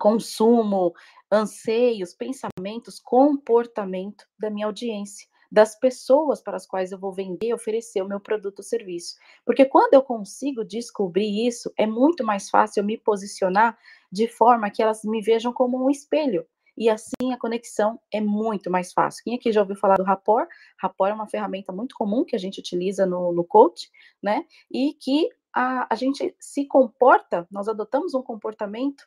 consumo, 0.01 0.93
anseios, 1.31 2.15
pensamentos, 2.15 2.99
comportamento 2.99 4.25
da 4.39 4.51
minha 4.51 4.67
audiência, 4.67 5.29
das 5.55 5.79
pessoas 5.79 6.43
para 6.43 6.57
as 6.57 6.67
quais 6.67 6.91
eu 6.91 6.99
vou 6.99 7.13
vender 7.13 7.47
e 7.47 7.55
oferecer 7.55 8.03
o 8.03 8.09
meu 8.09 8.19
produto 8.19 8.59
ou 8.59 8.65
serviço. 8.65 9.15
Porque 9.47 9.65
quando 9.65 9.95
eu 9.95 10.03
consigo 10.03 10.65
descobrir 10.65 11.47
isso, 11.47 11.73
é 11.79 11.87
muito 11.87 12.25
mais 12.25 12.51
fácil 12.51 12.81
eu 12.81 12.85
me 12.85 12.99
posicionar 12.99 13.79
de 14.11 14.27
forma 14.27 14.69
que 14.69 14.83
elas 14.83 15.05
me 15.05 15.23
vejam 15.23 15.53
como 15.53 15.81
um 15.81 15.89
espelho 15.89 16.45
e 16.77 16.91
assim 16.91 17.33
a 17.33 17.39
conexão 17.39 18.01
é 18.13 18.21
muito 18.21 18.69
mais 18.69 18.93
fácil. 18.93 19.23
Quem 19.23 19.37
aqui 19.37 19.53
já 19.53 19.61
ouviu 19.61 19.77
falar 19.77 19.95
do 19.95 20.03
Rapport? 20.03 20.49
Rapport 20.77 21.13
é 21.13 21.15
uma 21.15 21.29
ferramenta 21.29 21.73
muito 21.73 21.95
comum 21.95 22.25
que 22.25 22.35
a 22.35 22.39
gente 22.39 22.59
utiliza 22.59 23.07
no, 23.07 23.33
no 23.33 23.45
coach, 23.45 23.89
né? 24.21 24.45
E 24.69 24.95
que 24.95 25.29
a, 25.55 25.87
a 25.89 25.95
gente 25.95 26.35
se 26.41 26.67
comporta, 26.67 27.47
nós 27.49 27.69
adotamos 27.69 28.13
um 28.13 28.23
comportamento 28.23 29.05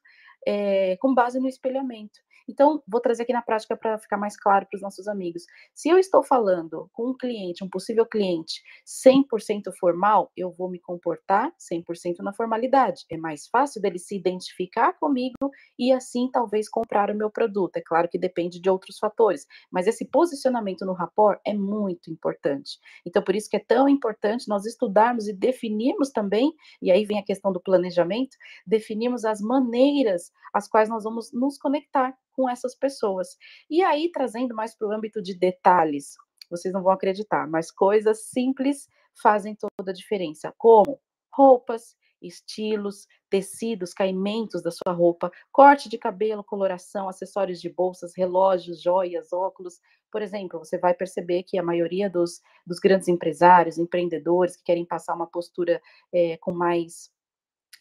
é, 0.48 0.96
com 1.02 1.14
base 1.14 1.42
no 1.42 1.50
espelhamento. 1.50 2.22
Então, 2.48 2.82
vou 2.88 3.02
trazer 3.02 3.24
aqui 3.24 3.34
na 3.34 3.42
prática 3.42 3.76
para 3.76 3.98
ficar 3.98 4.18
mais 4.18 4.38
claro 4.38 4.66
para 4.66 4.78
os 4.78 4.82
nossos 4.82 5.08
amigos. 5.08 5.44
Se 5.74 5.90
eu 5.90 5.98
estou 5.98 6.24
falando 6.24 6.90
com 6.94 7.10
um 7.10 7.18
cliente, 7.18 7.64
um 7.64 7.70
possível 7.70 8.06
cliente, 8.06 8.62
100% 8.86 9.74
formal, 9.78 10.32
eu 10.36 10.52
vou 10.52 10.70
me 10.70 10.80
comportar 10.80 11.52
100% 11.60 12.20
na 12.20 12.34
formalidade. 12.34 13.06
É 13.10 13.18
mais 13.18 13.48
fácil 13.48 13.82
dele 13.82 14.00
se 14.00 14.16
identificar 14.16 14.94
comigo 14.94 15.52
e 15.78 15.92
assim 15.92 16.30
talvez 16.32 16.70
comprar 16.70 17.12
o 17.12 17.16
meu 17.16 17.30
produto. 17.30 17.78
É 17.78 17.82
claro 17.82 18.08
que 18.08 18.18
depende 18.18 18.60
de 18.62 18.70
outros 18.70 18.98
fatores, 18.98 19.46
mas 19.72 19.88
esse 19.88 20.06
posicionamento 20.06 20.86
no 20.86 20.94
rapport 20.94 21.40
é 21.46 21.54
muito 21.54 22.12
importante. 22.12 22.80
Então, 23.06 23.22
por 23.22 23.36
isso 23.36 23.50
que 23.50 23.58
é 23.58 23.64
tão 23.66 23.90
importante 23.90 24.48
nós 24.48 24.66
estudarmos 24.66 25.28
e 25.28 25.34
definirmos 25.34 26.12
também, 26.12 26.54
e 26.82 26.92
aí 26.92 27.06
vem 27.06 27.20
a 27.20 27.26
questão 27.26 27.52
do 27.52 27.60
planejamento, 27.60 28.38
definirmos 28.66 29.26
as 29.26 29.42
maneiras 29.42 30.32
as 30.54 30.68
quais 30.68 30.90
nós 30.90 31.04
vamos 31.04 31.32
nos 31.32 31.58
conectar 31.58 32.18
com 32.38 32.48
essas 32.48 32.76
pessoas. 32.76 33.36
E 33.68 33.82
aí, 33.82 34.12
trazendo 34.12 34.54
mais 34.54 34.78
para 34.78 34.88
o 34.88 34.92
âmbito 34.92 35.22
de 35.22 35.34
detalhes, 35.34 36.16
vocês 36.50 36.72
não 36.72 36.84
vão 36.84 36.94
acreditar, 36.94 37.48
mas 37.48 37.72
coisas 37.72 38.30
simples 38.30 38.88
fazem 39.22 39.56
toda 39.56 39.92
a 39.92 39.94
diferença, 39.94 40.54
como 40.56 41.00
roupas, 41.34 41.96
estilos, 42.22 43.08
tecidos, 43.30 43.94
caimentos 43.94 44.62
da 44.64 44.72
sua 44.72 44.94
roupa, 44.94 45.32
corte 45.52 45.90
de 45.90 45.98
cabelo, 45.98 46.44
coloração, 46.44 47.10
acessórios 47.10 47.60
de 47.60 47.70
bolsas, 47.70 48.14
relógios, 48.16 48.82
joias, 48.82 49.34
óculos. 49.34 49.80
Por 50.12 50.22
exemplo, 50.22 50.60
você 50.60 50.78
vai 50.78 50.94
perceber 50.94 51.44
que 51.44 51.58
a 51.58 51.64
maioria 51.64 52.10
dos, 52.10 52.42
dos 52.66 52.80
grandes 52.80 53.08
empresários, 53.08 53.78
empreendedores 53.78 54.56
que 54.56 54.64
querem 54.64 54.86
passar 54.86 55.16
uma 55.16 55.28
postura 55.28 55.82
é, 56.12 56.38
com 56.38 56.54
mais 56.54 57.12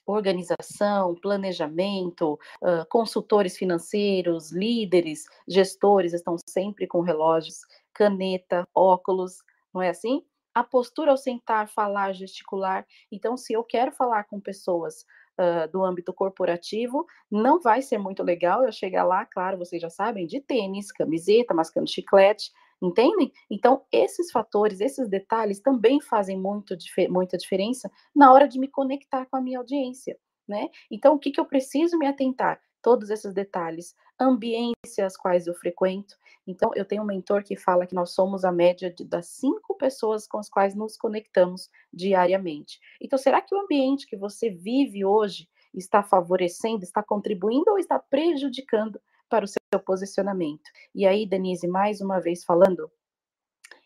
organização, 0.07 1.15
planejamento, 1.15 2.39
consultores 2.89 3.57
financeiros, 3.57 4.53
líderes, 4.53 5.25
gestores 5.49 6.13
estão 6.13 6.37
sempre 6.49 6.87
com 6.87 7.01
relógios, 7.01 7.61
caneta, 7.93 8.69
óculos, 8.75 9.43
não 9.73 9.83
é 9.83 9.89
assim? 9.89 10.23
A 10.55 10.65
postura 10.65 11.11
ao 11.11 11.17
sentar, 11.17 11.69
falar, 11.69 12.13
gesticular. 12.13 12.87
Então, 13.13 13.37
se 13.37 13.53
eu 13.53 13.63
quero 13.63 13.93
falar 13.93 14.25
com 14.25 14.41
pessoas 14.41 15.05
uh, 15.39 15.71
do 15.71 15.85
âmbito 15.85 16.13
corporativo, 16.13 17.07
não 17.31 17.61
vai 17.61 17.83
ser 17.83 17.99
muito 17.99 18.23
legal 18.23 18.65
eu 18.65 18.73
chegar 18.73 19.05
lá, 19.05 19.27
claro, 19.27 19.59
vocês 19.59 19.81
já 19.81 19.91
sabem, 19.91 20.27
de 20.27 20.41
tênis, 20.41 20.91
camiseta, 20.91 21.53
mascando 21.53 21.91
chiclete, 21.91 22.51
Entendem? 22.81 23.33
Então, 23.51 23.85
esses 23.91 24.31
fatores, 24.31 24.81
esses 24.81 25.09
detalhes 25.09 25.61
também 25.61 26.01
fazem 26.01 26.39
muito, 26.39 26.77
muita 27.09 27.39
diferença 27.39 27.91
na 28.15 28.33
hora 28.33 28.47
de 28.47 28.59
me 28.59 28.69
conectar 28.69 29.25
com 29.27 29.37
a 29.37 29.41
minha 29.41 29.59
audiência, 29.59 30.19
né? 30.47 30.69
Então, 30.91 31.15
o 31.15 31.19
que, 31.19 31.31
que 31.31 31.41
eu 31.41 31.47
preciso 31.47 31.99
me 31.99 32.07
atentar? 32.07 32.61
Todos 32.83 33.11
esses 33.11 33.33
detalhes, 33.33 33.95
ambiências 34.21 35.17
quais 35.17 35.47
eu 35.47 35.55
frequento. 35.55 36.15
Então, 36.47 36.71
eu 36.75 36.85
tenho 36.85 37.03
um 37.03 37.07
mentor 37.07 37.43
que 37.43 37.57
fala 37.57 37.87
que 37.87 37.95
nós 37.95 38.11
somos 38.13 38.45
a 38.45 38.53
média 38.53 38.93
de, 38.93 39.05
das 39.05 39.27
cinco 39.27 39.75
pessoas 39.77 40.27
com 40.27 40.39
as 40.39 40.49
quais 40.49 40.75
nos 40.75 40.97
conectamos 40.97 41.69
diariamente. 41.93 42.79
Então, 43.01 43.19
será 43.19 43.41
que 43.41 43.55
o 43.55 43.59
ambiente 43.59 44.07
que 44.07 44.17
você 44.17 44.51
vive 44.51 45.05
hoje 45.05 45.49
está 45.75 46.03
favorecendo, 46.03 46.85
está 46.85 47.03
contribuindo 47.03 47.71
ou 47.71 47.79
está 47.79 47.99
prejudicando 47.99 49.01
para 49.29 49.45
o 49.45 49.49
seu 49.49 49.61
posicionamento. 49.81 50.71
E 50.95 51.07
aí, 51.07 51.27
Denise, 51.27 51.67
mais 51.67 52.01
uma 52.01 52.21
vez 52.21 52.45
falando, 52.45 52.91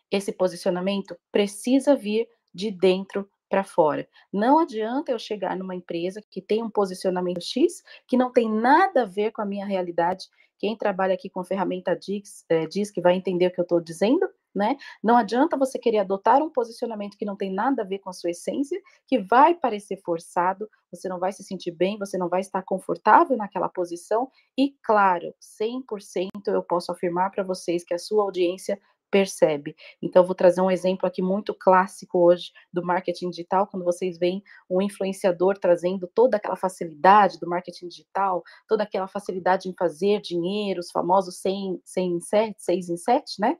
esse 0.09 0.31
posicionamento 0.31 1.17
precisa 1.31 1.95
vir 1.95 2.27
de 2.53 2.69
dentro 2.69 3.29
para 3.49 3.63
fora. 3.63 4.07
Não 4.31 4.59
adianta 4.59 5.11
eu 5.11 5.19
chegar 5.19 5.57
numa 5.57 5.75
empresa 5.75 6.21
que 6.29 6.41
tem 6.41 6.63
um 6.63 6.69
posicionamento 6.69 7.41
X 7.41 7.83
que 8.07 8.15
não 8.15 8.31
tem 8.31 8.49
nada 8.49 9.03
a 9.03 9.05
ver 9.05 9.31
com 9.31 9.41
a 9.41 9.45
minha 9.45 9.65
realidade. 9.65 10.29
Quem 10.57 10.77
trabalha 10.77 11.13
aqui 11.13 11.29
com 11.29 11.43
ferramenta 11.43 11.95
diz, 11.95 12.45
é, 12.47 12.65
diz 12.65 12.89
que 12.89 13.01
vai 13.01 13.15
entender 13.15 13.47
o 13.47 13.51
que 13.51 13.59
eu 13.59 13.63
estou 13.63 13.81
dizendo, 13.81 14.29
né? 14.55 14.77
Não 15.03 15.17
adianta 15.17 15.57
você 15.57 15.79
querer 15.79 15.99
adotar 15.99 16.41
um 16.41 16.49
posicionamento 16.49 17.17
que 17.17 17.25
não 17.25 17.35
tem 17.35 17.51
nada 17.51 17.81
a 17.81 17.85
ver 17.85 17.99
com 17.99 18.09
a 18.09 18.13
sua 18.13 18.31
essência, 18.31 18.79
que 19.07 19.19
vai 19.19 19.55
parecer 19.55 19.97
forçado, 20.03 20.69
você 20.91 21.07
não 21.07 21.19
vai 21.19 21.31
se 21.31 21.43
sentir 21.43 21.71
bem, 21.71 21.97
você 21.97 22.17
não 22.17 22.29
vai 22.29 22.41
estar 22.41 22.61
confortável 22.63 23.37
naquela 23.37 23.69
posição, 23.69 24.29
e 24.57 24.75
claro, 24.83 25.33
100% 25.39 26.47
eu 26.47 26.63
posso 26.63 26.91
afirmar 26.91 27.31
para 27.31 27.43
vocês 27.43 27.83
que 27.83 27.93
a 27.93 27.99
sua 27.99 28.23
audiência 28.23 28.79
percebe. 29.11 29.75
Então, 30.01 30.25
vou 30.25 30.33
trazer 30.33 30.61
um 30.61 30.71
exemplo 30.71 31.05
aqui 31.05 31.21
muito 31.21 31.53
clássico 31.53 32.17
hoje 32.17 32.51
do 32.71 32.83
marketing 32.83 33.29
digital, 33.29 33.67
quando 33.67 33.83
vocês 33.83 34.17
veem 34.17 34.41
um 34.69 34.81
influenciador 34.81 35.57
trazendo 35.59 36.07
toda 36.15 36.37
aquela 36.37 36.55
facilidade 36.55 37.37
do 37.37 37.47
marketing 37.47 37.89
digital, 37.89 38.41
toda 38.67 38.83
aquela 38.83 39.07
facilidade 39.07 39.67
em 39.67 39.75
fazer 39.77 40.21
dinheiro, 40.21 40.79
os 40.79 40.89
famosos 40.89 41.41
100, 41.41 41.81
100 41.83 42.11
em 42.15 42.21
7, 42.21 42.55
6 42.57 42.89
em 42.89 42.97
7, 42.97 43.41
né? 43.41 43.57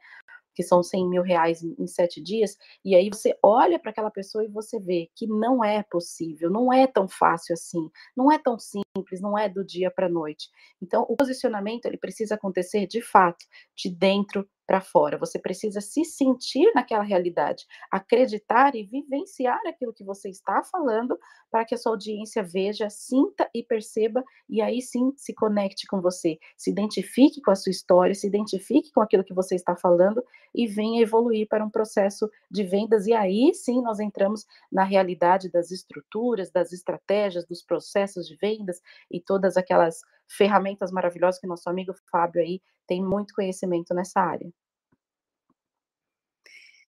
Que 0.55 0.63
são 0.63 0.83
100 0.83 1.09
mil 1.09 1.21
reais 1.21 1.63
em, 1.63 1.87
sete 1.87 2.21
dias, 2.21 2.57
e 2.83 2.95
aí 2.95 3.09
você 3.09 3.37
olha 3.43 3.79
para 3.79 3.91
aquela 3.91 4.11
pessoa 4.11 4.43
e 4.43 4.47
você 4.47 4.79
vê 4.79 5.09
que 5.15 5.27
não 5.27 5.63
é 5.63 5.83
possível, 5.83 6.49
não 6.49 6.71
é 6.71 6.87
tão 6.87 7.07
fácil 7.07 7.53
assim, 7.53 7.89
não 8.15 8.31
é 8.31 8.37
tão 8.37 8.57
simples, 8.95 9.21
não 9.21 9.37
é 9.37 9.47
do 9.47 9.63
dia 9.63 9.89
para 9.89 10.07
a 10.07 10.09
noite. 10.09 10.49
Então, 10.81 11.05
o 11.07 11.15
posicionamento 11.15 11.85
ele 11.85 11.97
precisa 11.97 12.35
acontecer 12.35 12.85
de 12.87 13.01
fato, 13.01 13.45
de 13.75 13.89
dentro 13.89 14.47
para 14.71 14.79
fora. 14.79 15.17
Você 15.17 15.37
precisa 15.37 15.81
se 15.81 16.05
sentir 16.05 16.71
naquela 16.73 17.03
realidade, 17.03 17.65
acreditar 17.91 18.73
e 18.73 18.83
vivenciar 18.83 19.59
aquilo 19.67 19.93
que 19.93 20.03
você 20.03 20.29
está 20.29 20.63
falando 20.63 21.19
para 21.51 21.65
que 21.65 21.75
a 21.75 21.77
sua 21.77 21.91
audiência 21.91 22.41
veja, 22.41 22.89
sinta 22.89 23.49
e 23.53 23.63
perceba 23.63 24.23
e 24.49 24.61
aí 24.61 24.81
sim 24.81 25.11
se 25.17 25.33
conecte 25.33 25.85
com 25.87 25.99
você, 25.99 26.37
se 26.55 26.71
identifique 26.71 27.41
com 27.41 27.51
a 27.51 27.55
sua 27.55 27.71
história, 27.71 28.15
se 28.15 28.25
identifique 28.25 28.93
com 28.93 29.01
aquilo 29.01 29.25
que 29.25 29.33
você 29.33 29.55
está 29.55 29.75
falando 29.75 30.23
e 30.55 30.65
venha 30.67 31.01
evoluir 31.01 31.47
para 31.49 31.65
um 31.65 31.69
processo 31.69 32.29
de 32.49 32.63
vendas 32.63 33.07
e 33.07 33.13
aí 33.13 33.53
sim 33.53 33.81
nós 33.81 33.99
entramos 33.99 34.45
na 34.71 34.85
realidade 34.85 35.51
das 35.51 35.71
estruturas, 35.71 36.49
das 36.49 36.71
estratégias, 36.71 37.45
dos 37.45 37.61
processos 37.61 38.25
de 38.25 38.37
vendas 38.37 38.80
e 39.09 39.19
todas 39.19 39.57
aquelas 39.57 40.01
ferramentas 40.27 40.91
maravilhosas 40.91 41.39
que 41.39 41.47
nosso 41.47 41.69
amigo 41.69 41.93
Fábio 42.09 42.41
aí 42.41 42.61
tem 42.87 43.03
muito 43.03 43.33
conhecimento 43.33 43.93
nessa 43.93 44.21
área. 44.21 44.51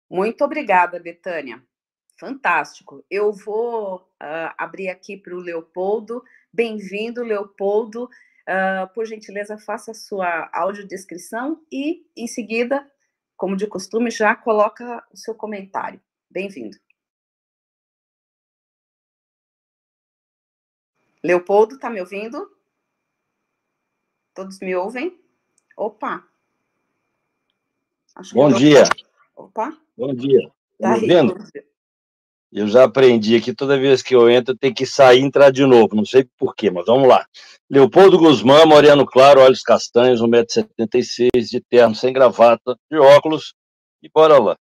Muito 0.10 0.44
obrigada, 0.44 1.00
Betânia. 1.00 1.64
Fantástico. 2.20 3.04
Eu 3.10 3.32
vou 3.32 3.96
uh, 3.96 4.54
abrir 4.58 4.90
aqui 4.90 5.18
para 5.18 5.34
o 5.34 5.40
Leopoldo. 5.40 6.24
Bem-vindo, 6.54 7.24
Leopoldo. 7.24 8.04
Uh, 8.04 8.94
por 8.94 9.06
gentileza, 9.06 9.58
faça 9.58 9.92
a 9.92 9.96
sua 9.96 10.50
audiodescrição 10.54 11.66
e, 11.72 12.06
em 12.16 12.28
seguida, 12.28 12.86
como 13.38 13.56
de 13.56 13.66
costume, 13.66 14.12
já 14.12 14.36
coloca 14.36 15.04
o 15.12 15.18
seu 15.18 15.34
comentário. 15.34 16.02
Bem-vindo. 16.30 16.78
Leopoldo, 21.24 21.76
está 21.76 21.90
me 21.90 22.00
ouvindo? 22.00 22.50
Todos 24.34 24.60
me 24.60 24.76
ouvem? 24.76 25.20
Opa! 25.78 26.24
Bom 28.34 28.52
dia. 28.52 28.84
Opa! 29.36 29.78
Bom 29.98 30.14
dia. 30.14 30.52
Tá 30.80 30.96
vendo? 30.96 31.36
Eu 32.52 32.68
já 32.68 32.84
aprendi 32.84 33.40
que 33.40 33.54
toda 33.54 33.80
vez 33.80 34.02
que 34.02 34.14
eu 34.14 34.30
entro, 34.30 34.58
tem 34.58 34.74
que 34.74 34.86
sair 34.86 35.22
e 35.22 35.24
entrar 35.24 35.52
de 35.52 35.66
novo. 35.66 35.96
Não 35.96 36.06
sei 36.06 36.28
porquê, 36.38 36.70
mas 36.70 36.86
vamos 36.86 37.08
lá. 37.08 37.26
Leopoldo 37.70 38.18
Guzmán, 38.18 38.66
Moreno 38.66 39.06
Claro, 39.06 39.40
olhos 39.40 39.62
castanhos, 39.62 40.22
1,76m, 40.22 41.30
de 41.50 41.62
terno, 41.62 41.96
sem 41.96 42.12
gravata, 42.12 42.76
de 42.92 42.98
óculos, 42.98 43.54
e 44.04 44.10
bora 44.10 44.38
lá. 44.38 44.58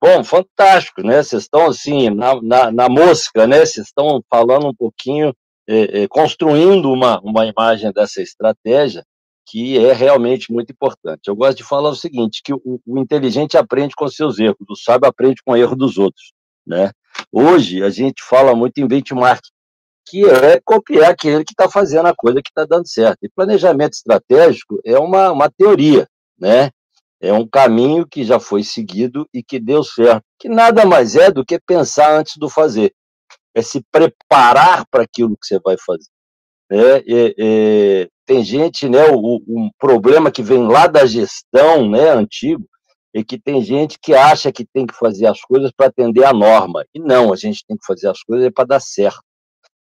Bom, 0.00 0.22
fantástico, 0.22 1.02
né? 1.02 1.22
Vocês 1.22 1.44
estão 1.44 1.66
assim, 1.66 2.10
na, 2.10 2.40
na, 2.40 2.70
na, 2.70 2.88
mosca, 2.88 3.46
né? 3.46 3.64
Vocês 3.64 3.86
estão 3.86 4.22
falando 4.30 4.68
um 4.68 4.74
pouquinho, 4.74 5.34
é, 5.68 6.02
é, 6.02 6.08
construindo 6.08 6.90
uma, 6.90 7.20
uma 7.20 7.46
imagem 7.46 7.92
dessa 7.92 8.20
estratégia 8.20 9.04
que 9.46 9.78
é 9.78 9.92
realmente 9.92 10.50
muito 10.52 10.72
importante. 10.72 11.28
Eu 11.28 11.36
gosto 11.36 11.58
de 11.58 11.64
falar 11.64 11.90
o 11.90 11.96
seguinte, 11.96 12.40
que 12.42 12.52
o, 12.54 12.80
o 12.86 12.98
inteligente 12.98 13.56
aprende 13.56 13.94
com 13.94 14.08
seus 14.08 14.38
erros, 14.38 14.56
o 14.68 14.76
sábio 14.76 15.08
aprende 15.08 15.42
com 15.44 15.52
o 15.52 15.56
erro 15.56 15.76
dos 15.76 15.98
outros, 15.98 16.32
né? 16.66 16.90
Hoje, 17.30 17.82
a 17.82 17.90
gente 17.90 18.22
fala 18.22 18.54
muito 18.54 18.78
em 18.78 18.86
benchmark, 18.86 19.42
que 20.06 20.24
é 20.24 20.60
copiar 20.64 21.10
aquele 21.10 21.44
que 21.44 21.52
está 21.52 21.68
fazendo 21.68 22.06
a 22.06 22.14
coisa 22.14 22.42
que 22.42 22.50
está 22.50 22.64
dando 22.64 22.88
certo. 22.88 23.18
E 23.22 23.28
planejamento 23.28 23.92
estratégico 23.92 24.80
é 24.84 24.98
uma, 24.98 25.30
uma 25.30 25.50
teoria, 25.50 26.06
né? 26.38 26.70
É 27.20 27.32
um 27.32 27.46
caminho 27.46 28.06
que 28.06 28.24
já 28.24 28.38
foi 28.38 28.62
seguido 28.62 29.26
e 29.32 29.42
que 29.42 29.58
deu 29.58 29.82
certo, 29.82 30.22
que 30.38 30.48
nada 30.48 30.84
mais 30.84 31.16
é 31.16 31.30
do 31.30 31.44
que 31.44 31.58
pensar 31.58 32.18
antes 32.18 32.36
do 32.36 32.50
fazer. 32.50 32.92
É 33.54 33.62
se 33.62 33.82
preparar 33.90 34.84
para 34.90 35.04
aquilo 35.04 35.36
que 35.36 35.46
você 35.46 35.58
vai 35.60 35.76
fazer. 35.78 36.10
É, 36.70 37.04
é, 37.06 37.34
é, 37.38 38.08
tem 38.26 38.42
gente, 38.42 38.88
né, 38.88 39.06
o, 39.10 39.42
um 39.46 39.70
problema 39.78 40.30
que 40.30 40.42
vem 40.42 40.66
lá 40.66 40.86
da 40.86 41.06
gestão, 41.06 41.88
né, 41.88 42.10
antigo, 42.10 42.66
é 43.14 43.22
que 43.22 43.38
tem 43.38 43.62
gente 43.62 43.96
que 44.00 44.12
acha 44.12 44.50
que 44.50 44.66
tem 44.66 44.86
que 44.86 44.94
fazer 44.94 45.26
as 45.26 45.40
coisas 45.42 45.70
para 45.70 45.86
atender 45.86 46.24
a 46.24 46.32
norma. 46.32 46.84
E 46.92 46.98
não, 46.98 47.32
a 47.32 47.36
gente 47.36 47.64
tem 47.66 47.76
que 47.76 47.86
fazer 47.86 48.08
as 48.08 48.20
coisas 48.22 48.50
para 48.52 48.64
dar 48.64 48.80
certo. 48.80 49.22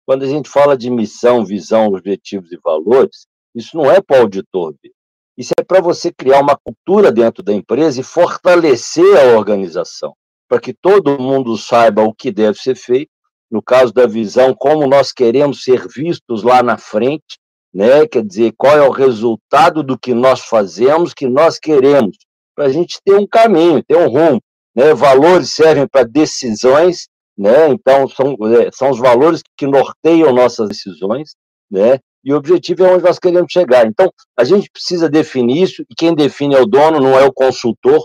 Quando 0.05 0.23
a 0.23 0.27
gente 0.27 0.49
fala 0.49 0.77
de 0.77 0.89
missão, 0.89 1.43
visão, 1.43 1.87
objetivos 1.87 2.51
e 2.51 2.59
valores, 2.63 3.25
isso 3.55 3.75
não 3.75 3.89
é 3.89 4.01
para 4.01 4.19
o 4.19 4.21
auditor 4.21 4.75
ver. 4.83 4.91
Isso 5.35 5.51
é 5.59 5.63
para 5.63 5.81
você 5.81 6.11
criar 6.11 6.41
uma 6.41 6.55
cultura 6.55 7.11
dentro 7.11 7.41
da 7.41 7.53
empresa 7.53 7.99
e 7.99 8.03
fortalecer 8.03 9.17
a 9.17 9.35
organização, 9.35 10.13
para 10.47 10.59
que 10.59 10.73
todo 10.73 11.19
mundo 11.19 11.57
saiba 11.57 12.03
o 12.03 12.13
que 12.13 12.31
deve 12.31 12.59
ser 12.59 12.75
feito. 12.75 13.09
No 13.53 13.61
caso 13.61 13.93
da 13.93 14.07
visão, 14.07 14.53
como 14.53 14.87
nós 14.87 15.11
queremos 15.11 15.63
ser 15.63 15.87
vistos 15.87 16.41
lá 16.41 16.63
na 16.63 16.75
frente, 16.75 17.37
né? 17.71 18.07
Quer 18.07 18.25
dizer, 18.25 18.53
qual 18.57 18.75
é 18.75 18.81
o 18.81 18.91
resultado 18.91 19.83
do 19.83 19.97
que 19.97 20.13
nós 20.13 20.41
fazemos, 20.41 21.13
que 21.13 21.27
nós 21.27 21.59
queremos 21.59 22.17
para 22.55 22.65
a 22.65 22.69
gente 22.69 22.99
ter 23.03 23.15
um 23.15 23.27
caminho, 23.27 23.83
ter 23.83 23.97
um 23.97 24.07
rumo. 24.07 24.41
Né? 24.75 24.93
Valores 24.93 25.53
servem 25.53 25.87
para 25.87 26.03
decisões, 26.03 27.07
né? 27.37 27.69
então 27.69 28.07
são, 28.07 28.35
é, 28.55 28.69
são 28.71 28.89
os 28.89 28.99
valores 28.99 29.41
que 29.57 29.67
norteiam 29.67 30.33
nossas 30.33 30.69
decisões, 30.69 31.31
né? 31.69 31.99
e 32.23 32.33
o 32.33 32.37
objetivo 32.37 32.85
é 32.85 32.93
onde 32.93 33.03
nós 33.03 33.19
queremos 33.19 33.51
chegar. 33.51 33.85
Então, 33.85 34.11
a 34.37 34.43
gente 34.43 34.69
precisa 34.71 35.09
definir 35.09 35.63
isso, 35.63 35.83
e 35.89 35.95
quem 35.95 36.15
define 36.15 36.55
é 36.55 36.61
o 36.61 36.65
dono, 36.65 36.99
não 36.99 37.19
é 37.19 37.25
o 37.25 37.33
consultor, 37.33 38.03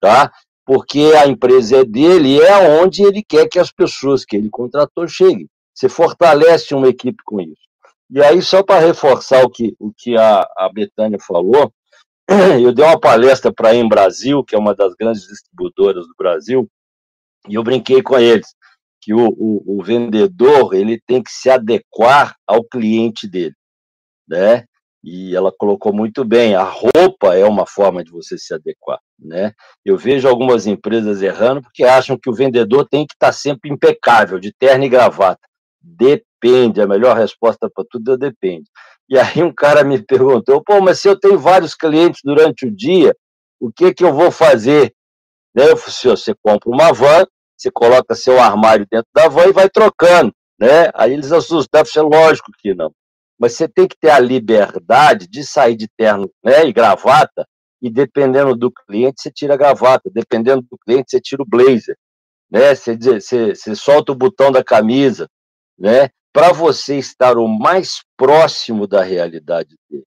tá? 0.00 0.32
Porque 0.64 1.12
a 1.16 1.26
empresa 1.26 1.78
é 1.78 1.84
dele 1.84 2.36
e 2.36 2.40
é 2.40 2.80
onde 2.80 3.02
ele 3.02 3.22
quer 3.22 3.48
que 3.48 3.58
as 3.58 3.72
pessoas 3.72 4.24
que 4.24 4.36
ele 4.36 4.48
contratou 4.50 5.06
cheguem. 5.08 5.48
Você 5.74 5.88
fortalece 5.88 6.74
uma 6.74 6.88
equipe 6.88 7.22
com 7.24 7.40
isso. 7.40 7.62
E 8.10 8.22
aí, 8.22 8.42
só 8.42 8.62
para 8.62 8.80
reforçar 8.80 9.42
o 9.42 9.50
que, 9.50 9.74
o 9.80 9.90
que 9.96 10.16
a, 10.16 10.46
a 10.56 10.70
Betânia 10.72 11.18
falou, 11.18 11.72
eu 12.62 12.72
dei 12.72 12.84
uma 12.84 13.00
palestra 13.00 13.52
para 13.52 13.70
a 13.70 13.74
Em 13.74 13.88
Brasil, 13.88 14.44
que 14.44 14.54
é 14.54 14.58
uma 14.58 14.74
das 14.74 14.94
grandes 14.94 15.26
distribuidoras 15.26 16.06
do 16.06 16.14
Brasil, 16.16 16.68
e 17.48 17.54
eu 17.54 17.62
brinquei 17.62 18.02
com 18.02 18.18
eles 18.18 18.48
que 19.00 19.12
o, 19.12 19.28
o, 19.30 19.78
o, 19.78 19.82
vendedor 19.82 20.74
ele 20.74 21.00
tem 21.04 21.20
que 21.20 21.30
se 21.30 21.50
adequar 21.50 22.36
ao 22.46 22.62
cliente 22.62 23.28
dele, 23.28 23.54
né? 24.28 24.64
E 25.04 25.34
ela 25.34 25.50
colocou 25.50 25.92
muito 25.92 26.24
bem, 26.24 26.54
a 26.54 26.62
roupa 26.62 27.34
é 27.34 27.44
uma 27.44 27.66
forma 27.66 28.04
de 28.04 28.12
você 28.12 28.38
se 28.38 28.54
adequar, 28.54 29.00
né? 29.18 29.52
Eu 29.84 29.96
vejo 29.96 30.28
algumas 30.28 30.66
empresas 30.66 31.20
errando 31.20 31.60
porque 31.60 31.82
acham 31.82 32.16
que 32.16 32.30
o 32.30 32.34
vendedor 32.34 32.86
tem 32.88 33.04
que 33.04 33.14
estar 33.14 33.32
sempre 33.32 33.68
impecável, 33.70 34.38
de 34.38 34.52
terno 34.52 34.84
e 34.84 34.88
gravata. 34.88 35.40
Depende, 35.82 36.80
a 36.80 36.86
melhor 36.86 37.16
resposta 37.16 37.68
para 37.68 37.84
tudo 37.90 38.12
é 38.12 38.16
depende. 38.16 38.70
E 39.08 39.18
aí 39.18 39.42
um 39.42 39.52
cara 39.52 39.82
me 39.82 40.00
perguntou, 40.06 40.62
pô, 40.62 40.80
mas 40.80 41.00
se 41.00 41.08
eu 41.08 41.18
tenho 41.18 41.38
vários 41.38 41.74
clientes 41.74 42.20
durante 42.22 42.66
o 42.66 42.70
dia, 42.70 43.14
o 43.60 43.72
que 43.72 43.92
que 43.92 44.04
eu 44.04 44.14
vou 44.14 44.30
fazer? 44.30 44.94
Né? 45.54 45.64
Eu 45.70 45.76
falei, 45.76 46.16
você 46.16 46.32
compra 46.40 46.70
uma 46.70 46.92
van, 46.92 47.26
você 47.56 47.70
coloca 47.72 48.14
seu 48.14 48.40
armário 48.40 48.86
dentro 48.90 49.08
da 49.12 49.28
van 49.28 49.46
e 49.48 49.52
vai 49.52 49.68
trocando, 49.68 50.32
né? 50.58 50.90
Aí 50.94 51.12
eles 51.12 51.32
assustam, 51.32 51.80
deve 51.80 51.90
ser 51.90 52.02
lógico 52.02 52.50
que 52.58 52.72
não. 52.72 52.92
Mas 53.38 53.54
você 53.54 53.68
tem 53.68 53.88
que 53.88 53.96
ter 53.98 54.10
a 54.10 54.18
liberdade 54.18 55.26
de 55.26 55.44
sair 55.44 55.76
de 55.76 55.88
terno 55.96 56.30
né, 56.44 56.66
e 56.66 56.72
gravata, 56.72 57.46
e 57.80 57.90
dependendo 57.90 58.54
do 58.54 58.70
cliente, 58.70 59.20
você 59.20 59.30
tira 59.30 59.54
a 59.54 59.56
gravata, 59.56 60.10
dependendo 60.12 60.62
do 60.62 60.78
cliente, 60.78 61.10
você 61.10 61.20
tira 61.20 61.42
o 61.42 61.46
blazer, 61.46 61.96
né? 62.50 62.74
Você, 62.74 62.96
você, 62.96 63.54
você 63.54 63.74
solta 63.74 64.12
o 64.12 64.16
botão 64.16 64.52
da 64.52 64.62
camisa, 64.62 65.28
né? 65.76 66.08
para 66.32 66.52
você 66.52 66.96
estar 66.98 67.36
o 67.36 67.46
mais 67.46 68.02
próximo 68.16 68.86
da 68.86 69.02
realidade 69.02 69.76
dele. 69.88 70.04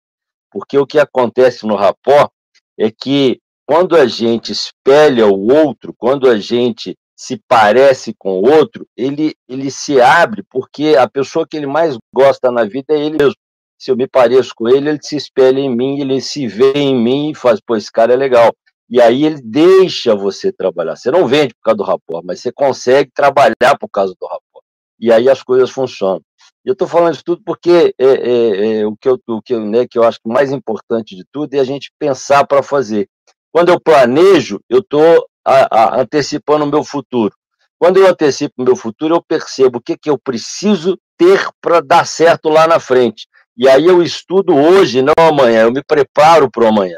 Porque 0.51 0.77
o 0.77 0.87
que 0.87 0.97
acontece 0.97 1.67
no 1.67 1.75
rapó 1.75 2.29
é 2.77 2.89
que 2.89 3.39
quando 3.65 3.95
a 3.95 4.07
gente 4.07 4.51
espelha 4.51 5.27
o 5.27 5.53
outro, 5.53 5.93
quando 5.95 6.29
a 6.29 6.37
gente 6.37 6.97
se 7.15 7.41
parece 7.47 8.13
com 8.17 8.39
o 8.39 8.49
outro, 8.51 8.87
ele, 8.95 9.35
ele 9.47 9.71
se 9.71 10.01
abre, 10.01 10.43
porque 10.49 10.95
a 10.97 11.09
pessoa 11.09 11.47
que 11.47 11.55
ele 11.55 11.67
mais 11.67 11.97
gosta 12.13 12.51
na 12.51 12.65
vida 12.65 12.93
é 12.93 12.99
ele 12.99 13.17
mesmo. 13.17 13.35
Se 13.79 13.91
eu 13.91 13.95
me 13.95 14.07
pareço 14.07 14.53
com 14.55 14.67
ele, 14.67 14.89
ele 14.89 14.99
se 15.01 15.15
espelha 15.15 15.59
em 15.59 15.73
mim, 15.73 15.99
ele 15.99 16.19
se 16.21 16.47
vê 16.47 16.73
em 16.73 16.95
mim 16.95 17.31
e 17.31 17.35
faz, 17.35 17.59
pô, 17.59 17.75
esse 17.75 17.91
cara 17.91 18.13
é 18.13 18.17
legal. 18.17 18.53
E 18.89 19.01
aí 19.01 19.25
ele 19.25 19.41
deixa 19.43 20.15
você 20.15 20.51
trabalhar. 20.51 20.95
Você 20.95 21.11
não 21.11 21.27
vende 21.27 21.53
por 21.55 21.61
causa 21.61 21.77
do 21.77 21.83
rapó, 21.83 22.21
mas 22.23 22.41
você 22.41 22.51
consegue 22.51 23.11
trabalhar 23.13 23.77
por 23.79 23.89
causa 23.89 24.13
do 24.19 24.27
rapó 24.27 24.55
e 24.99 25.11
aí 25.11 25.29
as 25.29 25.43
coisas 25.43 25.69
funcionam. 25.69 26.21
Eu 26.63 26.73
estou 26.73 26.87
falando 26.87 27.13
isso 27.13 27.23
tudo 27.23 27.41
porque 27.45 27.93
é, 27.97 28.05
é, 28.05 28.79
é, 28.79 28.87
o, 28.87 28.95
que 28.95 29.07
eu, 29.07 29.19
o 29.27 29.41
que, 29.41 29.57
né, 29.57 29.85
que 29.87 29.97
eu 29.97 30.03
acho 30.03 30.19
que 30.19 30.29
mais 30.29 30.51
importante 30.51 31.15
de 31.15 31.23
tudo 31.31 31.53
é 31.53 31.59
a 31.59 31.63
gente 31.63 31.91
pensar 31.99 32.45
para 32.45 32.63
fazer. 32.63 33.07
Quando 33.51 33.69
eu 33.69 33.79
planejo, 33.79 34.59
eu 34.69 34.79
estou 34.79 35.27
antecipando 35.45 36.65
o 36.65 36.69
meu 36.69 36.83
futuro. 36.83 37.33
Quando 37.77 37.97
eu 37.97 38.07
antecipo 38.07 38.55
o 38.57 38.63
meu 38.63 38.75
futuro, 38.75 39.15
eu 39.15 39.23
percebo 39.23 39.79
o 39.79 39.81
que, 39.81 39.97
que 39.97 40.09
eu 40.09 40.17
preciso 40.17 40.97
ter 41.17 41.47
para 41.61 41.81
dar 41.81 42.07
certo 42.07 42.49
lá 42.49 42.67
na 42.67 42.79
frente. 42.79 43.27
E 43.57 43.69
aí 43.69 43.85
eu 43.85 44.01
estudo 44.01 44.55
hoje, 44.55 45.01
não 45.01 45.13
amanhã, 45.17 45.63
eu 45.63 45.71
me 45.71 45.83
preparo 45.83 46.49
para 46.49 46.63
o 46.63 46.67
amanhã. 46.67 46.97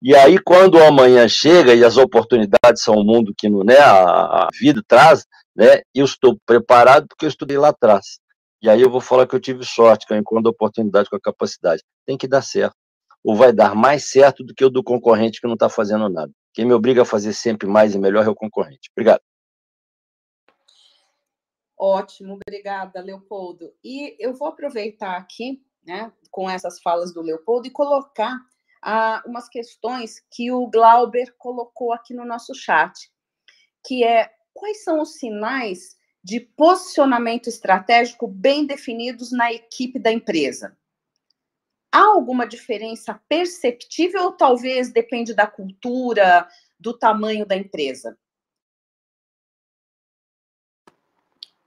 E 0.00 0.14
aí, 0.14 0.38
quando 0.38 0.76
o 0.76 0.84
amanhã 0.84 1.26
chega 1.26 1.74
e 1.74 1.84
as 1.84 1.96
oportunidades 1.96 2.82
são 2.82 2.94
o 2.94 3.04
mundo 3.04 3.34
que 3.36 3.48
né, 3.48 3.78
a, 3.78 4.44
a 4.44 4.48
vida 4.60 4.80
traz, 4.86 5.26
né? 5.56 5.80
Eu 5.92 6.04
estou 6.04 6.38
preparado 6.46 7.08
porque 7.08 7.24
eu 7.24 7.28
estudei 7.28 7.58
lá 7.58 7.70
atrás. 7.70 8.20
E 8.62 8.70
aí 8.70 8.80
eu 8.80 8.90
vou 8.90 9.00
falar 9.00 9.26
que 9.26 9.34
eu 9.34 9.40
tive 9.40 9.64
sorte, 9.64 10.06
que 10.06 10.12
eu 10.12 10.16
encontro 10.16 10.48
a 10.48 10.52
oportunidade 10.52 11.10
com 11.10 11.16
a 11.16 11.20
capacidade. 11.20 11.82
Tem 12.06 12.16
que 12.16 12.28
dar 12.28 12.42
certo. 12.42 12.76
Ou 13.24 13.34
vai 13.34 13.52
dar 13.52 13.74
mais 13.74 14.08
certo 14.08 14.44
do 14.44 14.54
que 14.54 14.64
o 14.64 14.70
do 14.70 14.84
concorrente 14.84 15.40
que 15.40 15.46
não 15.48 15.54
está 15.54 15.68
fazendo 15.68 16.08
nada. 16.08 16.30
Quem 16.58 16.66
me 16.66 16.74
obriga 16.74 17.02
a 17.02 17.04
fazer 17.04 17.34
sempre 17.34 17.68
mais 17.68 17.94
e 17.94 17.98
melhor 18.00 18.26
é 18.26 18.28
o 18.28 18.34
concorrente. 18.34 18.90
Obrigado. 18.90 19.20
Ótimo, 21.78 22.34
obrigada, 22.34 23.00
Leopoldo. 23.00 23.72
E 23.84 24.16
eu 24.18 24.34
vou 24.34 24.48
aproveitar 24.48 25.16
aqui, 25.16 25.64
né, 25.86 26.12
com 26.32 26.50
essas 26.50 26.82
falas 26.82 27.14
do 27.14 27.22
Leopoldo 27.22 27.68
e 27.68 27.70
colocar 27.70 28.36
ah, 28.82 29.22
umas 29.24 29.48
questões 29.48 30.18
que 30.32 30.50
o 30.50 30.66
Glauber 30.66 31.32
colocou 31.38 31.92
aqui 31.92 32.12
no 32.12 32.26
nosso 32.26 32.52
chat, 32.56 33.08
que 33.86 34.02
é 34.02 34.28
quais 34.52 34.82
são 34.82 35.00
os 35.00 35.14
sinais 35.14 35.96
de 36.24 36.40
posicionamento 36.40 37.46
estratégico 37.46 38.26
bem 38.26 38.66
definidos 38.66 39.30
na 39.30 39.52
equipe 39.52 40.00
da 40.00 40.10
empresa? 40.10 40.76
Há 41.90 42.00
alguma 42.00 42.46
diferença 42.46 43.20
perceptível 43.28 44.24
ou 44.24 44.32
talvez 44.32 44.92
depende 44.92 45.34
da 45.34 45.46
cultura, 45.46 46.46
do 46.78 46.96
tamanho 46.96 47.46
da 47.46 47.56
empresa? 47.56 48.16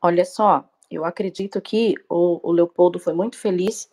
Olha 0.01 0.25
só, 0.25 0.67
eu 0.89 1.05
acredito 1.05 1.61
que 1.61 1.95
o, 2.09 2.49
o 2.49 2.51
Leopoldo 2.51 2.99
foi 2.99 3.13
muito 3.13 3.37
feliz 3.37 3.89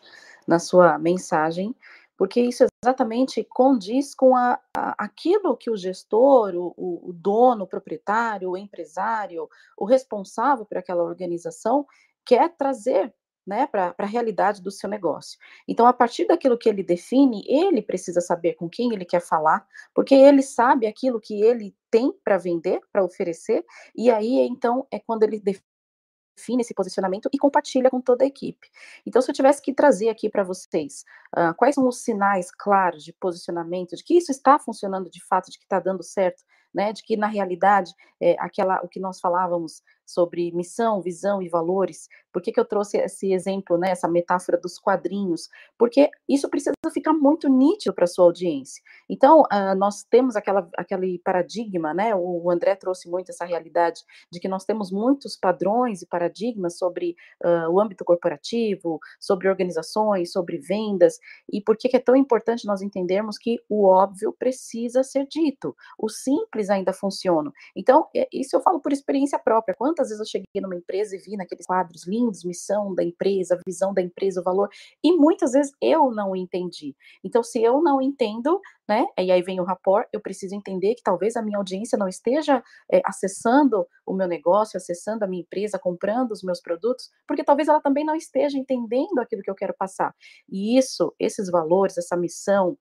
na 0.46 0.58
sua 0.58 0.98
mensagem, 0.98 1.74
porque 2.16 2.40
isso 2.40 2.64
exatamente 2.82 3.44
condiz 3.44 4.14
com 4.14 4.34
a, 4.34 4.58
a, 4.76 5.04
aquilo 5.04 5.56
que 5.56 5.70
o 5.70 5.76
gestor, 5.76 6.54
o, 6.54 6.74
o, 6.76 7.12
dono, 7.12 7.64
o 7.64 7.66
proprietário, 7.66 8.50
o 8.50 8.56
empresário, 8.56 9.48
o 9.76 9.84
responsável 9.84 10.64
por 10.64 10.78
aquela 10.78 11.04
organização 11.04 11.86
quer 12.24 12.56
trazer 12.56 13.14
né, 13.48 13.66
para 13.66 13.94
a 13.96 14.04
realidade 14.04 14.60
do 14.60 14.70
seu 14.70 14.90
negócio. 14.90 15.38
Então, 15.66 15.86
a 15.86 15.92
partir 15.92 16.26
daquilo 16.26 16.58
que 16.58 16.68
ele 16.68 16.82
define, 16.82 17.42
ele 17.48 17.80
precisa 17.80 18.20
saber 18.20 18.52
com 18.54 18.68
quem 18.68 18.92
ele 18.92 19.06
quer 19.06 19.20
falar, 19.20 19.66
porque 19.94 20.14
ele 20.14 20.42
sabe 20.42 20.86
aquilo 20.86 21.18
que 21.18 21.42
ele 21.42 21.74
tem 21.90 22.12
para 22.22 22.36
vender, 22.36 22.80
para 22.92 23.02
oferecer, 23.02 23.64
e 23.96 24.10
aí 24.10 24.40
então 24.40 24.86
é 24.90 24.98
quando 24.98 25.22
ele 25.22 25.40
define 25.40 26.60
esse 26.60 26.74
posicionamento 26.74 27.30
e 27.32 27.38
compartilha 27.38 27.88
com 27.88 28.02
toda 28.02 28.22
a 28.22 28.26
equipe. 28.26 28.68
Então, 29.06 29.22
se 29.22 29.30
eu 29.30 29.34
tivesse 29.34 29.62
que 29.62 29.72
trazer 29.72 30.10
aqui 30.10 30.28
para 30.28 30.44
vocês 30.44 31.06
uh, 31.34 31.54
quais 31.56 31.74
são 31.74 31.88
os 31.88 32.02
sinais 32.02 32.50
claros 32.50 33.02
de 33.02 33.14
posicionamento, 33.14 33.96
de 33.96 34.04
que 34.04 34.18
isso 34.18 34.30
está 34.30 34.58
funcionando 34.58 35.08
de 35.08 35.24
fato, 35.24 35.50
de 35.50 35.58
que 35.58 35.64
está 35.64 35.80
dando 35.80 36.02
certo, 36.02 36.44
né, 36.72 36.92
de 36.92 37.02
que 37.02 37.16
na 37.16 37.26
realidade 37.26 37.94
é, 38.20 38.36
aquela 38.38 38.80
o 38.84 38.88
que 38.88 39.00
nós 39.00 39.18
falávamos 39.20 39.82
sobre 40.08 40.50
missão, 40.52 41.02
visão 41.02 41.42
e 41.42 41.48
valores. 41.48 42.08
Por 42.32 42.40
que, 42.40 42.50
que 42.50 42.58
eu 42.58 42.64
trouxe 42.64 42.96
esse 42.96 43.32
exemplo, 43.32 43.76
né, 43.76 43.90
essa 43.90 44.08
metáfora 44.08 44.56
dos 44.58 44.78
quadrinhos? 44.78 45.50
Porque 45.76 46.10
isso 46.26 46.48
precisa 46.48 46.72
ficar 46.92 47.12
muito 47.12 47.48
nítido 47.48 47.94
para 47.94 48.04
a 48.04 48.08
sua 48.08 48.24
audiência. 48.24 48.82
Então, 49.08 49.42
uh, 49.42 49.74
nós 49.76 50.02
temos 50.04 50.34
aquela, 50.34 50.66
aquele 50.76 51.18
paradigma, 51.18 51.92
né, 51.92 52.14
o 52.14 52.50
André 52.50 52.74
trouxe 52.74 53.10
muito 53.10 53.30
essa 53.30 53.44
realidade 53.44 54.00
de 54.32 54.40
que 54.40 54.48
nós 54.48 54.64
temos 54.64 54.90
muitos 54.90 55.36
padrões 55.36 56.00
e 56.00 56.06
paradigmas 56.06 56.78
sobre 56.78 57.14
uh, 57.44 57.70
o 57.70 57.78
âmbito 57.78 58.04
corporativo, 58.04 58.98
sobre 59.20 59.48
organizações, 59.48 60.32
sobre 60.32 60.56
vendas, 60.56 61.18
e 61.52 61.60
por 61.60 61.76
que, 61.76 61.88
que 61.88 61.96
é 61.96 62.00
tão 62.00 62.16
importante 62.16 62.66
nós 62.66 62.80
entendermos 62.80 63.36
que 63.36 63.58
o 63.68 63.84
óbvio 63.84 64.34
precisa 64.38 65.02
ser 65.02 65.26
dito, 65.26 65.76
o 65.98 66.08
simples 66.08 66.70
ainda 66.70 66.94
funciona. 66.94 67.52
Então, 67.76 68.08
é, 68.16 68.26
isso 68.32 68.56
eu 68.56 68.60
falo 68.60 68.80
por 68.80 68.92
experiência 68.92 69.38
própria. 69.38 69.74
Quantas 69.98 70.10
vezes 70.10 70.20
eu 70.20 70.26
cheguei 70.26 70.62
numa 70.62 70.76
empresa 70.76 71.16
e 71.16 71.18
vi 71.18 71.36
naqueles 71.36 71.66
quadros 71.66 72.06
lindos, 72.06 72.44
missão 72.44 72.94
da 72.94 73.02
empresa, 73.02 73.60
visão 73.66 73.92
da 73.92 74.00
empresa, 74.00 74.40
o 74.40 74.44
valor, 74.44 74.68
e 75.02 75.12
muitas 75.12 75.50
vezes 75.50 75.72
eu 75.82 76.12
não 76.12 76.36
entendi. 76.36 76.94
Então, 77.24 77.42
se 77.42 77.60
eu 77.60 77.82
não 77.82 78.00
entendo, 78.00 78.60
né, 78.88 79.04
e 79.18 79.32
aí 79.32 79.42
vem 79.42 79.58
o 79.58 79.64
rapport, 79.64 80.06
eu 80.12 80.20
preciso 80.20 80.54
entender 80.54 80.94
que 80.94 81.02
talvez 81.02 81.34
a 81.34 81.42
minha 81.42 81.58
audiência 81.58 81.98
não 81.98 82.06
esteja 82.06 82.62
é, 82.92 83.02
acessando 83.04 83.88
o 84.06 84.14
meu 84.14 84.28
negócio, 84.28 84.76
acessando 84.76 85.24
a 85.24 85.26
minha 85.26 85.42
empresa, 85.42 85.80
comprando 85.80 86.30
os 86.30 86.44
meus 86.44 86.60
produtos, 86.60 87.10
porque 87.26 87.42
talvez 87.42 87.66
ela 87.66 87.80
também 87.80 88.04
não 88.04 88.14
esteja 88.14 88.56
entendendo 88.56 89.18
aquilo 89.18 89.42
que 89.42 89.50
eu 89.50 89.56
quero 89.56 89.74
passar. 89.76 90.14
E 90.48 90.78
isso, 90.78 91.12
esses 91.18 91.50
valores, 91.50 91.98
essa 91.98 92.16
missão, 92.16 92.78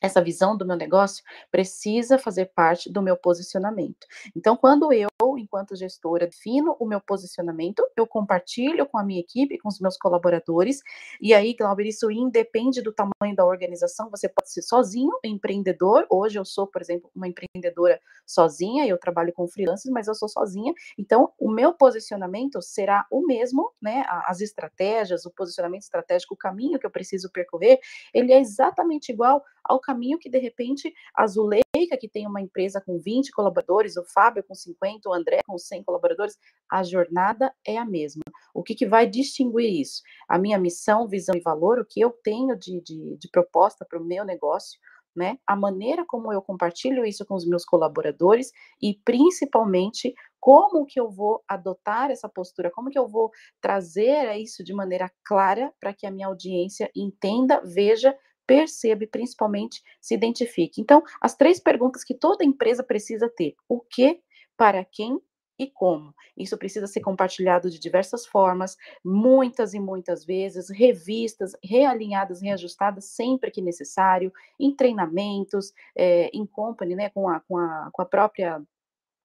essa 0.00 0.22
visão 0.22 0.56
do 0.56 0.66
meu 0.66 0.76
negócio 0.76 1.22
precisa 1.50 2.18
fazer 2.18 2.46
parte 2.54 2.90
do 2.90 3.02
meu 3.02 3.16
posicionamento. 3.16 4.06
Então, 4.34 4.56
quando 4.56 4.92
eu, 4.92 5.08
enquanto 5.38 5.76
gestora, 5.76 6.26
defino 6.26 6.76
o 6.78 6.86
meu 6.86 7.00
posicionamento, 7.00 7.86
eu 7.96 8.06
compartilho 8.06 8.86
com 8.86 8.98
a 8.98 9.04
minha 9.04 9.20
equipe, 9.20 9.58
com 9.58 9.68
os 9.68 9.78
meus 9.80 9.96
colaboradores, 9.96 10.80
e 11.20 11.34
aí, 11.34 11.54
Glauber, 11.54 11.86
isso 11.86 12.10
independe 12.10 12.80
do 12.82 12.92
tamanho 12.92 13.36
da 13.36 13.44
organização, 13.44 14.08
você 14.10 14.28
pode 14.28 14.50
ser 14.50 14.62
sozinho, 14.62 15.12
empreendedor, 15.24 16.06
hoje 16.08 16.38
eu 16.38 16.44
sou, 16.44 16.66
por 16.66 16.80
exemplo, 16.80 17.10
uma 17.14 17.28
empreendedora 17.28 18.00
sozinha, 18.26 18.86
eu 18.86 18.98
trabalho 18.98 19.32
com 19.32 19.46
freelancers, 19.46 19.92
mas 19.92 20.08
eu 20.08 20.14
sou 20.14 20.28
sozinha, 20.28 20.72
então 20.96 21.32
o 21.38 21.50
meu 21.50 21.72
posicionamento 21.74 22.62
será 22.62 23.06
o 23.10 23.26
mesmo, 23.26 23.72
né, 23.82 24.04
as 24.26 24.40
estratégias, 24.40 25.26
o 25.26 25.30
posicionamento 25.30 25.82
estratégico, 25.82 26.34
o 26.34 26.36
caminho 26.36 26.78
que 26.78 26.86
eu 26.86 26.90
preciso 26.90 27.30
percorrer, 27.30 27.78
ele 28.14 28.32
é 28.32 28.40
exatamente 28.40 29.12
igual 29.12 29.42
ao 29.70 29.78
caminho 29.78 30.18
que, 30.18 30.28
de 30.28 30.38
repente, 30.38 30.92
a 31.14 31.24
Zuleika, 31.28 31.96
que 31.98 32.08
tem 32.08 32.26
uma 32.26 32.40
empresa 32.40 32.82
com 32.84 32.98
20 32.98 33.30
colaboradores, 33.30 33.96
o 33.96 34.04
Fábio 34.04 34.42
com 34.42 34.52
50, 34.52 35.08
o 35.08 35.14
André 35.14 35.38
com 35.46 35.56
100 35.56 35.84
colaboradores, 35.84 36.36
a 36.68 36.82
jornada 36.82 37.54
é 37.64 37.78
a 37.78 37.84
mesma. 37.84 38.22
O 38.52 38.64
que, 38.64 38.74
que 38.74 38.84
vai 38.84 39.06
distinguir 39.06 39.80
isso? 39.80 40.02
A 40.28 40.36
minha 40.38 40.58
missão, 40.58 41.06
visão 41.06 41.36
e 41.36 41.40
valor, 41.40 41.78
o 41.78 41.86
que 41.88 42.00
eu 42.00 42.10
tenho 42.10 42.56
de, 42.58 42.80
de, 42.80 43.16
de 43.16 43.28
proposta 43.30 43.86
para 43.88 44.00
o 44.00 44.04
meu 44.04 44.24
negócio, 44.24 44.80
né? 45.14 45.38
A 45.46 45.54
maneira 45.54 46.04
como 46.04 46.32
eu 46.32 46.42
compartilho 46.42 47.04
isso 47.04 47.24
com 47.24 47.34
os 47.34 47.46
meus 47.46 47.64
colaboradores 47.64 48.50
e 48.82 48.98
principalmente 49.04 50.14
como 50.40 50.86
que 50.86 50.98
eu 50.98 51.10
vou 51.10 51.44
adotar 51.46 52.10
essa 52.10 52.28
postura, 52.28 52.70
como 52.70 52.90
que 52.90 52.98
eu 52.98 53.06
vou 53.06 53.30
trazer 53.60 54.34
isso 54.36 54.64
de 54.64 54.72
maneira 54.72 55.10
clara 55.24 55.72
para 55.78 55.92
que 55.92 56.06
a 56.06 56.10
minha 56.10 56.26
audiência 56.26 56.90
entenda, 56.94 57.60
veja 57.64 58.16
perceba 58.50 59.04
e 59.04 59.06
principalmente 59.06 59.80
se 60.00 60.12
identifique. 60.12 60.80
Então, 60.80 61.04
as 61.20 61.36
três 61.36 61.60
perguntas 61.60 62.02
que 62.02 62.14
toda 62.14 62.44
empresa 62.44 62.82
precisa 62.82 63.28
ter: 63.28 63.54
o 63.68 63.80
que, 63.80 64.20
para 64.56 64.84
quem 64.84 65.20
e 65.56 65.70
como. 65.70 66.12
Isso 66.36 66.58
precisa 66.58 66.88
ser 66.88 67.00
compartilhado 67.00 67.70
de 67.70 67.78
diversas 67.78 68.26
formas, 68.26 68.76
muitas 69.04 69.72
e 69.72 69.78
muitas 69.78 70.24
vezes, 70.24 70.68
revistas, 70.68 71.52
realinhadas, 71.62 72.42
reajustadas 72.42 73.04
sempre 73.04 73.52
que 73.52 73.62
necessário, 73.62 74.32
em 74.58 74.74
treinamentos, 74.74 75.72
é, 75.94 76.28
em 76.34 76.44
company, 76.44 76.96
né, 76.96 77.10
com 77.10 77.28
a, 77.28 77.38
com 77.40 77.56
a, 77.56 77.90
com 77.92 78.02
a 78.02 78.06
própria 78.06 78.60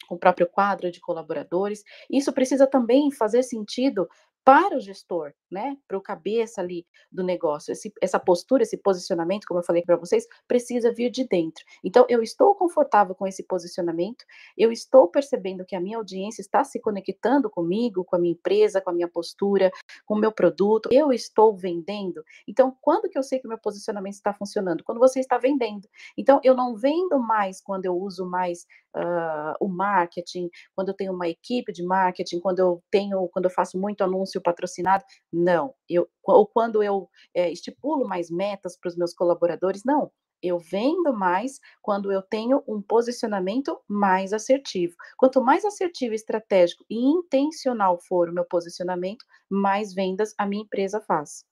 com 0.08 0.14
o 0.14 0.20
próprio 0.20 0.48
quadro 0.48 0.92
de 0.92 1.00
colaboradores. 1.02 1.84
Isso 2.12 2.32
precisa 2.32 2.68
também 2.68 3.10
fazer 3.10 3.42
sentido 3.42 4.08
para 4.46 4.78
o 4.78 4.80
gestor, 4.80 5.34
né, 5.52 5.76
para 5.88 5.98
o 5.98 6.02
cabeça 6.02 6.62
ali 6.62 6.86
do 7.12 7.24
negócio. 7.24 7.72
Esse, 7.72 7.92
essa 8.00 8.20
postura, 8.20 8.62
esse 8.62 8.78
posicionamento, 8.78 9.46
como 9.48 9.60
eu 9.60 9.64
falei 9.64 9.82
para 9.82 9.96
vocês, 9.96 10.28
precisa 10.48 10.94
vir 10.94 11.10
de 11.10 11.28
dentro. 11.28 11.66
Então, 11.84 12.06
eu 12.08 12.22
estou 12.22 12.54
confortável 12.54 13.16
com 13.16 13.26
esse 13.26 13.42
posicionamento, 13.42 14.24
eu 14.56 14.72
estou 14.72 15.08
percebendo 15.08 15.66
que 15.66 15.76
a 15.76 15.82
minha 15.82 15.98
audiência 15.98 16.42
está 16.42 16.64
se 16.64 16.80
conectando 16.80 17.50
comigo, 17.50 18.06
com 18.06 18.16
a 18.16 18.20
minha 18.20 18.34
empresa, 18.34 18.80
com 18.80 18.92
a 18.92 18.94
minha 18.94 19.08
postura, 19.08 19.72
com 20.06 20.14
o 20.14 20.20
meu 20.20 20.32
produto, 20.32 20.90
eu 20.92 21.12
estou 21.12 21.58
vendendo. 21.58 22.24
Então, 22.48 22.78
quando 22.82 23.10
que 23.10 23.18
eu 23.18 23.24
sei 23.24 23.40
que 23.40 23.48
o 23.48 23.50
meu 23.50 23.58
posicionamento 23.58 24.14
está 24.14 24.32
funcionando? 24.32 24.84
Quando 24.84 25.00
você 25.00 25.20
está 25.20 25.40
vendendo. 25.40 25.90
Então, 26.16 26.40
eu 26.44 26.56
não 26.56 26.76
vendo 26.76 27.18
mais 27.18 27.60
quando 27.60 27.86
eu 27.86 27.98
uso 27.98 28.30
mais 28.30 28.68
uh, 28.96 29.56
o 29.60 29.68
marketing, 29.68 30.50
quando 30.76 30.90
eu 30.90 30.94
tenho 30.94 31.14
uma 31.14 31.28
equipe 31.28 31.72
de 31.72 31.84
marketing, 31.84 32.40
quando 32.40 32.60
eu 32.60 32.84
tenho, 32.92 33.28
quando 33.30 33.46
eu 33.46 33.52
faço 33.52 33.80
muito 33.80 34.04
anúncio 34.04 34.35
anúncio 34.36 34.42
patrocinado. 34.42 35.04
Não. 35.32 35.74
Eu, 35.90 36.08
ou 36.24 36.46
quando 36.46 36.84
eu 36.84 37.10
é, 37.34 37.52
estipulo 37.52 38.08
mais 38.08 38.30
metas 38.30 38.78
para 38.78 38.90
os 38.90 38.98
meus 38.98 39.14
colaboradores, 39.14 39.84
não. 39.86 40.12
Eu 40.42 40.60
vendo 40.60 41.14
mais 41.14 41.60
quando 41.82 42.12
eu 42.12 42.22
tenho 42.22 42.64
um 42.68 42.82
posicionamento 42.82 43.80
mais 43.88 44.34
assertivo. 44.34 44.96
Quanto 45.18 45.42
mais 45.42 45.66
assertivo, 45.66 46.14
estratégico 46.14 46.86
e 46.90 46.98
intencional 46.98 47.98
for 48.00 48.30
o 48.30 48.34
meu 48.34 48.46
posicionamento, 48.46 49.26
mais 49.50 49.94
vendas 49.94 50.36
a 50.38 50.46
minha 50.46 50.64
empresa 50.64 51.02
faz. 51.02 51.46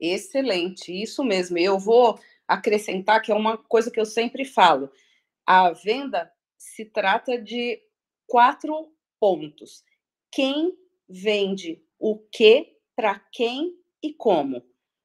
Excelente, 0.00 0.92
isso 0.92 1.22
mesmo. 1.22 1.56
Eu 1.58 1.78
vou 1.78 2.18
acrescentar 2.48 3.22
que 3.22 3.30
é 3.30 3.34
uma 3.34 3.56
coisa 3.56 3.90
que 3.90 4.00
eu 4.00 4.06
sempre 4.06 4.44
falo. 4.44 4.90
A 5.46 5.70
venda 5.72 6.30
se 6.58 6.84
trata 6.84 7.40
de 7.40 7.80
quatro 8.26 8.92
pontos. 9.20 9.84
Quem 10.32 10.76
vende 11.08 11.82
o 11.98 12.18
que, 12.18 12.76
para 12.94 13.18
quem 13.32 13.74
e 14.02 14.12
como. 14.12 14.62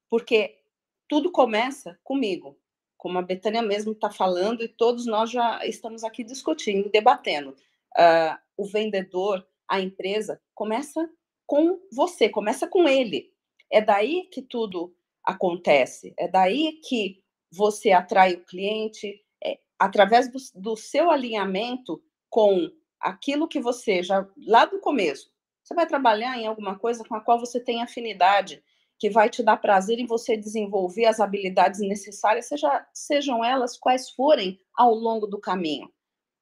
Porque 0.10 0.60
tudo 1.08 1.32
começa 1.32 2.00
comigo, 2.04 2.58
como 2.98 3.18
a 3.18 3.22
Betânia 3.22 3.62
mesmo 3.62 3.94
está 3.94 4.10
falando, 4.10 4.64
e 4.64 4.68
todos 4.68 5.06
nós 5.06 5.30
já 5.30 5.66
estamos 5.66 6.04
aqui 6.04 6.24
discutindo, 6.24 6.90
debatendo. 6.90 7.52
Uh, 7.98 8.38
o 8.58 8.66
vendedor, 8.66 9.46
a 9.68 9.80
empresa, 9.82 10.42
começa 10.54 11.10
com 11.46 11.80
você, 11.92 12.30
começa 12.30 12.68
com 12.68 12.88
ele. 12.88 13.34
É 13.70 13.82
daí 13.82 14.28
que 14.32 14.42
tudo 14.42 14.96
acontece, 15.24 16.14
é 16.18 16.28
daí 16.28 16.80
que 16.88 17.22
você 17.52 17.92
atrai 17.92 18.34
o 18.34 18.46
cliente, 18.46 19.22
é, 19.44 19.60
através 19.78 20.32
do, 20.32 20.40
do 20.56 20.76
seu 20.76 21.12
alinhamento 21.12 22.02
com 22.30 22.72
aquilo 23.00 23.48
que 23.48 23.60
você 23.60 24.02
já, 24.02 24.28
lá 24.46 24.66
do 24.66 24.80
começo, 24.80 25.31
você 25.72 25.74
vai 25.74 25.88
trabalhar 25.88 26.38
em 26.38 26.46
alguma 26.46 26.78
coisa 26.78 27.04
com 27.06 27.16
a 27.16 27.22
qual 27.22 27.40
você 27.40 27.58
tem 27.58 27.82
afinidade, 27.82 28.62
que 29.00 29.10
vai 29.10 29.30
te 29.30 29.42
dar 29.42 29.56
prazer 29.56 30.00
em 30.00 30.06
você 30.06 30.36
desenvolver 30.36 31.06
as 31.06 31.22
habilidades 31.22 31.80
necessárias, 31.80 32.48
seja, 32.48 32.86
sejam 32.94 33.44
elas 33.44 33.78
quais 33.78 34.10
forem 34.10 34.60
ao 34.76 34.94
longo 34.94 35.26
do 35.26 35.40
caminho. 35.40 35.90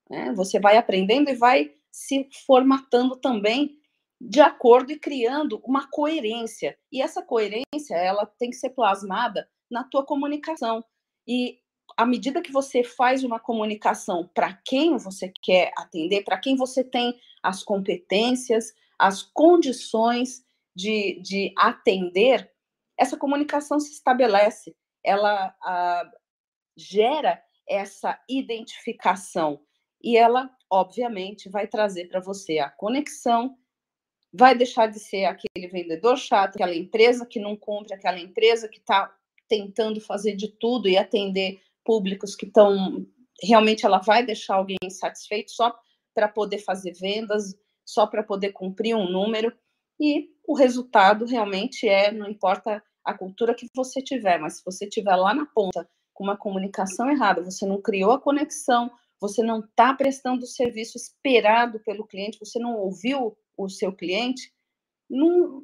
Né? 0.09 0.33
Você 0.33 0.59
vai 0.59 0.77
aprendendo 0.77 1.29
e 1.29 1.35
vai 1.35 1.71
se 1.91 2.27
formatando 2.45 3.15
também 3.15 3.77
de 4.19 4.41
acordo 4.41 4.91
e 4.91 4.99
criando 4.99 5.61
uma 5.63 5.87
coerência. 5.89 6.75
E 6.91 7.01
essa 7.01 7.21
coerência, 7.21 7.95
ela 7.95 8.25
tem 8.25 8.49
que 8.49 8.55
ser 8.55 8.71
plasmada 8.71 9.47
na 9.69 9.83
tua 9.83 10.03
comunicação. 10.03 10.83
E 11.27 11.59
à 11.95 12.05
medida 12.05 12.41
que 12.41 12.51
você 12.51 12.83
faz 12.83 13.23
uma 13.23 13.39
comunicação 13.39 14.27
para 14.33 14.53
quem 14.65 14.97
você 14.97 15.31
quer 15.41 15.71
atender, 15.77 16.23
para 16.23 16.39
quem 16.39 16.55
você 16.55 16.83
tem 16.83 17.17
as 17.43 17.63
competências, 17.63 18.73
as 18.99 19.23
condições 19.23 20.43
de, 20.75 21.21
de 21.21 21.53
atender, 21.57 22.51
essa 22.97 23.17
comunicação 23.17 23.79
se 23.79 23.93
estabelece, 23.93 24.75
ela 25.03 25.55
a, 25.63 26.11
gera 26.75 27.41
essa 27.67 28.19
identificação 28.29 29.61
e 30.01 30.17
ela, 30.17 30.49
obviamente, 30.69 31.49
vai 31.49 31.67
trazer 31.67 32.07
para 32.07 32.19
você 32.19 32.59
a 32.59 32.69
conexão 32.69 33.57
vai 34.31 34.55
deixar 34.55 34.87
de 34.87 34.99
ser 34.99 35.25
aquele 35.25 35.67
vendedor 35.67 36.17
chato, 36.17 36.55
aquela 36.55 36.75
empresa 36.75 37.25
que 37.25 37.39
não 37.39 37.55
cumpre, 37.55 37.93
aquela 37.93 38.19
empresa 38.19 38.67
que 38.67 38.77
está 38.77 39.13
tentando 39.47 39.99
fazer 39.99 40.35
de 40.35 40.47
tudo 40.47 40.87
e 40.87 40.97
atender 40.97 41.59
públicos 41.83 42.35
que 42.35 42.45
estão. 42.45 43.05
Realmente 43.41 43.85
ela 43.85 43.99
vai 43.99 44.23
deixar 44.23 44.55
alguém 44.55 44.77
insatisfeito 44.83 45.51
só 45.51 45.75
para 46.13 46.27
poder 46.27 46.59
fazer 46.59 46.93
vendas, 46.93 47.55
só 47.89 48.05
para 48.05 48.21
poder 48.21 48.51
cumprir 48.51 48.95
um 48.95 49.09
número. 49.09 49.51
E 49.99 50.29
o 50.47 50.53
resultado 50.53 51.25
realmente 51.25 51.89
é, 51.89 52.11
não 52.11 52.29
importa 52.29 52.83
a 53.03 53.17
cultura 53.17 53.55
que 53.55 53.67
você 53.75 53.99
tiver, 54.01 54.39
mas 54.39 54.57
se 54.57 54.63
você 54.63 54.87
tiver 54.87 55.15
lá 55.15 55.33
na 55.33 55.47
ponta 55.47 55.89
com 56.13 56.23
uma 56.23 56.37
comunicação 56.37 57.09
errada, 57.09 57.43
você 57.43 57.65
não 57.65 57.81
criou 57.81 58.11
a 58.11 58.21
conexão, 58.21 58.91
você 59.19 59.41
não 59.41 59.59
está 59.61 59.93
prestando 59.93 60.43
o 60.43 60.47
serviço 60.47 60.97
esperado 60.97 61.79
pelo 61.79 62.05
cliente, 62.05 62.39
você 62.39 62.59
não 62.59 62.75
ouviu 62.77 63.35
o 63.57 63.67
seu 63.67 63.91
cliente, 63.91 64.53
não, 65.09 65.63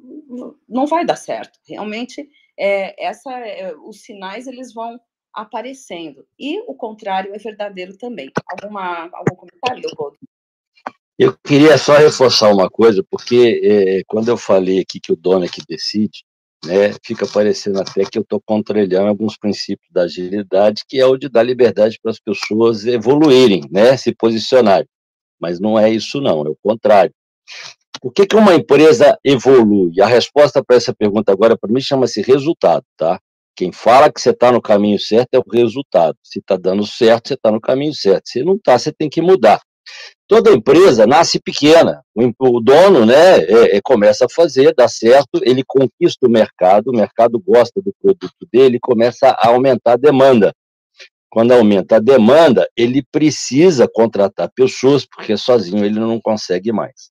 não 0.68 0.86
vai 0.86 1.06
dar 1.06 1.16
certo. 1.16 1.60
Realmente, 1.66 2.28
é, 2.58 3.06
essa, 3.06 3.32
é, 3.38 3.74
os 3.76 4.02
sinais 4.02 4.48
eles 4.48 4.74
vão 4.74 5.00
aparecendo. 5.32 6.26
E 6.36 6.60
o 6.62 6.74
contrário 6.74 7.32
é 7.34 7.38
verdadeiro 7.38 7.96
também. 7.96 8.30
Alguma, 8.50 9.08
algum 9.12 9.36
comentário, 9.36 9.82
Leopoldo? 9.84 10.18
Eu 11.18 11.36
queria 11.44 11.78
só 11.78 11.96
reforçar 11.96 12.52
uma 12.52 12.68
coisa, 12.68 13.02
porque 13.10 13.60
é, 13.64 14.02
quando 14.06 14.28
eu 14.28 14.36
falei 14.36 14.80
aqui 14.80 15.00
que 15.00 15.12
o 15.12 15.16
dono 15.16 15.44
é 15.44 15.48
que 15.48 15.62
decide, 15.66 16.24
né, 16.64 16.92
fica 17.04 17.26
parecendo 17.26 17.80
até 17.80 18.04
que 18.04 18.18
eu 18.18 18.22
estou 18.22 18.40
contrariando 18.44 19.08
alguns 19.08 19.36
princípios 19.36 19.88
da 19.90 20.02
agilidade, 20.02 20.82
que 20.86 20.98
é 20.98 21.06
o 21.06 21.16
de 21.16 21.28
dar 21.28 21.42
liberdade 21.42 21.98
para 22.02 22.10
as 22.10 22.20
pessoas 22.20 22.84
evoluírem, 22.84 23.62
né, 23.70 23.96
se 23.96 24.14
posicionarem. 24.14 24.88
Mas 25.40 25.58
não 25.60 25.78
é 25.78 25.90
isso, 25.90 26.20
não, 26.20 26.46
é 26.46 26.50
o 26.50 26.56
contrário. 26.62 27.12
O 28.02 28.10
que, 28.10 28.26
que 28.26 28.36
uma 28.36 28.54
empresa 28.54 29.18
evolui? 29.24 30.00
A 30.00 30.06
resposta 30.06 30.62
para 30.62 30.76
essa 30.76 30.94
pergunta 30.94 31.32
agora, 31.32 31.56
para 31.56 31.72
mim, 31.72 31.80
chama-se 31.80 32.20
resultado, 32.20 32.84
tá? 32.96 33.18
Quem 33.56 33.72
fala 33.72 34.12
que 34.12 34.20
você 34.20 34.30
está 34.30 34.52
no 34.52 34.60
caminho 34.60 34.98
certo 34.98 35.28
é 35.32 35.38
o 35.38 35.50
resultado. 35.50 36.16
Se 36.22 36.40
está 36.40 36.56
dando 36.56 36.86
certo, 36.86 37.28
você 37.28 37.34
está 37.34 37.50
no 37.50 37.60
caminho 37.60 37.94
certo. 37.94 38.28
Se 38.28 38.42
não 38.42 38.56
está, 38.56 38.78
você 38.78 38.92
tem 38.92 39.08
que 39.08 39.22
mudar. 39.22 39.60
Toda 40.28 40.52
empresa 40.52 41.06
nasce 41.06 41.40
pequena. 41.40 42.02
O, 42.38 42.60
dono, 42.60 43.06
né, 43.06 43.38
é, 43.38 43.76
é, 43.76 43.80
começa 43.80 44.24
a 44.24 44.28
fazer, 44.28 44.74
dá 44.74 44.88
certo, 44.88 45.40
ele 45.42 45.62
conquista 45.64 46.26
o 46.26 46.30
mercado, 46.30 46.88
o 46.88 46.96
mercado 46.96 47.38
gosta 47.38 47.80
do 47.80 47.94
produto 48.02 48.34
dele, 48.52 48.78
começa 48.80 49.28
a 49.28 49.48
aumentar 49.48 49.92
a 49.92 49.96
demanda. 49.96 50.52
Quando 51.30 51.52
aumenta 51.52 51.96
a 51.96 52.00
demanda, 52.00 52.68
ele 52.76 53.04
precisa 53.12 53.86
contratar 53.86 54.50
pessoas, 54.54 55.06
porque 55.06 55.36
sozinho 55.36 55.84
ele 55.84 56.00
não 56.00 56.20
consegue 56.20 56.72
mais. 56.72 57.10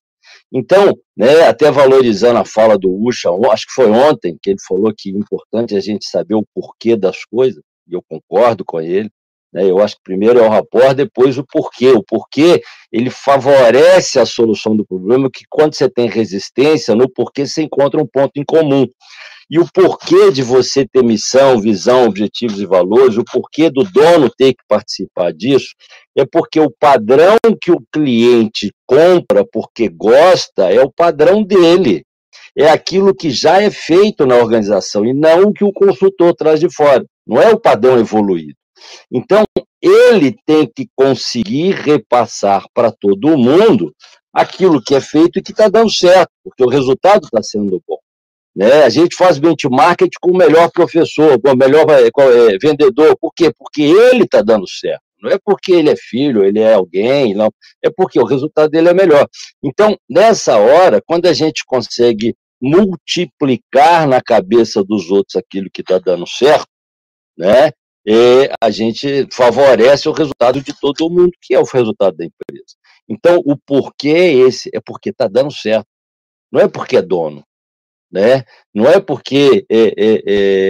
Então, 0.52 0.92
né, 1.16 1.46
até 1.46 1.70
valorizando 1.70 2.38
a 2.38 2.44
fala 2.44 2.78
do 2.78 2.92
Ucha, 2.92 3.30
acho 3.50 3.66
que 3.66 3.72
foi 3.72 3.90
ontem 3.90 4.36
que 4.42 4.50
ele 4.50 4.60
falou 4.66 4.92
que 4.96 5.10
é 5.10 5.12
importante 5.12 5.74
a 5.74 5.80
gente 5.80 6.06
saber 6.06 6.34
o 6.34 6.46
porquê 6.54 6.96
das 6.96 7.24
coisas, 7.24 7.62
e 7.88 7.94
eu 7.94 8.02
concordo 8.08 8.64
com 8.64 8.80
ele. 8.80 9.10
Né, 9.56 9.70
eu 9.70 9.78
acho 9.78 9.96
que 9.96 10.02
primeiro 10.04 10.38
é 10.38 10.42
o 10.42 10.50
rapport, 10.50 10.94
depois 10.94 11.38
o 11.38 11.44
porquê. 11.50 11.88
O 11.88 12.02
porquê, 12.02 12.62
ele 12.92 13.08
favorece 13.08 14.20
a 14.20 14.26
solução 14.26 14.76
do 14.76 14.86
problema, 14.86 15.30
que 15.32 15.44
quando 15.48 15.74
você 15.74 15.88
tem 15.88 16.10
resistência, 16.10 16.94
no 16.94 17.10
porquê 17.10 17.46
você 17.46 17.62
encontra 17.62 17.98
um 17.98 18.06
ponto 18.06 18.32
em 18.36 18.44
comum. 18.44 18.86
E 19.48 19.58
o 19.58 19.66
porquê 19.72 20.30
de 20.30 20.42
você 20.42 20.86
ter 20.86 21.02
missão, 21.02 21.58
visão, 21.58 22.04
objetivos 22.04 22.60
e 22.60 22.66
valores, 22.66 23.16
o 23.16 23.24
porquê 23.24 23.70
do 23.70 23.82
dono 23.82 24.28
ter 24.28 24.52
que 24.52 24.62
participar 24.68 25.32
disso, 25.32 25.68
é 26.14 26.26
porque 26.30 26.60
o 26.60 26.70
padrão 26.70 27.38
que 27.62 27.70
o 27.70 27.80
cliente 27.90 28.70
compra 28.84 29.42
porque 29.50 29.88
gosta 29.88 30.70
é 30.70 30.82
o 30.82 30.92
padrão 30.92 31.42
dele. 31.42 32.04
É 32.54 32.68
aquilo 32.68 33.14
que 33.14 33.30
já 33.30 33.62
é 33.62 33.70
feito 33.70 34.26
na 34.26 34.36
organização 34.36 35.06
e 35.06 35.14
não 35.14 35.44
o 35.44 35.52
que 35.52 35.64
o 35.64 35.72
consultor 35.72 36.34
traz 36.34 36.60
de 36.60 36.68
fora. 36.70 37.06
Não 37.26 37.40
é 37.40 37.48
o 37.48 37.58
padrão 37.58 37.98
evoluído. 37.98 38.54
Então, 39.10 39.44
ele 39.80 40.34
tem 40.44 40.66
que 40.66 40.88
conseguir 40.94 41.72
repassar 41.72 42.64
para 42.74 42.90
todo 42.92 43.36
mundo 43.38 43.94
aquilo 44.32 44.82
que 44.82 44.94
é 44.94 45.00
feito 45.00 45.38
e 45.38 45.42
que 45.42 45.52
está 45.52 45.68
dando 45.68 45.90
certo, 45.90 46.30
porque 46.44 46.62
o 46.62 46.68
resultado 46.68 47.24
está 47.24 47.42
sendo 47.42 47.82
bom. 47.86 47.98
Né? 48.54 48.84
A 48.84 48.88
gente 48.88 49.14
faz 49.14 49.38
benchmark 49.38 50.00
com 50.20 50.30
o 50.30 50.36
melhor 50.36 50.70
professor, 50.70 51.40
com 51.40 51.52
o 51.52 51.56
melhor 51.56 51.84
é, 51.90 52.06
é, 52.08 52.58
vendedor. 52.58 53.16
Por 53.20 53.32
quê? 53.34 53.52
Porque 53.56 53.82
ele 53.82 54.24
está 54.24 54.40
dando 54.40 54.66
certo. 54.66 55.02
Não 55.20 55.30
é 55.30 55.38
porque 55.42 55.72
ele 55.72 55.90
é 55.90 55.96
filho, 55.96 56.44
ele 56.44 56.60
é 56.60 56.74
alguém, 56.74 57.34
não. 57.34 57.50
É 57.82 57.90
porque 57.90 58.18
o 58.18 58.24
resultado 58.24 58.70
dele 58.70 58.88
é 58.88 58.94
melhor. 58.94 59.26
Então, 59.62 59.96
nessa 60.08 60.56
hora, 60.58 61.02
quando 61.04 61.26
a 61.26 61.32
gente 61.32 61.64
consegue 61.66 62.34
multiplicar 62.60 64.08
na 64.08 64.22
cabeça 64.22 64.82
dos 64.82 65.10
outros 65.10 65.36
aquilo 65.36 65.70
que 65.70 65.82
está 65.82 65.98
dando 65.98 66.26
certo, 66.26 66.66
né? 67.36 67.70
E 68.06 68.48
a 68.60 68.70
gente 68.70 69.26
favorece 69.32 70.08
o 70.08 70.12
resultado 70.12 70.62
de 70.62 70.72
todo 70.78 71.10
mundo, 71.10 71.32
que 71.42 71.54
é 71.54 71.58
o 71.58 71.64
resultado 71.64 72.16
da 72.16 72.24
empresa. 72.24 72.76
Então, 73.08 73.42
o 73.44 73.56
porquê 73.56 74.10
é 74.10 74.32
esse 74.32 74.70
é 74.72 74.80
porque 74.80 75.10
está 75.10 75.26
dando 75.26 75.50
certo. 75.50 75.88
Não 76.52 76.60
é 76.60 76.68
porque 76.68 76.96
é 76.96 77.02
dono, 77.02 77.42
né? 78.10 78.44
Não 78.72 78.86
é 78.86 79.00
porque 79.00 79.66
é, 79.68 79.92
é, 79.96 80.22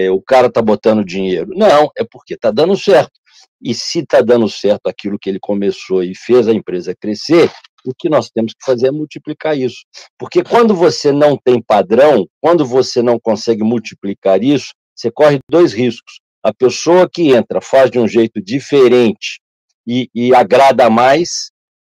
é, 0.06 0.10
o 0.10 0.22
cara 0.22 0.46
está 0.46 0.62
botando 0.62 1.04
dinheiro, 1.04 1.50
não, 1.54 1.90
é 1.96 2.04
porque 2.10 2.34
está 2.34 2.50
dando 2.50 2.74
certo. 2.76 3.12
E 3.60 3.74
se 3.74 4.00
está 4.00 4.22
dando 4.22 4.48
certo 4.48 4.86
aquilo 4.86 5.18
que 5.18 5.28
ele 5.28 5.38
começou 5.38 6.02
e 6.02 6.14
fez 6.14 6.48
a 6.48 6.52
empresa 6.52 6.94
crescer, 6.98 7.50
o 7.86 7.94
que 7.94 8.08
nós 8.08 8.30
temos 8.30 8.52
que 8.52 8.64
fazer 8.64 8.88
é 8.88 8.90
multiplicar 8.90 9.56
isso. 9.56 9.84
Porque 10.18 10.42
quando 10.42 10.74
você 10.74 11.12
não 11.12 11.36
tem 11.36 11.62
padrão, 11.62 12.26
quando 12.40 12.64
você 12.64 13.02
não 13.02 13.18
consegue 13.20 13.62
multiplicar 13.62 14.42
isso, 14.42 14.72
você 14.94 15.10
corre 15.10 15.38
dois 15.50 15.72
riscos. 15.72 16.20
A 16.42 16.52
pessoa 16.52 17.08
que 17.12 17.32
entra 17.32 17.60
faz 17.60 17.90
de 17.90 17.98
um 17.98 18.06
jeito 18.06 18.40
diferente 18.40 19.40
e, 19.86 20.08
e 20.14 20.34
agrada 20.34 20.88
mais, 20.88 21.50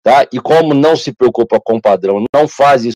tá? 0.03 0.27
E 0.33 0.39
como 0.39 0.73
não 0.73 0.95
se 0.95 1.13
preocupa 1.13 1.59
com 1.63 1.77
o 1.77 1.81
padrão, 1.81 2.23
não 2.33 2.47
faz 2.47 2.85
isso 2.85 2.95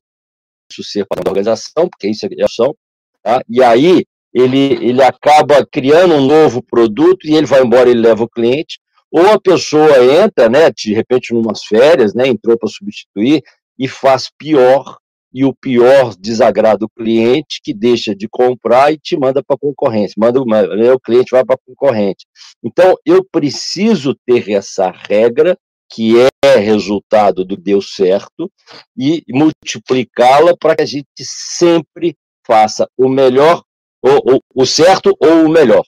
ser 0.81 1.05
para 1.05 1.21
a 1.23 1.29
organização, 1.29 1.87
porque 1.87 2.07
isso 2.07 2.25
é 2.25 2.43
ação, 2.43 2.75
tá? 3.21 3.41
e 3.47 3.61
aí 3.61 4.03
ele, 4.33 4.73
ele 4.83 5.03
acaba 5.03 5.65
criando 5.71 6.15
um 6.15 6.25
novo 6.25 6.63
produto 6.63 7.27
e 7.27 7.35
ele 7.35 7.45
vai 7.45 7.61
embora, 7.61 7.89
ele 7.89 8.01
leva 8.01 8.23
o 8.23 8.29
cliente, 8.29 8.79
ou 9.11 9.27
a 9.29 9.39
pessoa 9.39 10.03
entra, 10.03 10.49
né, 10.49 10.71
de 10.71 10.91
repente, 10.91 11.33
numas 11.33 11.63
férias, 11.63 12.15
né, 12.15 12.27
entrou 12.27 12.57
para 12.57 12.67
substituir 12.67 13.43
e 13.77 13.87
faz 13.87 14.31
pior, 14.35 14.97
e 15.33 15.43
o 15.43 15.53
pior 15.53 16.15
desagrada 16.15 16.85
o 16.85 16.89
cliente, 16.89 17.59
que 17.63 17.73
deixa 17.73 18.15
de 18.15 18.27
comprar 18.29 18.93
e 18.93 18.97
te 18.97 19.17
manda 19.17 19.43
para 19.43 19.55
a 19.55 19.59
concorrência, 19.59 20.15
manda 20.17 20.43
né, 20.45 20.91
o 20.91 20.99
cliente 20.99 21.31
vai 21.31 21.43
para 21.43 21.55
a 21.55 21.65
concorrente. 21.65 22.25
Então, 22.63 22.95
eu 23.05 23.25
preciso 23.31 24.15
ter 24.25 24.49
essa 24.51 24.91
regra 24.91 25.57
que 25.91 26.15
é 26.19 26.55
resultado 26.57 27.45
do 27.45 27.55
deu 27.55 27.81
certo, 27.81 28.51
e 28.97 29.23
multiplicá-la 29.29 30.55
para 30.57 30.75
que 30.75 30.81
a 30.81 30.87
gente 30.87 31.07
sempre 31.19 32.15
faça 32.45 32.87
o 32.97 33.07
melhor, 33.07 33.63
ou, 34.01 34.41
o 34.53 34.65
certo 34.65 35.15
ou 35.19 35.45
o 35.45 35.49
melhor, 35.49 35.83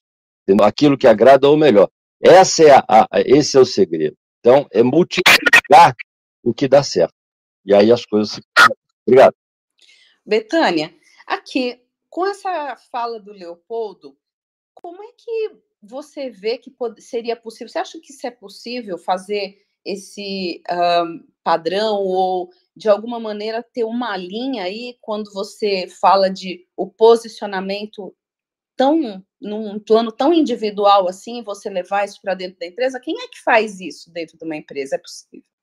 aquilo 0.61 0.97
que 0.97 1.07
agrada 1.07 1.47
ou 1.47 1.55
o 1.55 1.57
melhor. 1.57 1.89
Essa 2.21 2.63
é 2.63 2.71
a, 2.71 2.83
a, 2.87 3.07
esse 3.25 3.57
é 3.57 3.59
o 3.59 3.65
segredo. 3.65 4.15
Então, 4.39 4.67
é 4.71 4.83
multiplicar 4.83 5.95
o 6.43 6.53
que 6.53 6.67
dá 6.67 6.83
certo. 6.83 7.13
E 7.65 7.73
aí 7.73 7.91
as 7.91 8.05
coisas. 8.05 8.39
Obrigado. 9.05 9.35
Betânia, 10.25 10.93
aqui, 11.27 11.79
com 12.09 12.25
essa 12.25 12.75
fala 12.91 13.19
do 13.19 13.31
Leopoldo, 13.31 14.17
como 14.73 15.03
é 15.03 15.11
que 15.17 15.51
você 15.81 16.29
vê 16.29 16.57
que 16.57 16.73
seria 16.99 17.35
possível? 17.35 17.69
Você 17.69 17.79
acha 17.79 17.99
que 17.99 18.11
isso 18.11 18.25
é 18.25 18.31
possível 18.31 18.97
fazer 18.97 19.63
esse 19.85 20.63
padrão 21.43 21.97
ou 21.97 22.49
de 22.75 22.89
alguma 22.89 23.19
maneira 23.19 23.61
ter 23.61 23.83
uma 23.83 24.17
linha 24.17 24.63
aí 24.63 24.97
quando 24.99 25.31
você 25.31 25.87
fala 25.87 26.27
de 26.27 26.67
o 26.75 26.89
posicionamento 26.89 28.15
tão 28.75 29.23
num 29.39 29.79
plano 29.79 30.11
tão 30.11 30.33
individual 30.33 31.07
assim, 31.07 31.43
você 31.43 31.69
levar 31.69 32.03
isso 32.05 32.19
para 32.19 32.33
dentro 32.33 32.57
da 32.59 32.65
empresa? 32.65 32.99
Quem 32.99 33.21
é 33.21 33.27
que 33.27 33.43
faz 33.43 33.79
isso 33.79 34.11
dentro 34.11 34.37
de 34.37 34.43
uma 34.43 34.55
empresa? 34.55 34.95
É 34.95 34.99
possível? 34.99 35.54